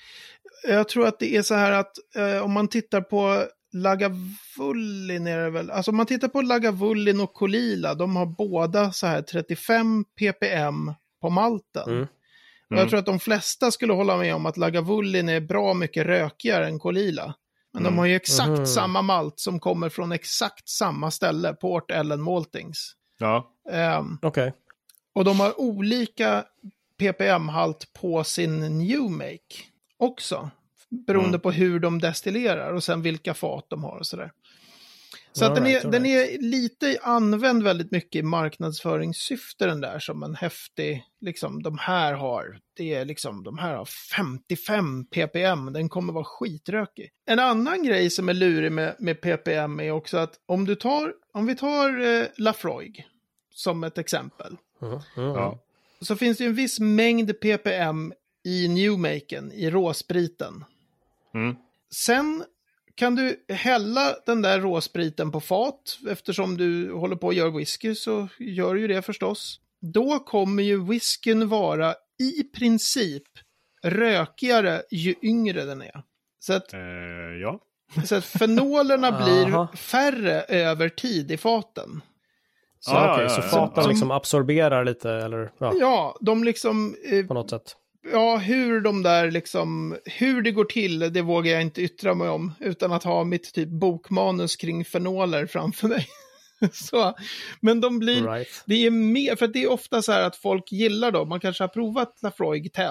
jag 0.68 0.90
tror 0.90 1.08
att 1.08 1.20
det 1.20 1.36
är 1.36 1.42
så 1.42 1.56
här 1.56 1.72
att 1.72 1.92
eh, 2.16 2.44
om 2.44 2.52
man 2.52 2.68
tittar 2.68 3.02
på 3.02 3.44
Lagavulin 3.74 5.28
är 5.28 5.38
det 5.38 5.50
väl, 5.50 5.72
alltså 5.72 5.92
om 5.92 5.98
man 5.98 6.06
tittar 6.06 6.28
på 6.28 6.42
Lagavulin 6.42 7.22
och 7.22 7.34
Kolila, 7.34 7.94
de 7.96 8.16
har 8.16 8.26
båda 8.26 8.92
så 8.92 9.08
här 9.08 9.22
35 9.22 10.04
ppm 10.20 10.94
på 11.22 11.30
malten. 11.30 11.90
Mm. 11.90 12.08
Och 12.72 12.78
jag 12.78 12.90
tror 12.90 13.00
att 13.00 13.06
de 13.06 13.20
flesta 13.20 13.72
skulle 13.72 13.94
hålla 13.94 14.18
med 14.18 14.36
om 14.36 14.46
att 14.46 14.58
Lagavulin 14.58 15.30
är 15.30 15.40
bra 15.40 15.74
mycket 15.74 16.06
rökigare 16.06 16.68
än 16.68 16.80
Kolila. 16.80 17.34
Men 17.74 17.84
de 17.84 17.88
Mm. 17.88 17.98
har 17.98 18.06
ju 18.06 18.16
exakt 18.16 18.50
Mhm. 18.50 18.66
samma 18.66 19.02
malt 19.02 19.40
som 19.40 19.60
kommer 19.60 19.90
från 19.90 20.12
exakt 20.12 20.70
samma 20.70 21.12
ställe, 21.12 21.54
Port 21.54 21.92
Ellen 21.92 22.22
Maltings. 22.22 22.96
Ja. 23.20 23.52
Ehm, 23.72 24.18
Okej. 24.22 24.54
och 25.16 25.26
de 25.26 25.40
har 25.40 25.62
olika 25.62 26.44
ppm-halt 27.00 27.94
på 27.94 28.24
sin 28.24 28.78
new 28.78 29.02
make 29.02 29.56
också. 29.98 30.50
Beroende 31.08 31.30
Mm. 31.30 31.40
på 31.42 31.52
hur 31.52 31.80
de 31.80 32.00
destillerar 32.00 32.74
och 32.74 32.84
sen 32.84 33.02
vilka 33.02 33.34
fat 33.34 33.66
de 33.70 33.84
har 33.84 33.98
och 33.98 34.06
sådär. 34.08 34.32
Så 35.34 35.46
att 35.46 35.56
den, 35.56 35.68
är, 35.68 35.92
den 35.92 36.06
är 36.06 36.42
lite 36.42 37.00
använd 37.02 37.64
väldigt 37.64 37.92
mycket 37.92 38.20
i 38.20 38.24
marknadsföringssyfte 38.24 39.66
den 39.66 39.82
där 39.82 40.00
som 40.00 40.24
en 40.24 40.36
häftig, 40.36 41.04
liksom 41.22 41.64
de 41.64 41.78
här 41.78 42.14
har, 42.14 42.60
det 42.78 42.94
är 42.94 43.06
liksom, 43.06 43.44
de 43.44 43.58
här 43.58 43.76
har 43.76 43.86
55 44.16 45.06
ppm, 45.06 45.74
den 45.74 45.90
kommer 45.90 46.14
vara 46.14 46.24
skitrökig. 46.24 47.10
En 47.26 47.40
annan 47.40 47.84
grej 47.84 48.10
som 48.10 48.30
är 48.30 48.34
lurig 48.34 48.72
med, 48.72 48.96
med 49.00 49.22
ppm 49.22 49.80
är 49.80 49.92
också 49.92 50.18
att 50.18 50.34
om 50.46 50.66
du 50.66 50.76
tar, 50.76 51.14
om 51.34 51.46
vi 51.46 51.56
tar 51.56 52.00
eh, 52.00 52.26
Lafroig 52.38 53.08
som 53.54 53.84
ett 53.84 53.98
exempel, 53.98 54.58
Mm. 54.82 55.00
Mm. 55.18 55.30
Ja. 55.30 55.60
så 56.02 56.16
finns 56.16 56.38
det 56.38 56.44
ju 56.44 56.48
en 56.48 56.56
viss 56.56 56.80
mängd 56.80 57.40
ppm 57.40 58.14
i 58.44 58.68
newmaken, 58.68 59.52
i 59.52 59.70
råspriten. 59.70 60.66
Mm. 61.34 61.56
Sen 61.96 62.44
kan 62.96 63.16
du 63.16 63.46
hälla 63.50 64.16
den 64.26 64.42
där 64.42 64.60
råspriten 64.62 65.32
på 65.32 65.40
fat, 65.40 65.98
eftersom 66.10 66.58
du 66.58 66.92
håller 66.94 67.16
på 67.16 67.30
att 67.30 67.36
göra 67.36 67.50
whisky 67.50 67.96
så 67.96 68.28
gör 68.40 68.74
du 68.76 68.82
ju 68.82 68.88
det 68.88 69.02
förstås. 69.02 69.60
Då 69.94 70.20
kommer 70.20 70.64
ju 70.64 70.84
whiskyn 70.84 71.48
vara 71.50 71.96
i 72.20 72.44
princip 72.44 73.24
rökigare 73.84 74.82
ju 74.92 75.16
yngre 75.22 75.66
den 75.66 75.82
är. 75.82 76.04
Så 76.40 76.54
att, 76.54 76.74
Eh, 76.74 76.80
ja. 77.42 77.60
så 78.06 78.16
att 78.16 78.26
fenolerna 78.26 79.12
blir 79.24 79.76
färre 79.76 80.42
över 80.42 80.90
tid 80.90 81.32
i 81.32 81.38
faten. 81.38 82.02
Så, 82.80 82.92
Ja, 82.92 83.14
okej, 83.14 83.24
ja, 83.24 83.30
så 83.30 83.42
ja. 83.42 83.48
faten 83.48 83.84
Som- 83.84 83.90
liksom 83.92 84.12
absorberar 84.12 84.86
lite 84.86 85.12
eller 85.12 85.52
ja, 85.58 85.74
Ja, 85.80 86.18
de 86.22 86.44
liksom 86.44 86.96
eh, 87.12 87.26
på 87.26 87.34
något 87.34 87.50
sätt. 87.50 87.76
Ja, 88.12 88.38
hur 88.38 88.82
de 88.82 89.04
där 89.04 89.32
liksom, 89.32 89.98
hur 90.06 90.42
det 90.42 90.52
går 90.52 90.66
till, 90.66 91.00
det 91.00 91.22
vågar 91.22 91.52
jag 91.54 91.62
inte 91.62 91.82
yttra 91.82 92.14
mig 92.14 92.30
om 92.30 92.52
utan 92.60 92.92
att 92.92 93.04
ha 93.04 93.24
mitt 93.24 93.54
typ 93.54 93.70
bokmanus 93.70 94.56
kring 94.56 94.86
fenoler 94.86 95.46
framför 95.46 95.88
mig. 95.88 96.08
så, 96.74 97.14
men 97.62 97.82
de 97.82 98.00
blir, 98.00 98.24
Right. 98.28 98.64
det 98.66 98.86
är 98.86 98.92
mer, 98.92 99.36
för 99.36 99.48
det 99.48 99.64
är 99.64 99.72
ofta 99.72 100.02
så 100.02 100.12
här 100.12 100.24
att 100.24 100.36
folk 100.36 100.72
gillar 100.72 101.12
då, 101.12 101.26
man 101.26 101.40
kanske 101.40 101.64
har 101.64 101.68
provat 101.68 102.20
Lafroig 102.24 102.74
10. 102.74 102.86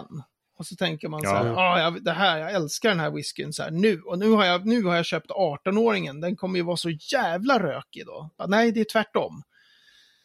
Och 0.58 0.66
så 0.66 0.76
tänker 0.76 1.08
man 1.08 1.20
så 1.20 1.28
här, 1.28 1.46
Ja. 1.46 1.54
ah, 1.56 1.80
jag, 1.80 2.04
det 2.04 2.12
här, 2.12 2.38
jag 2.38 2.52
älskar 2.52 2.88
den 2.88 3.00
här 3.00 3.10
whiskyn 3.10 3.52
så 3.52 3.62
här 3.62 3.70
nu. 3.70 4.00
Och 4.00 4.18
nu 4.18 4.30
har 4.30 4.44
jag, 4.44 4.66
nu 4.66 4.82
har 4.82 4.96
jag 4.96 5.04
köpt 5.06 5.30
18-åringen, 5.30 6.20
den 6.20 6.36
kommer 6.36 6.56
ju 6.58 6.62
vara 6.64 6.76
så 6.76 6.90
jävla 7.12 7.58
rökig 7.62 8.06
då. 8.06 8.30
Bara, 8.38 8.48
Nej, 8.48 8.72
det 8.72 8.80
är 8.80 8.86
tvärtom. 8.92 9.42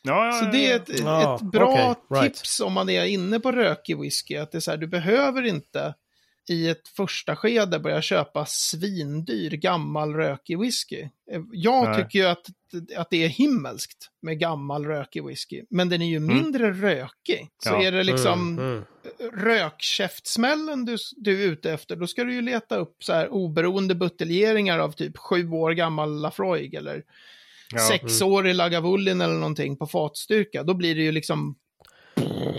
Ja, 0.06 0.26
ja, 0.26 0.32
Så 0.32 0.46
det 0.46 0.72
är 0.72 0.76
ett, 0.76 1.00
Ja, 1.00 1.36
ett 1.36 1.42
bra 1.42 1.72
okej, 1.92 2.22
right. 2.22 2.34
tips 2.36 2.60
om 2.60 2.74
man 2.74 2.90
är 2.90 3.06
inne 3.06 3.40
på 3.40 3.52
rökig 3.52 4.00
whisky. 4.00 4.36
Att 4.38 4.52
det 4.52 4.58
är 4.58 4.60
så 4.60 4.72
här, 4.72 4.78
du 4.78 4.88
behöver 4.88 5.44
inte 5.44 5.94
i 6.50 6.70
ett 6.70 6.88
första 6.88 7.36
skede 7.36 7.80
börja 7.80 8.02
köpa 8.02 8.46
svindyr 8.46 9.52
gammal 9.52 10.14
rökig 10.14 10.60
whisky. 10.60 11.02
Eh, 11.32 11.42
Jag 11.52 11.84
Nej. 11.90 12.04
tycker 12.04 12.20
ju 12.20 12.26
att, 12.26 12.46
att 12.98 13.10
det 13.10 13.24
är 13.24 13.28
himmelskt 13.28 14.10
med 14.22 14.40
gammal 14.40 14.86
rökig 14.86 15.26
whisky. 15.26 15.64
Men 15.70 15.90
den 15.90 16.02
är 16.02 16.06
ju 16.10 16.20
mindre 16.20 16.72
rökig. 16.72 17.50
Så 17.64 17.70
Ja. 17.70 17.84
är 17.84 17.92
det 17.92 18.04
liksom 18.04 18.60
Mm, 18.60 18.72
mm. 18.72 18.84
rökkäftsmällen 19.34 20.86
du, 20.86 20.98
du 21.18 21.44
är 21.44 21.48
ute 21.48 21.72
efter, 21.72 21.96
då 21.96 22.08
ska 22.08 22.24
du 22.24 22.34
ju 22.34 22.42
leta 22.42 22.76
upp 22.78 23.04
så 23.04 23.14
här 23.14 23.30
oberoende 23.30 23.96
buteljeringar 23.96 24.80
av 24.80 24.92
typ 24.92 25.18
sju 25.18 25.50
år 25.50 25.72
gammal 25.72 26.22
Lafroig 26.22 26.74
eller 26.74 27.04
Ja. 27.74 27.80
sexårig 27.80 28.56
Lagavulin 28.56 29.22
eller 29.22 29.34
någonting 29.34 29.78
på 29.78 29.88
fatstyrka. 29.88 30.64
Då 30.64 30.74
blir 30.74 30.96
det 30.96 31.02
ju 31.02 31.12
liksom, 31.12 31.56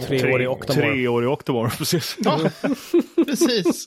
Tre 0.06 0.32
år 0.34 0.42
i 0.42 0.46
Octomore. 0.46 0.86
Tre 0.92 1.08
år 1.08 1.24
i 1.24 1.26
Octomore, 1.26 1.70
precis. 1.78 2.16
ja, 2.18 2.40
precis. 3.26 3.86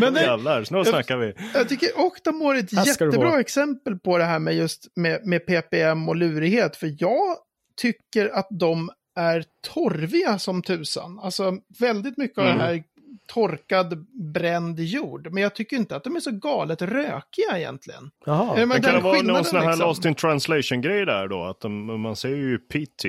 Men 0.00 0.14
det, 0.14 0.22
Jävlar, 0.22 0.66
nu 0.70 0.84
snackar 0.84 1.16
vi. 1.16 1.32
jag 1.54 1.68
tycker 1.68 1.88
Octomore 1.96 2.58
är 2.58 2.62
ett 2.62 2.86
jättebra 2.86 3.40
exempel 3.40 3.98
på 3.98 4.18
det 4.18 4.24
här 4.24 4.38
med 4.38 4.56
just 4.56 4.86
med, 4.96 5.26
med 5.26 5.46
ppm 5.46 6.08
och 6.08 6.16
lurighet. 6.16 6.76
För 6.76 6.94
jag 6.98 7.36
tycker 7.80 8.28
att 8.28 8.48
de 8.50 8.90
är 9.18 9.44
torviga 9.74 10.38
som 10.38 10.62
tusan. 10.62 11.18
Alltså 11.22 11.56
väldigt 11.80 12.16
mycket 12.16 12.38
av 12.38 12.44
Mm. 12.46 12.58
det 12.58 12.64
här 12.64 12.82
torkad, 13.26 14.06
bränd 14.32 14.80
jord. 14.80 15.28
Men 15.32 15.42
jag 15.42 15.54
tycker 15.54 15.76
inte 15.76 15.96
att 15.96 16.04
de 16.04 16.16
är 16.16 16.20
så 16.20 16.30
galet 16.30 16.82
rökiga 16.82 17.58
egentligen. 17.58 18.10
Jaha. 18.26 18.44
Ja, 18.48 18.54
men 18.56 18.68
Men 18.68 18.82
kan 18.82 18.94
det 18.94 19.00
vara 19.00 19.22
någon 19.22 19.44
sån 19.44 19.58
här 19.60 19.66
liksom. 19.66 19.86
lost 19.88 20.04
in 20.04 20.14
translation-grej 20.14 21.06
där 21.06 21.28
då? 21.28 21.44
Att 21.44 21.60
de, 21.60 22.00
man 22.00 22.16
säger 22.16 22.36
ju 22.36 22.58
PT. 22.58 23.04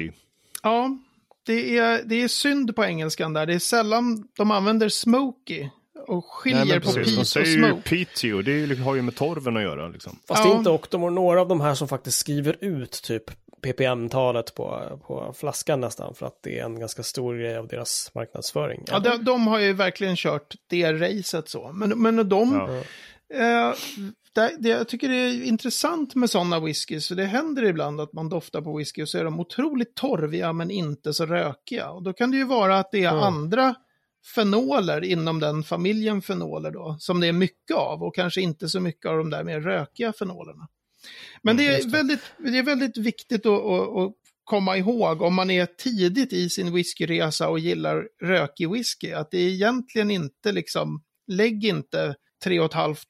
Ja, 0.64 0.98
det 1.46 1.78
är, 1.78 2.02
det 2.06 2.24
är 2.24 2.28
synd 2.28 2.76
på 2.76 2.86
engelskan 2.86 3.34
där. 3.34 3.46
Det 3.46 3.54
är 3.54 3.60
sällan 3.60 4.28
de 4.38 4.52
använder 4.52 4.90
smoky 4.90 5.70
och 6.08 6.26
skiljer 6.26 6.80
på 6.80 6.92
precis. 6.94 7.06
peat 7.06 7.16
De 7.16 7.22
och 7.22 7.28
säger 7.28 7.48
ju 7.48 7.64
smoke. 7.64 8.06
PT 8.06 8.24
och 8.36 8.44
det 8.44 8.80
har 8.80 8.96
ju 8.96 9.02
med 9.02 9.16
torven 9.16 9.58
att 9.58 9.64
göra. 9.64 9.88
Liksom. 9.88 10.20
Fast 10.28 10.44
det 10.44 10.50
Ja. 10.50 10.54
är 10.54 10.58
inte 10.58 10.70
Octomore 10.70 11.12
några 11.12 11.42
av 11.42 11.48
de 11.48 11.62
här 11.62 11.74
som 11.76 11.88
faktiskt 11.88 12.18
skriver 12.18 12.58
ut 12.62 12.92
typ 13.04 13.24
ppm-talet 13.62 14.56
på, 14.56 15.00
på 15.08 15.34
flaskan 15.38 15.80
nästan 15.82 16.16
för 16.16 16.26
att 16.26 16.40
det 16.44 16.60
är 16.60 16.64
en 16.66 16.80
ganska 16.80 17.04
stor 17.04 17.36
grej 17.36 17.58
av 17.58 17.68
deras 17.68 18.12
marknadsföring. 18.16 18.84
Ja, 18.88 19.00
de, 19.00 19.24
de 19.24 19.48
har 19.48 19.60
ju 19.60 19.74
verkligen 19.74 20.16
kört 20.16 20.56
det 20.70 20.94
racet 20.94 21.50
så. 21.50 21.72
Men, 21.74 22.02
men 22.02 22.30
de, 22.30 22.54
Ja. 22.54 23.38
eh, 23.70 23.74
det, 24.36 24.56
det, 24.60 24.70
jag 24.70 24.88
tycker 24.88 25.10
det 25.10 25.16
är 25.16 25.44
intressant 25.44 26.16
med 26.16 26.30
sådana 26.30 26.60
whiskys. 26.60 27.08
För 27.08 27.16
det 27.16 27.26
händer 27.26 27.64
ibland 27.64 28.02
att 28.02 28.14
man 28.14 28.30
doftar 28.30 28.62
på 28.62 28.78
whisky 28.78 29.04
och 29.04 29.10
så 29.10 29.18
är 29.18 29.24
de 29.24 29.40
otroligt 29.40 29.96
torviga 29.96 30.54
men 30.54 30.72
inte 30.72 31.14
så 31.14 31.26
rökiga. 31.26 31.90
Och 31.90 32.04
då 32.04 32.14
kan 32.14 32.32
det 32.32 32.38
ju 32.38 32.44
vara 32.46 32.78
att 32.80 32.92
det 32.92 33.04
är 33.04 33.12
Mm. 33.12 33.24
andra 33.24 33.76
fenoler 34.36 35.04
inom 35.04 35.40
den 35.40 35.64
familjen 35.64 36.22
fenoler 36.22 36.72
då, 36.72 36.96
som 37.00 37.20
det 37.20 37.28
är 37.28 37.34
mycket 37.34 37.78
av 37.78 38.04
och 38.04 38.16
kanske 38.16 38.42
inte 38.42 38.70
så 38.70 38.80
mycket 38.80 39.06
av 39.12 39.18
de 39.18 39.30
där 39.30 39.44
mer 39.44 39.60
rökiga 39.60 40.14
fenolerna. 40.14 40.68
Men 41.44 41.58
det, 41.58 41.68
är 41.68 41.84
det. 41.84 41.90
väldigt, 41.90 42.22
det 42.38 42.58
är 42.58 42.64
väldigt 42.64 42.98
viktigt 42.98 43.46
att, 43.46 43.62
att, 43.62 44.14
komma 44.44 44.78
ihåg 44.78 45.22
om 45.22 45.34
man 45.36 45.50
är 45.50 45.66
tidigt 45.66 46.34
i 46.34 46.50
sin 46.50 46.74
whiskyresa 46.74 47.50
och 47.50 47.60
gillar 47.60 48.08
rökig 48.22 48.72
whisky, 48.72 49.12
att 49.12 49.32
det 49.32 49.38
är 49.38 49.50
egentligen 49.50 50.12
inte 50.12 50.52
liksom, 50.52 51.04
lägg 51.28 51.66
inte 51.66 52.16
3 52.44 52.60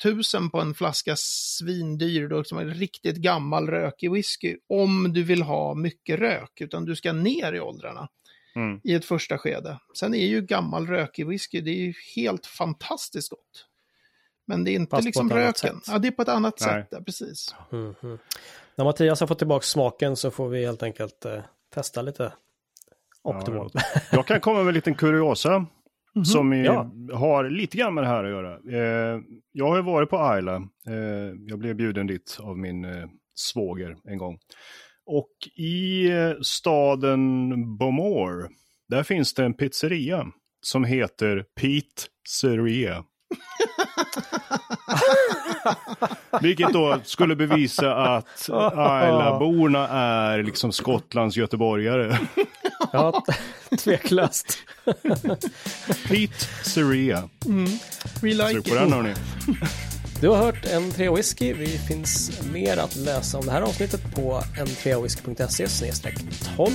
500 0.03 0.49
på 0.51 0.59
en 0.61 0.73
flaska 0.73 1.13
svindyr, 1.17 2.27
då, 2.27 2.43
som 2.43 2.57
en 2.57 2.73
riktigt 2.73 3.15
gammal 3.15 3.67
rökig 3.67 4.11
whisky, 4.11 4.57
om 4.69 5.13
du 5.13 5.23
vill 5.23 5.41
ha 5.41 5.75
mycket 5.75 6.19
rök, 6.19 6.61
utan 6.61 6.85
du 6.85 6.95
ska 6.95 7.13
ner 7.13 7.53
i 7.53 7.59
åldrarna 7.59 8.07
Mm. 8.55 8.81
i 8.83 8.93
ett 8.93 9.05
första 9.05 9.37
skede. 9.37 9.79
Sen 9.99 10.13
är 10.13 10.27
ju 10.27 10.41
gammal 10.41 10.87
rökig 10.87 11.27
whisky, 11.27 11.61
det 11.61 11.71
är 11.71 11.81
ju 11.85 11.93
helt 12.15 12.45
fantastiskt 12.45 13.29
gott. 13.29 13.65
Men 14.49 14.63
det 14.63 14.71
är 14.71 14.75
inte 14.75 14.89
Fast 14.89 15.03
på 15.03 15.05
liksom 15.05 15.27
ett 15.27 15.31
annat 15.33 15.63
röken. 15.63 15.79
sätt. 15.81 15.87
Ja, 15.93 15.99
det 15.99 16.07
är 16.07 16.11
på 16.11 16.21
ett 16.21 16.29
annat 16.29 16.53
Nej. 16.61 16.69
sätt, 16.69 16.87
ja, 16.91 16.99
precis. 17.05 17.55
Mm, 17.71 17.95
mm. 18.03 18.17
När 18.75 18.85
Mattias 18.85 19.19
har 19.19 19.27
fått 19.27 19.37
tillbaka 19.37 19.63
smaken 19.63 20.15
så 20.15 20.31
får 20.31 20.49
vi 20.49 20.65
helt 20.65 20.83
enkelt 20.83 21.25
eh, 21.25 21.39
testa 21.73 22.01
lite 22.01 22.33
Octomore. 23.23 23.69
Jag 24.11 24.25
kan 24.25 24.39
komma 24.41 24.59
med 24.59 24.67
en 24.67 24.73
liten 24.73 24.95
kuriosa. 24.95 25.65
Som 26.25 26.53
i, 26.53 26.65
Ja. 26.65 26.91
har 27.13 27.49
lite 27.49 27.77
grann 27.77 27.93
med 27.93 28.03
det 28.03 28.07
här 28.07 28.23
att 28.23 28.29
göra. 28.29 28.53
Eh, 28.53 29.19
jag 29.51 29.67
har 29.67 29.75
ju 29.75 29.81
varit 29.81 30.09
på 30.09 30.35
Isla. 30.39 30.55
Eh, 30.87 31.33
jag 31.47 31.59
blev 31.59 31.75
bjuden 31.75 32.07
dit 32.07 32.37
av 32.41 32.57
min 32.57 32.85
eh, 32.85 33.07
svåger 33.35 33.97
en 34.03 34.17
gång. 34.17 34.39
Och 35.05 35.31
i 35.55 36.09
eh, 36.11 36.31
staden 36.41 37.49
Bomore, 37.77 38.49
där 38.89 39.03
finns 39.03 39.33
det 39.33 39.45
en 39.45 39.53
pizzeria 39.53 40.27
som 40.61 40.83
heter 40.83 41.45
Pizzeria. 41.55 43.03
Vilket 46.41 46.73
då 46.73 46.99
skulle 47.03 47.35
bevisa 47.35 47.95
att 47.95 48.41
Isla-borna 48.41 49.87
är 49.87 50.43
liksom 50.43 50.71
Skottlands 50.71 51.37
göteborgare. 51.37 52.17
Ja, 52.93 53.23
tveklöst. 53.79 54.57
Pete 56.07 56.45
Seria. 56.63 57.29
We 58.21 58.29
like 58.29 58.69
på 58.69 58.75
den 58.75 58.93
hörni. 58.93 59.13
Du 60.21 60.29
har 60.29 60.37
hört 60.37 60.65
en 60.65 60.91
3 60.91 61.09
whisky. 61.09 61.53
Vi 61.53 61.67
finns 61.67 62.41
mer 62.53 62.77
att 62.77 62.95
läsa 62.95 63.37
om 63.37 63.45
det 63.45 63.51
här 63.51 63.61
avsnittet 63.61 64.15
på 64.15 64.41
n3whisky.se 64.57 65.91
12 66.55 66.71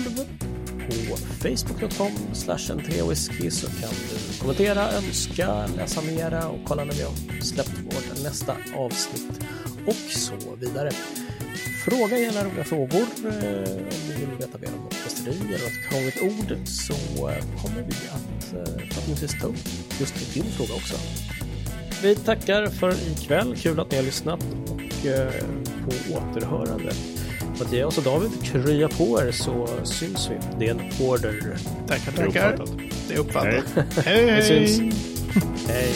på 0.86 1.16
facebook.com 1.16 2.12
slash 2.34 2.56
n3whisky 2.56 3.50
så 3.50 3.66
kan 3.66 3.90
du 4.10 4.23
kommentera, 4.44 4.92
önska, 4.92 5.66
läsa 5.76 6.02
mera 6.02 6.48
och 6.48 6.58
kolla 6.64 6.84
när 6.84 6.94
vi 6.94 7.02
har 7.02 7.42
släppt 7.42 7.78
vårt 7.84 8.22
nästa 8.22 8.56
avsnitt 8.76 9.40
och 9.86 10.10
så 10.10 10.32
vidare. 10.60 10.90
Fråga 11.84 12.18
gärna 12.18 12.44
roliga 12.44 12.64
frågor 12.64 13.02
eh, 13.24 13.70
om 13.70 14.08
ni 14.08 14.14
vill 14.14 14.38
veta 14.38 14.58
mer 14.58 14.68
om 14.76 14.84
något 14.84 15.02
kasteri 15.04 15.36
eller 15.36 15.64
något 15.64 15.88
krångligt 15.88 16.22
ord 16.22 16.58
så 16.66 16.92
eh, 17.28 17.62
kommer 17.62 17.82
vi 17.82 17.94
att 18.08 18.68
eh, 18.68 18.88
förhoppningsvis 18.90 19.40
ta 19.40 19.46
upp 19.46 19.68
just 20.00 20.34
din 20.34 20.44
fråga 20.44 20.74
också. 20.74 20.94
Vi 22.02 22.16
tackar 22.16 22.66
för 22.66 22.94
ikväll. 23.12 23.56
Kul 23.56 23.80
att 23.80 23.90
ni 23.90 23.96
har 23.96 24.04
lyssnat 24.04 24.40
och 24.70 24.80
på 25.84 26.14
återhörande. 26.14 26.92
Mattias 27.58 27.98
och 27.98 28.04
David, 28.04 28.30
krya 28.42 28.88
på 28.88 29.20
er 29.20 29.32
så 29.32 29.68
syns 29.84 30.30
vi. 30.30 30.58
Det 30.58 30.68
är 30.68 30.70
en 30.70 31.08
order. 31.08 31.56
Tackar, 31.88 32.12
tackar. 32.12 32.83
Det 33.08 33.14
är 33.14 33.18
uppfattat. 33.18 33.64
Hej. 33.74 33.84
hej. 34.04 34.24
Vi 34.24 34.30
hej. 34.30 34.68
syns. 34.68 34.80
Hej! 35.68 35.94